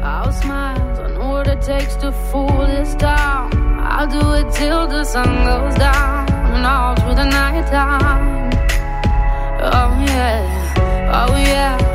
I'll 0.07 0.32
smile, 0.41 0.86
I 1.06 1.07
know 1.16 1.30
what 1.36 1.48
it 1.53 1.62
takes 1.72 1.95
to 2.03 2.12
fool 2.30 2.60
this 2.74 2.94
town. 3.07 3.49
I'll 3.94 4.10
do 4.18 4.24
it 4.40 4.48
till 4.60 4.84
the 4.94 5.03
sun 5.14 5.32
goes 5.49 5.76
down 5.88 6.30
and 6.56 6.64
all 6.74 6.94
through 6.99 7.16
the 7.22 7.28
night 7.40 7.66
time. 7.72 8.52
Oh 9.78 9.91
yeah, 10.12 11.20
oh 11.20 11.36
yeah. 11.49 11.94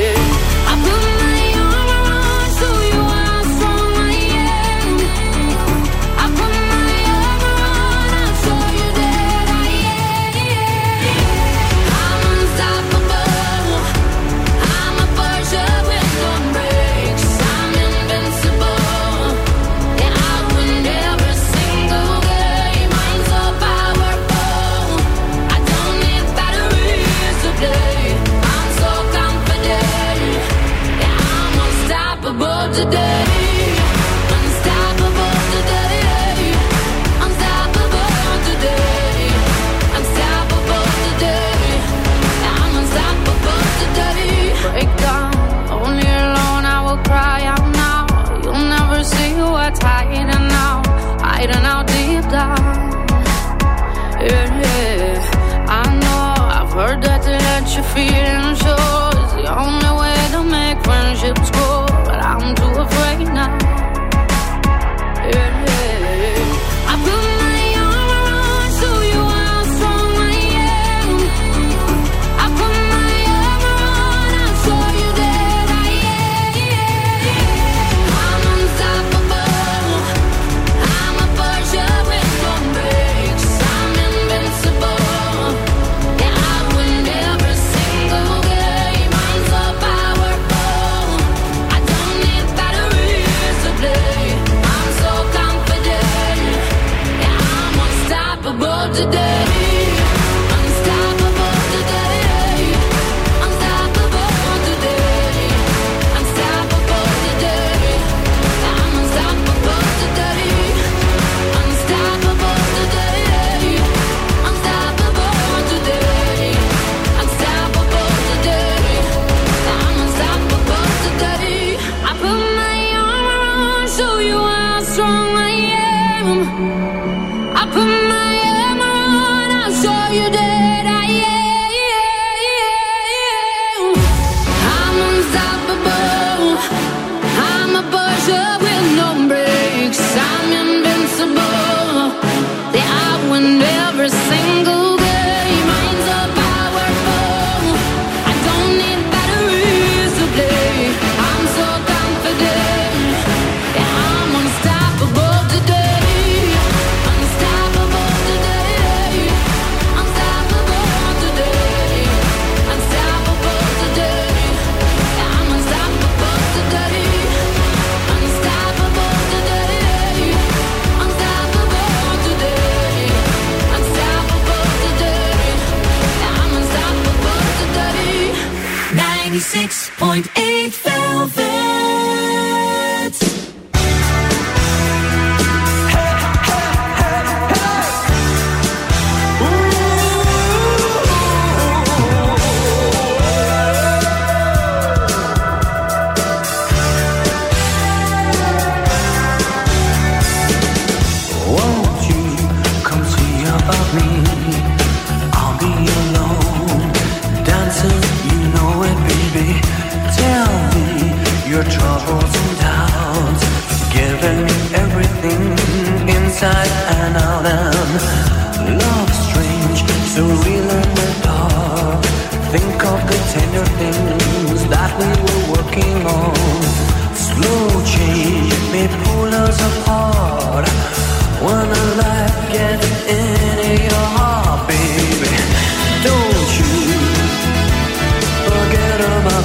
96.8 179.31 180.83
Velvet. 180.83 181.60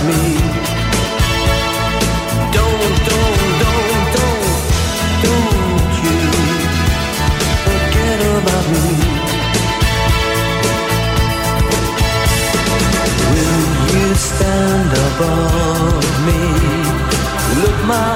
me. 0.07 0.23
Don't, 2.57 2.97
don't, 3.09 3.41
don't, 3.63 4.05
don't, 4.17 4.45
don't 5.27 5.95
you 6.05 6.19
forget 7.67 8.21
about 8.39 8.67
me. 8.75 8.87
Will 13.33 13.65
you 13.95 14.15
stand 14.15 14.91
above 15.09 16.05
me? 16.27 16.41
Look 17.63 17.79
my 17.87 18.16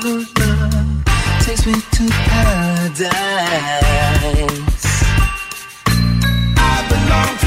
Love 0.00 0.26
takes 1.40 1.66
me 1.66 1.74
to 1.74 2.08
paradise. 2.08 3.12
I 6.56 6.86
belong 6.88 7.41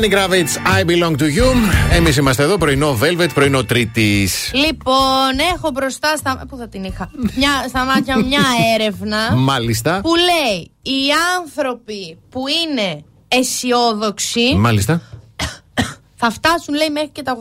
Lenny 0.00 0.08
Kravitz, 0.08 0.56
I 0.78 0.84
belong 0.84 1.16
to 1.16 1.24
you. 1.24 1.54
Εμείς 1.92 2.16
είμαστε 2.16 2.42
εδώ, 2.42 2.58
πρωινό 2.58 2.98
Velvet, 3.02 3.28
πρωινό 3.34 3.64
Τρίτης. 3.64 4.50
Λοιπόν, 4.54 5.38
έχω 5.54 5.70
μπροστά 5.70 6.16
στα. 6.16 6.42
Πού 6.48 6.56
θα 6.56 6.68
την 6.68 6.84
είχα; 6.84 7.10
Μια, 7.36 7.50
στα 7.68 7.84
μάτια 7.84 8.18
μου 8.18 8.26
μια 8.26 8.42
έρευνα. 8.78 9.34
Μάλιστα. 9.36 10.00
Που 10.02 10.10
λέει 10.14 10.70
οι 10.82 11.00
άνθρωποι 11.38 12.18
που 12.30 12.42
είναι 12.48 13.04
αισιόδοξοι 13.28 14.54
Μάλιστα. 14.56 15.02
θα 16.20 16.30
φτάσουν, 16.30 16.74
λέει, 16.74 16.90
μέχρι 16.90 17.08
και 17.08 17.22
τα 17.22 17.36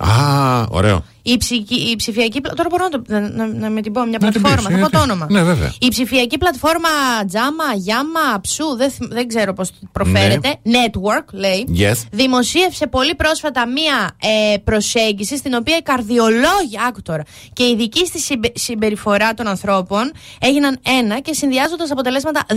85. 0.00 0.08
Α, 0.08 0.66
ωραίο. 0.70 1.04
Η, 1.26 1.36
ψυχη- 1.36 1.90
η 1.90 1.96
ψηφιακή. 1.96 2.40
πλα- 2.40 2.54
Τώρα 2.54 2.68
μπορώ 2.70 2.88
να, 2.92 3.02
το, 3.02 3.02
να, 3.06 3.20
να, 3.20 3.46
να 3.46 3.70
με 3.70 3.80
την 3.80 3.92
πω 3.92 4.00
μια 4.04 4.18
Να 4.20 4.30
την 4.30 4.40
πλατφόρμα. 4.42 4.56
πεις, 4.56 4.62
θα 4.64 4.70
πω 4.70 4.76
γιατί. 4.78 4.92
το 4.92 5.00
όνομα. 5.12 5.26
Ναι, 5.30 5.42
βέβαια. 5.42 5.72
Η 5.80 5.88
ψηφιακή 5.88 6.38
πλατφόρμα 6.38 6.88
Τζάμα, 7.28 7.64
Γιάμα, 7.76 8.40
Ψού, 8.40 8.76
δεν, 8.76 8.90
θυμ- 8.90 9.12
δεν 9.12 9.28
ξέρω 9.28 9.52
πώς 9.52 9.70
προφέρεται. 9.92 10.54
Network, 10.64 11.24
λέει. 11.32 11.66
Yes. 11.78 11.94
Δημοσίευσε 12.10 12.86
πολύ 12.86 13.14
πρόσφατα 13.14 13.66
μία 13.68 14.16
ε, 14.52 14.56
προσέγγιση 14.58 15.36
στην 15.36 15.54
οποία 15.54 15.76
οι 15.76 15.82
καρδιολόγοι, 15.82 16.76
άκου 16.88 17.02
τώρα, 17.02 17.22
και 17.52 17.62
οι 17.64 17.70
ειδικοί 17.70 18.06
στη 18.06 18.20
συμπε- 18.20 18.58
συμπεριφορά 18.58 19.34
των 19.34 19.46
ανθρώπων 19.46 20.12
έγιναν 20.40 20.78
ένα 21.00 21.20
και 21.20 21.32
συνδυάζοντας 21.34 21.90
αποτελέσματα 21.90 22.46
15 22.48 22.52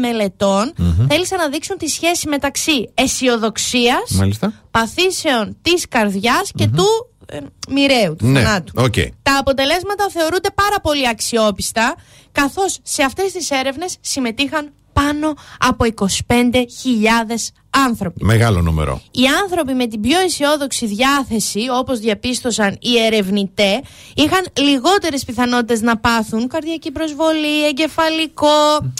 μελετών 0.00 0.72
θέλησαν 1.08 1.38
να 1.38 1.48
δείξουν 1.48 1.76
τη 1.76 1.88
σχέση 1.88 2.28
μεταξύ 2.28 2.90
αισιοδοξίας, 2.94 4.10
Μάλιστα. 4.10 4.52
παθήσεων 4.70 5.56
της 5.62 5.88
καρδιάς 5.88 6.50
και 6.54 6.66
του 6.68 6.84
ε, 7.26 7.38
μοιραίου, 7.68 8.16
του 8.16 8.26
Ναι, 8.26 8.42
θανάτου. 8.42 8.72
οκ. 8.76 8.94
Τα 9.22 9.38
αποτελέσματα 9.38 10.08
θεωρούνται 10.10 10.50
πάρα 10.54 10.80
πολύ 10.80 11.08
αξιόπιστα, 11.08 11.94
καθώς 12.32 12.78
σε 12.82 13.02
αυτές 13.02 13.32
τις 13.32 13.50
έρευνες 13.50 13.96
συμμετείχαν 14.00 14.72
πάνω 14.92 15.34
από 15.58 15.84
25.000 15.84 17.52
άνθρωποι. 17.86 18.24
Μεγάλο 18.24 18.60
νούμερο. 18.62 19.00
Οι 19.10 19.22
άνθρωποι 19.42 19.74
με 19.74 19.86
την 19.86 20.00
πιο 20.00 20.18
αισιόδοξη 20.20 20.86
διάθεση, 20.86 21.60
όπως 21.78 21.98
διαπίστωσαν 21.98 22.76
οι 22.80 22.98
ερευνητές, 23.06 23.82
είχαν 24.14 24.46
λιγότερες 24.58 25.24
πιθανότητες 25.24 25.80
να 25.80 25.96
πάθουν 25.96 26.48
καρδιακή 26.48 26.90
προσβολή, 26.90 27.66
εγκεφαλικό, 27.68 28.46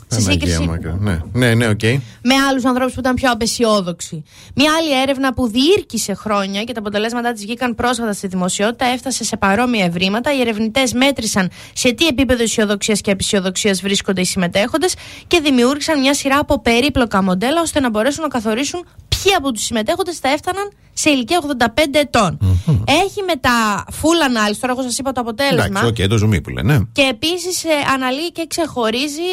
σε 0.08 0.20
Παναγία 0.22 0.30
σύγκριση 0.32 0.60
μου, 0.60 0.96
Ναι, 0.98 1.20
ναι, 1.32 1.54
ναι, 1.54 1.68
οκ. 1.68 1.82
με 2.22 2.34
άλλους 2.48 2.64
ανθρώπους 2.64 2.94
που 2.94 3.00
ήταν 3.00 3.14
πιο 3.14 3.30
απαισιόδοξοι. 3.30 4.22
Μια 4.54 4.72
άλλη 4.78 5.00
έρευνα 5.02 5.34
που 5.34 5.48
διήρκησε 5.48 6.14
χρόνια 6.14 6.64
και 6.64 6.72
τα 6.72 6.80
αποτελέσματά 6.80 7.32
της 7.32 7.42
βγήκαν 7.44 7.74
πρόσφατα 7.74 8.12
στη 8.12 8.26
δημοσιότητα 8.26 8.84
έφτασε 8.86 9.24
σε 9.24 9.36
παρόμοια 9.36 9.84
ευρήματα. 9.84 10.34
Οι 10.36 10.40
ερευνητές 10.40 10.92
μέτρησαν 10.92 11.50
σε 11.72 11.92
τι 11.92 12.06
επίπεδο 12.06 12.42
αισιοδοξίας 12.42 13.00
και 13.00 13.10
απαισιοδοξίας 13.10 13.80
βρίσκονται 13.80 14.20
οι 14.20 14.24
συμμετέχοντες 14.24 14.94
και 15.26 15.40
δημιούργησαν 15.40 16.00
μια 16.00 16.14
σειρά 16.14 16.38
από 16.38 16.60
περίπλοκα 16.60 17.22
μοντέλα 17.22 17.60
ώστε 17.60 17.80
να 17.80 17.90
μπορέσουν 17.90 18.22
να 18.22 18.28
καθορίσουν 18.28 18.64
ποιοι 19.08 19.32
από 19.32 19.52
τους 19.52 19.64
συμμετέχοντες 19.64 20.18
θα 20.18 20.28
έφταναν 20.28 20.70
σε 20.92 21.10
ηλικία 21.10 21.40
85 21.58 21.66
ετων 21.92 22.38
Έχει 22.86 23.22
μετά 23.26 23.84
full 24.02 24.20
ανάλυση, 24.24 24.60
τώρα 24.60 24.72
εγώ 24.72 24.82
σας 24.82 24.98
είπα 24.98 25.12
το 25.12 25.20
αποτέλεσμα. 25.20 25.80
Εντάξει, 25.80 26.02
οκ, 26.02 26.08
το 26.08 26.16
ζουμί 26.16 26.40
που 26.40 26.50
λένε. 26.50 26.76
ναι. 26.76 26.84
Και 26.92 27.02
επίσης 27.02 27.64
αναλύει 27.94 28.32
και 28.32 28.46
ξεχωρίζει 28.48 29.28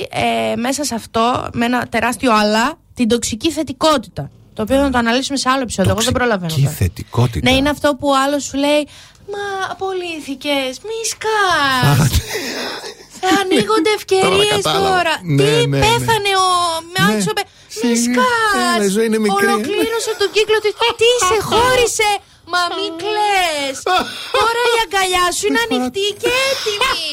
ε, 0.51 0.55
μέσα 0.55 0.83
σε 0.83 0.95
αυτό, 0.95 1.47
με 1.53 1.65
ένα 1.65 1.87
τεράστιο 1.87 2.33
αλλά, 2.35 2.73
την 2.93 3.07
τοξική 3.07 3.51
θετικότητα. 3.51 4.29
Το 4.53 4.61
οποίο 4.61 4.75
θα 4.81 4.89
το 4.89 4.97
αναλύσουμε 4.97 5.37
σε 5.37 5.49
άλλο 5.49 5.61
επεισόδιο. 5.61 5.91
Εγώ 5.91 6.01
δεν 6.01 6.13
προλαβαίνω. 6.13 6.53
Τι 6.53 6.61
τώρα. 6.61 6.75
θετικότητα. 6.75 7.49
Ναι, 7.51 7.57
είναι 7.57 7.69
αυτό 7.69 7.95
που 7.95 8.07
ο 8.07 8.13
άλλος 8.25 8.43
σου 8.43 8.57
λέει 8.57 8.87
Μα 9.31 9.71
απολύθηκες, 9.71 10.79
μη 10.83 10.99
σκάς. 11.09 12.09
Θα 13.25 13.33
ανοίγονται 13.41 13.91
ευκαιρίες 13.99 14.55
κατάλαβα. 14.63 14.87
τώρα. 14.89 15.13
Ναι, 15.35 15.43
Τι 15.43 15.51
ναι, 15.51 15.65
ναι. 15.71 15.79
πέθανε 15.85 16.31
ο 16.45 16.47
Μιάντσο. 16.91 17.31
Μη 17.83 17.91
Έλα, 17.91 18.01
σκάς. 18.05 18.85
η 18.87 18.89
ζωή 18.95 19.05
είναι 19.09 19.19
μικρή. 19.27 19.45
Ολοκλήρωσε 19.47 20.11
τον 20.21 20.29
κύκλο 20.35 20.57
του. 20.63 20.71
Τι 21.01 21.09
σε 21.29 21.37
χώρισε. 21.49 22.09
Μα 22.53 22.61
μην 22.77 22.91
κλαις 23.01 23.77
Τώρα 24.37 24.61
η 24.73 24.77
αγκαλιά 24.85 25.25
σου 25.35 25.43
είναι 25.47 25.61
ανοιχτή 25.65 26.05
και 26.21 26.31
έτοιμη. 26.49 27.05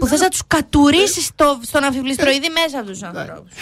που 0.00 0.06
θες 0.06 0.20
να 0.20 0.28
τους 0.28 0.42
κατουρίσεις 0.46 1.24
στο, 1.24 1.60
στον 1.70 1.82
αμφιβληστροειδή 1.84 2.48
μέσα 2.60 2.78
από 2.80 2.88
τους 2.90 3.02
ανθρώπους. 3.02 3.52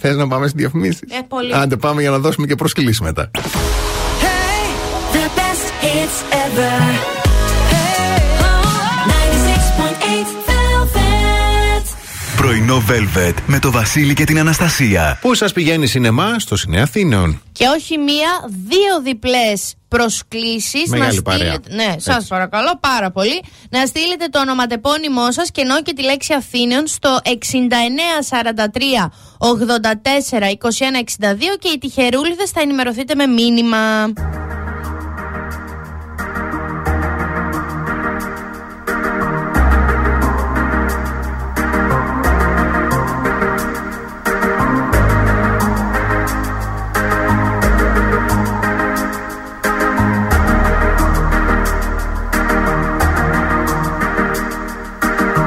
Θες 0.00 0.16
να 0.16 0.28
πάμε 0.28 0.48
στι 0.48 0.56
διαφημίσει. 0.58 1.00
Ε, 1.10 1.18
πολύ. 1.28 1.54
Άντε, 1.54 1.76
πάμε 1.76 2.00
για 2.00 2.10
να 2.10 2.18
δώσουμε 2.18 2.46
και 2.46 2.54
προσκλήσεις 2.54 3.00
μετά. 3.00 3.30
The 5.14 5.26
best 5.38 5.66
hits 5.84 6.18
ever. 6.44 7.13
Πρωινό 12.44 12.82
Velvet 12.88 13.34
με 13.46 13.58
το 13.58 13.70
Βασίλη 13.70 14.14
και 14.14 14.24
την 14.24 14.38
Αναστασία. 14.38 15.18
Πού 15.20 15.34
σας 15.34 15.52
πηγαίνει 15.52 15.86
σινεμά, 15.86 16.38
στο 16.38 16.56
Σινέ 16.56 16.80
Αθήνεων. 16.80 17.42
Και 17.52 17.66
όχι 17.66 17.98
μία, 17.98 18.28
δύο 18.48 19.02
διπλές 19.02 19.74
προσκλήσεις 19.88 20.88
Μεγάλη 20.90 21.16
να 21.16 21.22
παρέα. 21.22 21.54
στείλετε, 21.54 21.74
Ναι, 21.74 21.94
σας 21.98 22.26
παρακαλώ 22.26 22.78
πάρα 22.80 23.10
πολύ 23.10 23.42
Να 23.70 23.86
στείλετε 23.86 24.26
το 24.30 24.40
ονοματεπώνυμό 24.40 25.32
σας 25.32 25.50
Και 25.50 25.60
ενώ 25.60 25.82
και 25.82 25.92
τη 25.92 26.02
λέξη 26.02 26.34
Αθήνεων 26.34 26.86
Στο 26.86 27.18
6943 27.24 27.30
84 29.38 30.42
21 30.42 30.48
62 31.20 31.58
Και 31.58 31.68
οι 31.74 31.78
τυχερούλιδες 31.78 32.50
θα 32.50 32.60
ενημερωθείτε 32.60 33.14
με 33.14 33.26
μήνυμα 33.26 34.12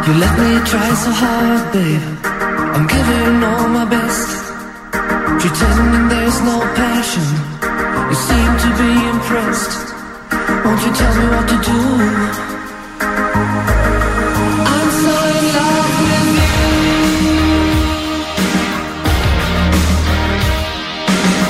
You 0.07 0.13
let 0.13 0.39
me 0.39 0.51
try 0.63 0.89
so 1.03 1.11
hard, 1.11 1.73
babe. 1.73 2.01
I'm 2.23 2.87
giving 2.87 3.43
all 3.43 3.67
my 3.67 3.83
best. 3.83 4.29
Pretending 5.41 6.07
there's 6.07 6.39
no 6.47 6.57
passion. 6.79 7.27
You 8.07 8.15
seem 8.15 8.51
to 8.63 8.69
be 8.79 8.91
impressed. 9.11 9.73
Won't 10.63 10.79
you 10.85 10.91
tell 10.95 11.13
me 11.19 11.25
what 11.33 11.45
to 11.51 11.57
do? 11.71 11.79
I'm 14.73 14.89
so 15.03 15.13
in 15.35 15.45
love 15.57 15.91
with 16.07 16.29
you. 16.39 16.61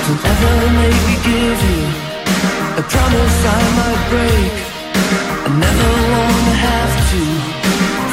Don't 0.06 0.24
ever 0.34 0.54
make 0.82 1.02
me 1.10 1.16
give 1.30 1.60
you 1.70 1.84
a 2.74 2.84
promise 2.90 3.38
I 3.54 3.62
might 3.78 4.02
break. 4.10 4.54
I 5.46 5.50
never 5.62 5.90
wanna 6.10 6.56
have 6.66 6.94
to 7.12 7.57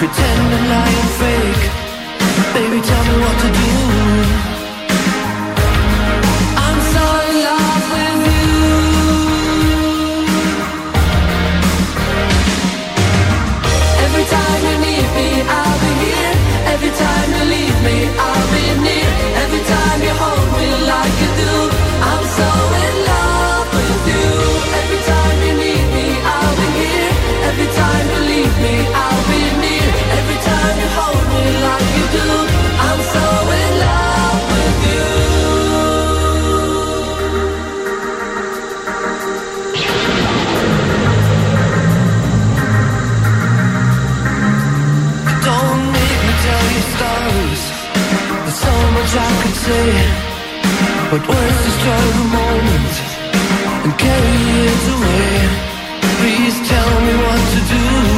pretend 0.06 0.52
and 0.56 0.66
lie 0.68 0.94
and 1.02 1.12
fake. 1.20 1.64
Baby, 2.54 2.78
tell 2.88 3.04
me 3.08 3.14
what 3.24 3.36
to 3.42 3.48
do. 3.60 3.70
I'm 6.64 6.78
so 6.92 7.04
in 7.28 7.36
love 7.48 7.84
with 7.94 8.20
you. 8.28 8.46
Every 14.04 14.26
time 14.36 14.60
you 14.68 14.76
need 14.86 15.08
me, 15.18 15.28
I'll 15.56 15.78
be 15.82 15.92
here. 16.04 16.34
Every 16.74 16.92
time 17.02 17.28
you 17.36 17.44
leave 17.54 17.78
me, 17.88 17.96
I'll 18.26 18.53
say, 49.66 49.92
but 51.10 51.22
words 51.26 51.58
destroy 51.64 52.04
the 52.20 52.26
moment 52.38 52.94
and 53.84 53.92
carry 53.98 54.36
years 54.52 54.84
away. 54.96 55.32
Please 56.20 56.56
tell 56.68 56.92
me 57.06 57.14
what 57.24 57.40
to 57.54 57.60
do. 57.72 58.13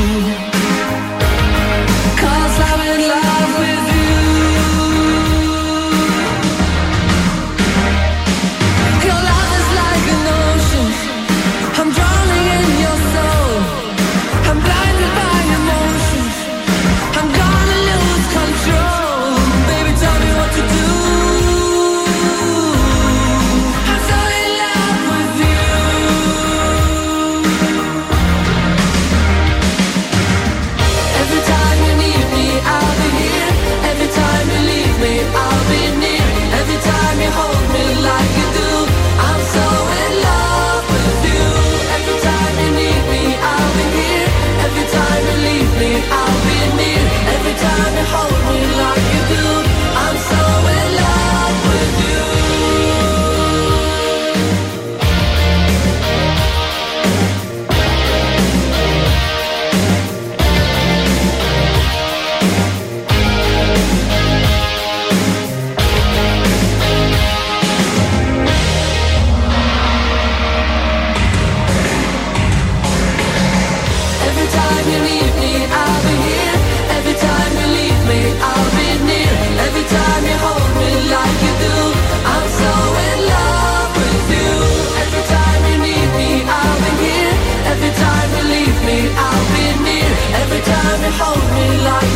life 91.87 92.16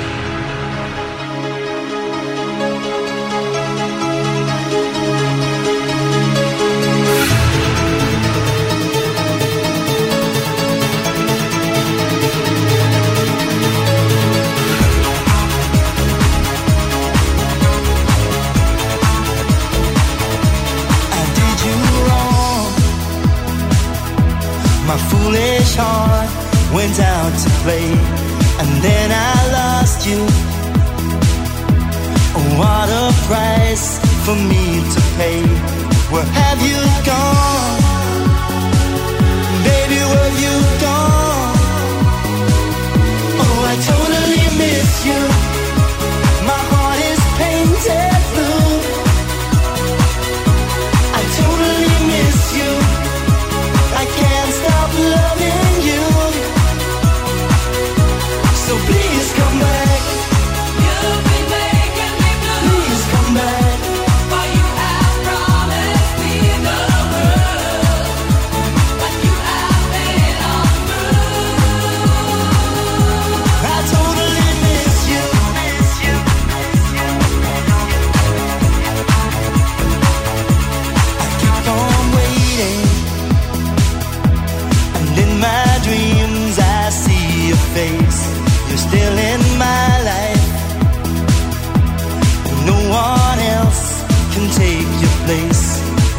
went 26.73 26.99
out 26.99 27.33
to 27.43 27.49
play, 27.63 27.87
and 28.61 28.69
then 28.81 29.11
I 29.11 29.35
lost 29.57 30.07
you. 30.07 30.21
Oh, 32.35 32.47
what 32.61 32.87
a 32.89 33.07
price 33.27 33.99
for 34.25 34.35
me 34.35 34.79
to 34.93 35.01
pay. 35.17 35.41
Where 36.11 36.23
have 36.23 36.61
you 36.61 36.79
gone? 37.05 37.81
Baby, 39.67 39.99
where 40.11 40.29
have 40.29 40.39
you 40.45 40.55
gone? 40.85 41.55
Oh, 43.43 43.71
I 43.71 43.75
totally 43.91 44.45
miss 44.57 45.05
you. 45.05 45.50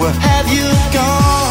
Where 0.02 0.10
have 0.10 0.52
you 0.52 0.68
gone? 0.92 1.42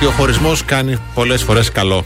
Ότι 0.00 0.08
ο 0.08 0.10
χωρισμός 0.16 0.64
κάνει 0.64 0.96
πολλές 1.14 1.42
φορές 1.42 1.70
καλό. 1.72 2.04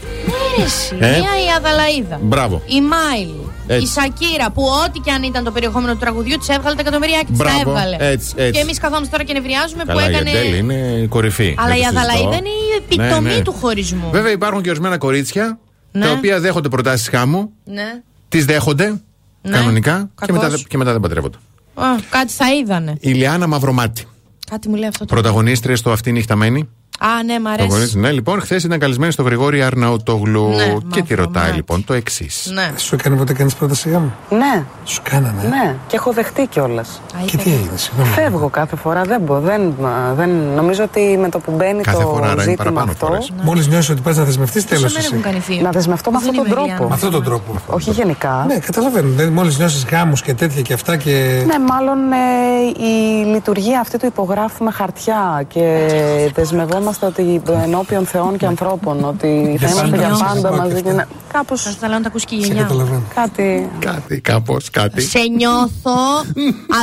Ναι, 0.57 0.63
εσύ. 0.63 0.95
Ε; 0.99 1.07
Μία 1.09 1.17
η 1.19 1.47
Αδελαΐδα. 1.57 2.19
Μπράβο. 2.21 2.61
Η 2.65 2.81
Μάιλι. 2.81 3.49
Έτσι. 3.67 3.83
Η 3.83 3.87
Σακίρα 3.87 4.51
που 4.51 4.63
ό,τι 4.85 4.99
και 4.99 5.11
αν 5.11 5.23
ήταν 5.23 5.43
το 5.43 5.51
περιεχόμενο 5.51 5.93
του 5.93 5.99
τραγουδιού 5.99 6.37
της 6.37 6.49
έβγαλε 6.49 6.75
τα 6.75 6.81
εκατομμυριάκια 6.81 7.27
της. 7.27 7.37
Τα 7.37 7.43
Μπράβο. 7.43 7.69
έβγαλε. 7.69 7.95
Έτσι, 7.99 8.33
έτσι. 8.35 8.51
Και 8.51 8.59
εμείς 8.59 8.79
καθόμαστε 8.79 9.09
τώρα 9.11 9.23
και 9.23 9.33
νευριάζουμε 9.33 9.81
που 9.83 9.87
Καλά, 9.87 10.01
η 10.09 10.13
έκανε. 10.13 10.29
Αντέλ 10.29 10.53
είναι 10.57 10.73
η 10.73 11.07
κορυφή. 11.07 11.55
Αλλά 11.57 11.67
Δεν 11.67 11.77
η 11.77 11.81
το 11.81 11.87
συζητώ. 11.87 11.99
Αδελαΐδα 11.99 12.35
είναι 12.37 12.49
η 12.49 12.83
επιτομή 12.83 13.29
Ναι, 13.29 13.35
ναι. 13.35 13.41
του 13.41 13.51
χωρισμού. 13.53 14.09
Βέβαια 14.11 14.31
υπάρχουν 14.31 14.61
και 14.61 14.69
ορισμένα 14.69 14.97
κορίτσια 14.97 15.59
Ναι. 15.91 16.05
τα 16.05 16.11
οποία 16.11 16.39
δέχονται 16.39 16.69
προτάσεις 16.69 17.07
γάμου, 17.09 17.49
Ναι. 17.63 18.01
τις 18.29 18.45
δέχονται 18.45 19.01
Ναι. 19.41 19.57
κανονικά 19.57 19.97
και 19.97 20.07
Κακώς. 20.15 20.35
μετά, 20.35 20.49
δεν- 20.49 20.63
και 20.67 20.77
μετά 20.77 20.91
δεν 20.91 21.01
παντρεύονται. 21.01 21.37
Α, 21.73 21.85
κάτι 22.09 22.31
θα 22.31 22.45
είδανε. 22.53 22.95
Η 22.99 23.11
Λιάννα 23.11 23.47
Μαυρομάτη, 23.47 24.03
Κάτι 24.49 24.69
μου 24.69 24.75
λέει 24.75 24.87
αυτό 24.89 25.05
το. 25.05 25.13
πρωταγωνίστρια 25.13 25.75
στο 25.75 25.91
Αυτή 25.91 26.11
νυχταμένη. 26.11 26.69
Α, 27.05 27.23
ναι, 27.23 27.39
μ' 27.39 27.43
Το 27.43 27.49
αρέσει. 27.49 27.67
γονείς- 27.67 27.95
ναι, 27.95 28.11
λοιπόν, 28.11 28.41
χθες 28.41 28.63
ήταν 28.63 28.79
καλεσμένη 28.79 29.11
στο 29.11 29.23
Γρηγόρη 29.23 29.61
Αρναουτόγλου 29.63 30.49
Ναι, 30.49 30.73
και 30.91 31.01
τη 31.01 31.13
ρωτάει 31.13 31.25
Μαυρομάτη. 31.33 31.55
λοιπόν 31.55 31.85
το 31.85 31.93
εξής. 31.93 32.49
Ναι. 32.53 32.71
Σου 32.77 32.95
έκανε 32.95 33.15
ποτέ 33.15 33.33
κανείς 33.33 33.55
πρόταση 33.55 33.89
γάμου. 33.89 34.13
Ναι. 34.29 34.63
Σου 34.87 35.01
κάνανε. 35.03 35.41
Ναι, 35.49 35.75
και 35.87 35.95
έχω 35.95 36.11
δεχτεί 36.11 36.47
κιόλας. 36.47 37.01
Και 37.25 37.37
τι 37.37 37.51
έγινε, 37.51 37.77
συγγνώμη. 37.77 38.09
Φεύγω 38.09 38.47
κάθε 38.49 38.75
φορά, 38.75 39.01
δεν, 39.01 39.21
μπο- 39.21 39.39
δεν, 39.39 39.73
δεν, 40.15 40.29
νομίζω 40.29 40.83
ότι 40.83 41.17
με 41.21 41.29
το 41.29 41.39
που 41.39 41.51
μπαίνει 41.51 41.81
Κάθε 41.81 42.03
το 42.03 42.07
φορά, 42.09 42.23
άρα 42.23 42.31
είναι 42.33 42.41
ζήτημα 42.41 42.57
παραπάνω 42.63 42.91
αυτό. 42.91 43.05
φορές. 43.05 43.31
Μόλις 43.43 43.67
νιώσεις 43.67 43.89
ότι 43.89 44.01
πας 44.01 44.17
να 44.17 44.23
δεσμευτείς, 44.23 44.65
τέλος 44.65 44.95
εσύ. 44.97 45.21
Να 45.61 45.69
δεσμευτώ 45.71 46.11
με 46.11 46.17
Δεν 46.19 46.29
αυτόν 46.29 46.35
τον 46.35 46.45
είμαι 46.45 46.53
τρόπο. 46.55 46.65
Λιάννα. 46.67 46.87
Με 46.87 46.93
αυτόν 46.93 47.11
τον 47.11 47.23
τρόπο. 47.23 47.53
Όχι 47.69 47.91
γενικά. 47.91 48.45
Ναι, 48.47 48.57
καταλαβαίνω. 48.59 49.31
Μόλις 49.31 49.57
νιώσεις 49.57 49.85
γάμους 49.91 50.21
και 50.21 50.33
τέτοια 50.33 50.61
και 50.61 50.73
αυτά 50.73 50.97
και. 50.97 51.43
Ναι, 51.47 51.59
μάλλον 51.59 51.97
ε, 52.11 52.85
η 52.85 53.23
λειτουργία 53.25 53.79
αυτή 53.79 53.97
του 53.97 54.05
υπογράφουμε 54.05 54.71
χαρτιά 54.71 55.43
και 55.47 55.87
δεσμευόμαστε 56.35 57.05
ότι 57.05 57.41
ενώπιον 57.63 58.05
θεών 58.05 58.37
και 58.37 58.45
ανθρώπων 58.45 59.03
ότι 59.03 59.55
θα 59.59 59.65
Για 59.67 59.69
είμαστε 59.69 59.97
για 59.97 60.07
πάντα. 60.07 60.25
πάντα 60.33 60.49
Ω, 60.49 60.55
μαζί. 60.55 60.75
και 60.75 60.81
Και 60.81 60.91
να... 60.91 61.07
Κάπως... 61.33 61.61
Θα 61.63 61.71
θέλω 61.79 61.93
να 61.93 62.01
τα 62.01 62.07
ακούσει 62.07 62.25
και 62.25 62.35
η 62.35 62.37
γενιά. 62.37 62.69
Κάτι... 63.15 63.69
Κάτι, 63.79 64.19
κάπως, 64.19 64.69
κάτι. 64.75 65.01
Σε 65.01 65.19
νιώθω 65.19 66.25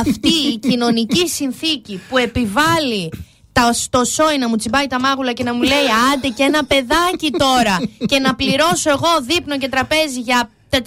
αυτή 0.01 0.33
η 0.53 0.57
κοινωνική 0.57 1.27
συνθήκη 1.27 2.01
που 2.09 2.17
επιβάλλει 2.17 3.11
τα, 3.51 3.73
στο 3.73 4.03
σόι 4.05 4.37
να 4.37 4.49
μου 4.49 4.55
τσιμπάει 4.55 4.87
τα 4.87 4.99
μάγουλα 4.99 5.33
και 5.33 5.43
να 5.43 5.53
μου 5.53 5.61
λέει 5.61 5.87
άντε 6.13 6.27
και 6.27 6.43
ένα 6.43 6.65
παιδάκι 6.65 7.31
τώρα 7.37 7.77
και 8.05 8.19
να 8.19 8.35
πληρώσω 8.35 8.89
εγώ 8.89 9.11
δείπνο 9.27 9.57
και 9.57 9.69
τραπέζι 9.69 10.19
για 10.19 10.49
400 10.73 10.79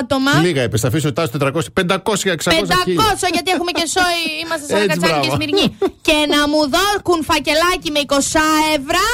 άτομα. 0.00 0.32
Λίγα 0.42 0.62
είπες, 0.62 0.80
θα 0.80 0.88
αφήσω 0.88 1.12
τάσο 1.12 1.30
400, 1.40 1.48
500, 1.48 2.30
600 2.30 2.52
χίλια. 2.52 2.76
500 2.86 3.28
γιατί 3.32 3.50
έχουμε 3.56 3.70
και 3.78 3.84
σόι, 3.94 4.22
είμαστε 4.42 4.66
σαν 4.66 4.76
Έτσι, 4.82 4.88
κατσάνι 4.88 5.20
και 5.20 5.26
μπράβο. 5.28 5.34
σμυρνή. 5.42 5.66
και 6.06 6.16
να 6.34 6.40
μου 6.50 6.60
δώκουν 6.74 7.18
φακελάκι 7.30 7.88
με 7.96 8.00
20 8.06 8.14
ευρώ. 8.78 9.06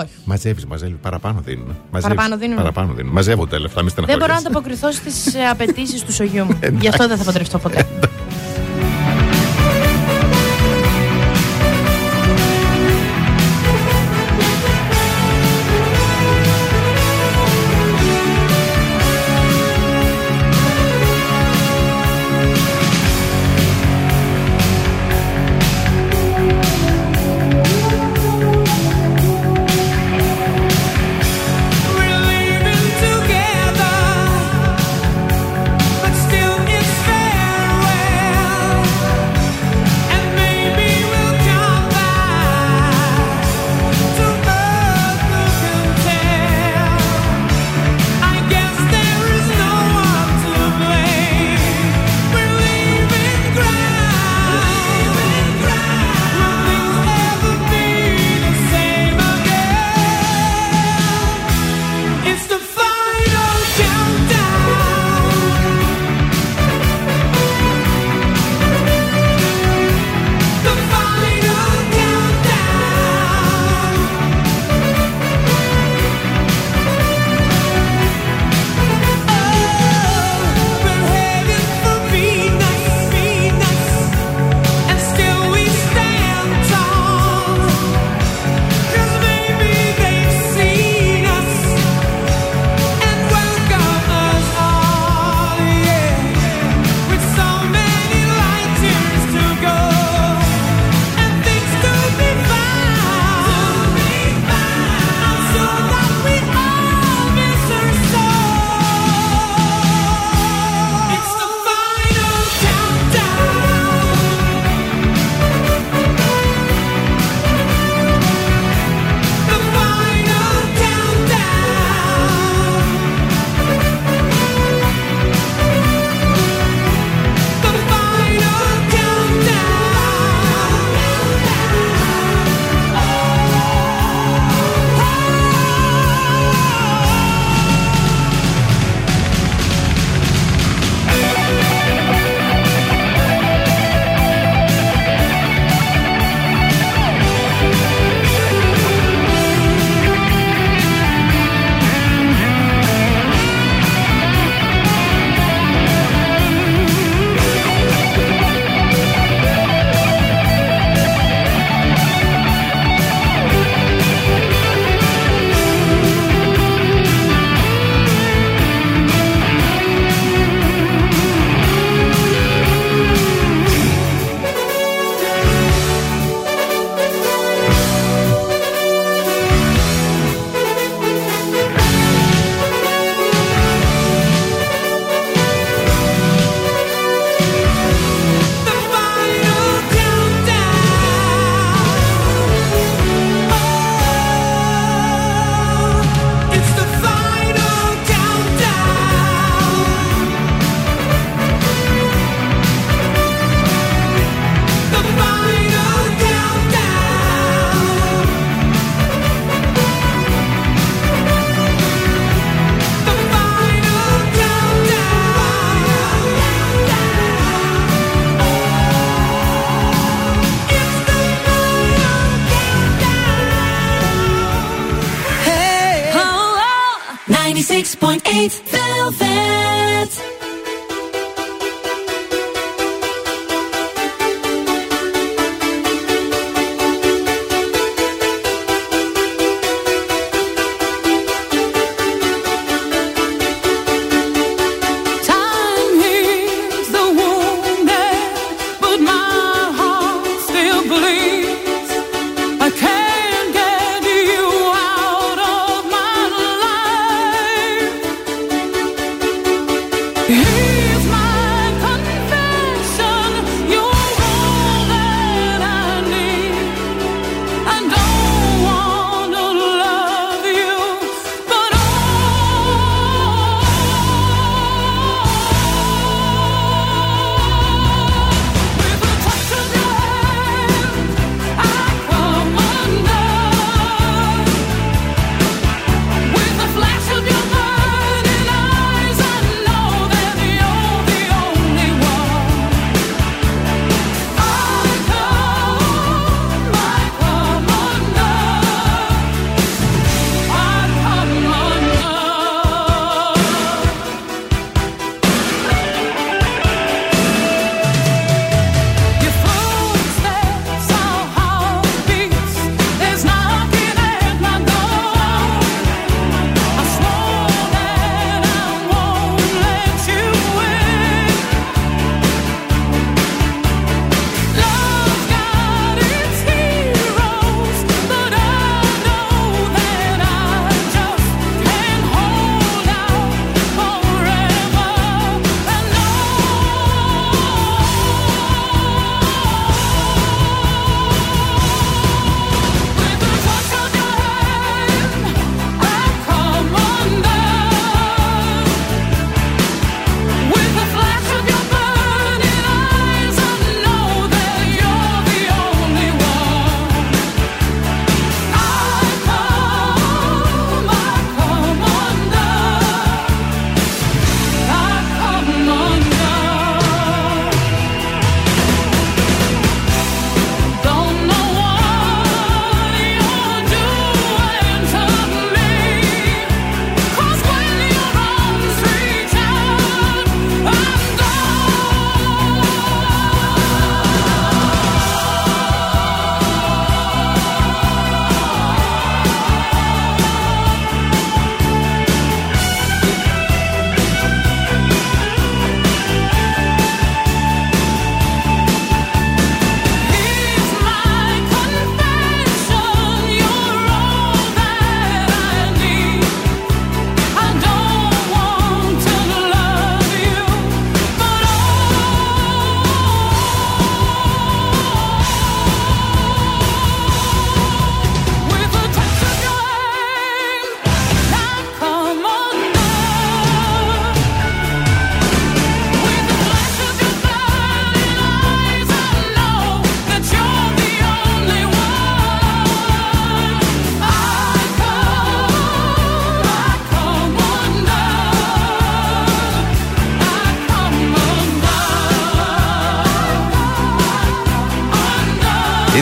Όχι. 0.00 0.14
Μαζεύεις, 0.24 0.64
μαζεύεις. 0.66 0.96
Παραπάνω 1.02 1.38
δίνουν. 1.44 1.66
Μαζεύεις. 1.92 2.02
Παραπάνω 2.02 2.36
δίνουν. 2.42 2.56
Παραπάνω 2.56 2.92
δίνουν. 2.96 3.12
Μαζεύονται 3.12 3.50
τα 3.56 3.60
λεφτά, 3.60 3.82
μη 3.82 3.90
Δεν 3.94 4.04
μπορώ 4.04 4.32
να 4.32 4.38
στεναχωριέσαι. 4.38 4.46
ανταποκριθώ 4.48 4.88
στις 4.92 5.16
απαιτήσεις 5.50 6.00
του 6.04 6.12
σογιού 6.12 6.44
μου. 6.44 6.58
Γι' 6.80 6.88
αυτό 6.88 7.08
δεν 7.08 7.16
θα 7.16 7.24
παντρευτώ 7.24 7.58
ποτέ. 7.58 7.86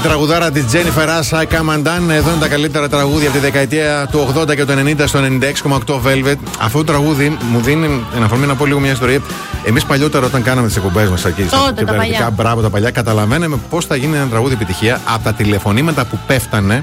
Τραγουδάρα 0.09 0.51
της 0.51 0.65
Jennifer 0.73 1.07
Rush, 1.09 1.39
I 1.39 1.43
Come 1.43 1.75
Undone. 1.77 2.11
Εδώ 2.11 2.31
είναι 2.31 2.41
τα 2.41 2.49
καλύτερα 2.49 2.89
τραγούδια 2.89 3.29
από 3.29 3.37
τη 3.39 3.45
δεκαετία 3.45 4.09
του 4.11 4.35
80 4.39 4.55
και 4.57 4.65
του 4.65 4.73
90 4.73 5.03
στο 5.07 5.21
96,8 5.87 5.95
Velvet. 5.95 6.37
Αυτό 6.61 6.79
το 6.79 6.85
τραγούδι 6.85 7.37
μου 7.51 7.61
δίνει 7.61 8.05
εν 8.17 8.23
αφορμή 8.23 8.47
να 8.47 8.55
πω 8.55 8.67
λίγο 8.67 8.81
μια 8.81 8.93
ιστορία. 8.93 9.21
Εμείς 9.65 9.85
παλιότερα, 9.85 10.27
όταν 10.27 10.43
κάναμε 10.43 10.67
τις 10.67 10.77
εκπομπές 10.77 11.09
μας 11.09 11.25
εκεί 11.25 11.43
στα 11.43 11.57
Τότε, 11.59 11.73
τα 11.73 11.79
κυβερνητικά, 11.81 12.19
παλιά. 12.19 12.31
μπράβο 12.31 12.61
τα 12.61 12.71
παλιά, 12.71 12.91
καταλαβαίναμε 12.91 13.57
πώς 13.71 13.85
θα 13.87 13.97
γίνει 13.97 14.17
ένα 14.17 14.27
τραγούδι 14.27 14.55
επιτυχία 14.55 15.01
από 15.15 15.25
τα 15.25 15.33
τηλεφωνήματα 15.33 16.05
που 16.05 16.19
πέφτανε 16.27 16.81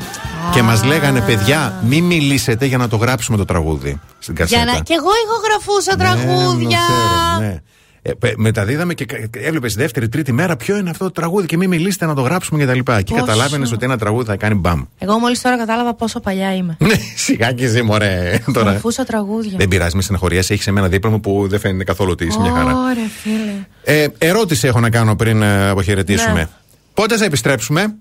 και 0.54 0.62
μας 0.62 0.84
λέγανε, 0.84 1.22
παιδιά, 1.22 1.74
μην 1.88 2.04
μιλήσετε 2.04 2.66
για 2.66 2.78
να 2.78 2.88
το 2.88 2.96
γράψουμε 2.96 3.38
το 3.38 3.46
τραγούδι 3.46 4.00
στην 4.20 4.36
κασέτα. 4.36 4.64
Για 4.64 4.74
να... 4.74 4.80
Κι 4.80 4.94
εγώ 4.94 5.10
ηχογραφούσα 5.26 5.96
Ναι, 5.96 6.04
τραγούδια. 6.04 6.78
το 6.78 6.94
ξέρω, 6.94 7.48
ναι. 7.48 7.62
Ε, 8.08 8.14
πε- 8.14 8.36
μεταδίδαμε 8.38 8.94
και 8.94 9.06
έβλεπες 9.32 9.74
τη 9.74 9.80
δεύτερη, 9.80 10.10
τρίτη 10.10 10.32
μέρα 10.32 10.56
ποιο 10.56 10.78
είναι 10.78 10.90
αυτό 10.90 11.04
το 11.04 11.12
τραγούδι 11.12 11.46
και 11.48 11.58
μην 11.58 11.70
μιλήσετε 11.70 12.06
να 12.06 12.14
το 12.16 12.22
γράψουμε 12.22 12.60
και 12.60 12.66
τα 12.66 12.74
λοιπά. 12.76 13.02
Και 13.02 13.14
Πόσο. 13.14 13.26
καταλάβαινες 13.26 13.72
ότι 13.72 13.86
ένα 13.86 13.98
τραγούδι 13.98 14.26
θα 14.26 14.36
κάνει 14.36 14.56
μπαμ. 14.56 14.82
Εγώ 14.98 15.20
μόλις 15.20 15.42
τώρα 15.42 15.58
κατάλαβα 15.58 15.94
πόσο 15.94 16.20
παλιά 16.20 16.56
είμαι. 16.56 16.78
Ναι, 16.88 16.94
σιγά 17.16 17.52
και 17.52 17.66
εσύ, 17.66 17.82
μωρέ. 17.82 18.40
Τώρα. 18.54 18.70
Γραφούσα 18.70 19.04
τραγούδια. 19.04 19.58
Δεν 19.58 19.68
πειράζει, 19.68 19.96
με 19.96 20.02
στεναχωριέσαι. 20.02 20.54
Έχεις 20.54 20.68
εμένα 20.68 20.88
δίπλα 20.88 21.10
μου 21.10 21.20
που 21.20 21.48
δεν 21.48 21.60
φαίνεται 21.60 21.84
καθόλου 21.84 22.12
ότι 22.12 22.26
είσαι 22.26 22.40
μια 22.40 22.52
χαρά. 22.52 22.78
Ωραία, 22.78 23.08
φίλε. 23.22 23.54
Ε, 23.84 24.08
ερώτηση 24.18 24.68
έχω 24.68 24.80
να 24.80 24.90
κάνω 24.90 25.16
πριν 25.16 25.42
ε, 25.42 25.70
αποχαιρετήσουμε. 25.70 26.34
Ναι. 26.34 26.48
Πότε 26.94 27.18
θα 27.18 27.26
επιστρέψουμε, 27.26 27.96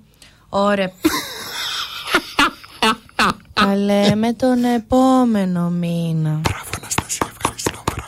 Ωραία. 0.49 0.91
Τα 3.53 3.77
λέμε 3.77 4.33
τον 4.33 4.65
επόμενο 4.77 5.71
μήνα. 5.71 6.41
Μπράβο, 6.43 6.71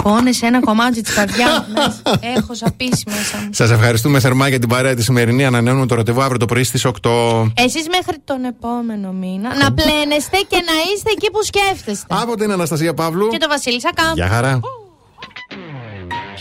Αναστασία, 0.07 0.15
ευχαριστώ. 0.15 0.15
Πόνεσαι 0.15 0.47
ένα 0.47 0.61
κομμάτι 0.61 1.01
της 1.01 1.15
καρδιάς 1.15 1.67
μου. 1.69 1.75
μέσα. 1.75 2.19
Έχω 2.37 2.55
σαπίσει 2.55 3.03
μέσα 3.07 3.37
μου. 3.37 3.49
Σας 3.53 3.71
ευχαριστούμε 3.71 4.21
θερμά 4.21 4.49
για 4.49 4.59
την 4.59 4.69
παρέα 4.69 4.95
τη 4.95 5.03
σημερινή. 5.03 5.45
Ανανεώνουμε 5.45 5.87
το 5.87 5.95
ραντεβού 5.95 6.23
αύριο 6.23 6.39
το 6.39 6.45
πρωί 6.47 6.65
στις 6.65 6.85
8. 6.85 7.51
Εσείς 7.55 7.87
μέχρι 7.89 8.17
τον 8.25 8.45
επόμενο 8.45 9.13
μήνα 9.13 9.57
να 9.57 9.73
πλένεστε 9.73 10.37
και 10.49 10.57
να 10.57 10.93
είστε 10.95 11.11
εκεί 11.11 11.31
που 11.31 11.43
σκέφτεστε. 11.43 12.07
Από 12.09 12.37
την 12.37 12.53
Αναστασία 12.53 12.95
Παύλου. 12.95 13.29
Και 13.29 13.39
το 13.39 13.49
Βασίλη 13.49 13.81
Σακά. 13.81 14.13
Γεια 14.15 14.29
χαρά. 14.29 14.61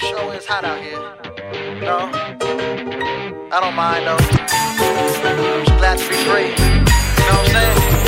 Show 0.01 0.25
is 0.37 0.45
hot 0.51 0.63
out 0.71 0.79
here. 0.85 1.03
No, 1.87 1.97
I 3.55 3.57
don't 3.63 3.75
mind 3.83 4.03
though. 4.07 4.21
Just 5.63 5.77
glad 5.79 5.97
to 6.01 6.05
be 6.11 6.17
free. 6.27 6.49
You 6.49 7.25
know 7.27 7.37
what 7.37 7.55
I'm 7.55 7.55
saying? 7.55 8.04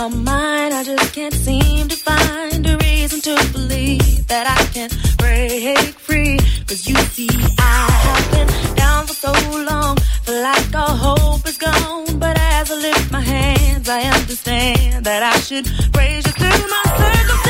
my 0.00 0.08
mind, 0.08 0.72
I 0.72 0.82
just 0.82 1.12
can't 1.12 1.34
seem 1.34 1.88
to 1.88 1.96
find 1.96 2.66
a 2.66 2.76
reason 2.78 3.20
to 3.20 3.34
believe 3.52 4.26
that 4.28 4.46
I 4.46 4.62
can 4.72 4.88
break 5.18 5.88
free. 6.06 6.38
Cause 6.66 6.86
you 6.88 6.96
see, 7.12 7.28
I 7.58 7.86
have 8.06 8.26
been 8.32 8.76
down 8.76 9.06
for 9.06 9.12
so 9.12 9.32
long, 9.70 9.96
feel 10.24 10.42
like 10.42 10.74
all 10.74 10.96
hope 10.96 11.46
is 11.46 11.58
gone. 11.58 12.18
But 12.18 12.38
as 12.38 12.70
I 12.70 12.76
lift 12.76 13.12
my 13.12 13.20
hands, 13.20 13.88
I 13.90 14.00
understand 14.04 15.04
that 15.04 15.22
I 15.22 15.38
should 15.40 15.68
raise 15.94 16.24
you 16.24 16.32
through 16.32 16.66
my 16.76 16.84
circumstances. 16.96 17.49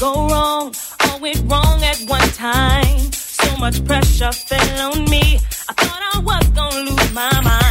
Go 0.00 0.26
wrong, 0.28 0.74
all 1.04 1.20
went 1.20 1.42
wrong 1.44 1.84
at 1.84 1.98
one 2.08 2.28
time. 2.30 3.12
So 3.12 3.56
much 3.58 3.84
pressure 3.84 4.32
fell 4.32 4.92
on 4.92 5.04
me. 5.10 5.38
I 5.68 5.72
thought 5.74 6.02
I 6.14 6.20
was 6.20 6.48
gonna 6.48 6.90
lose 6.90 7.12
my 7.12 7.40
mind. 7.42 7.69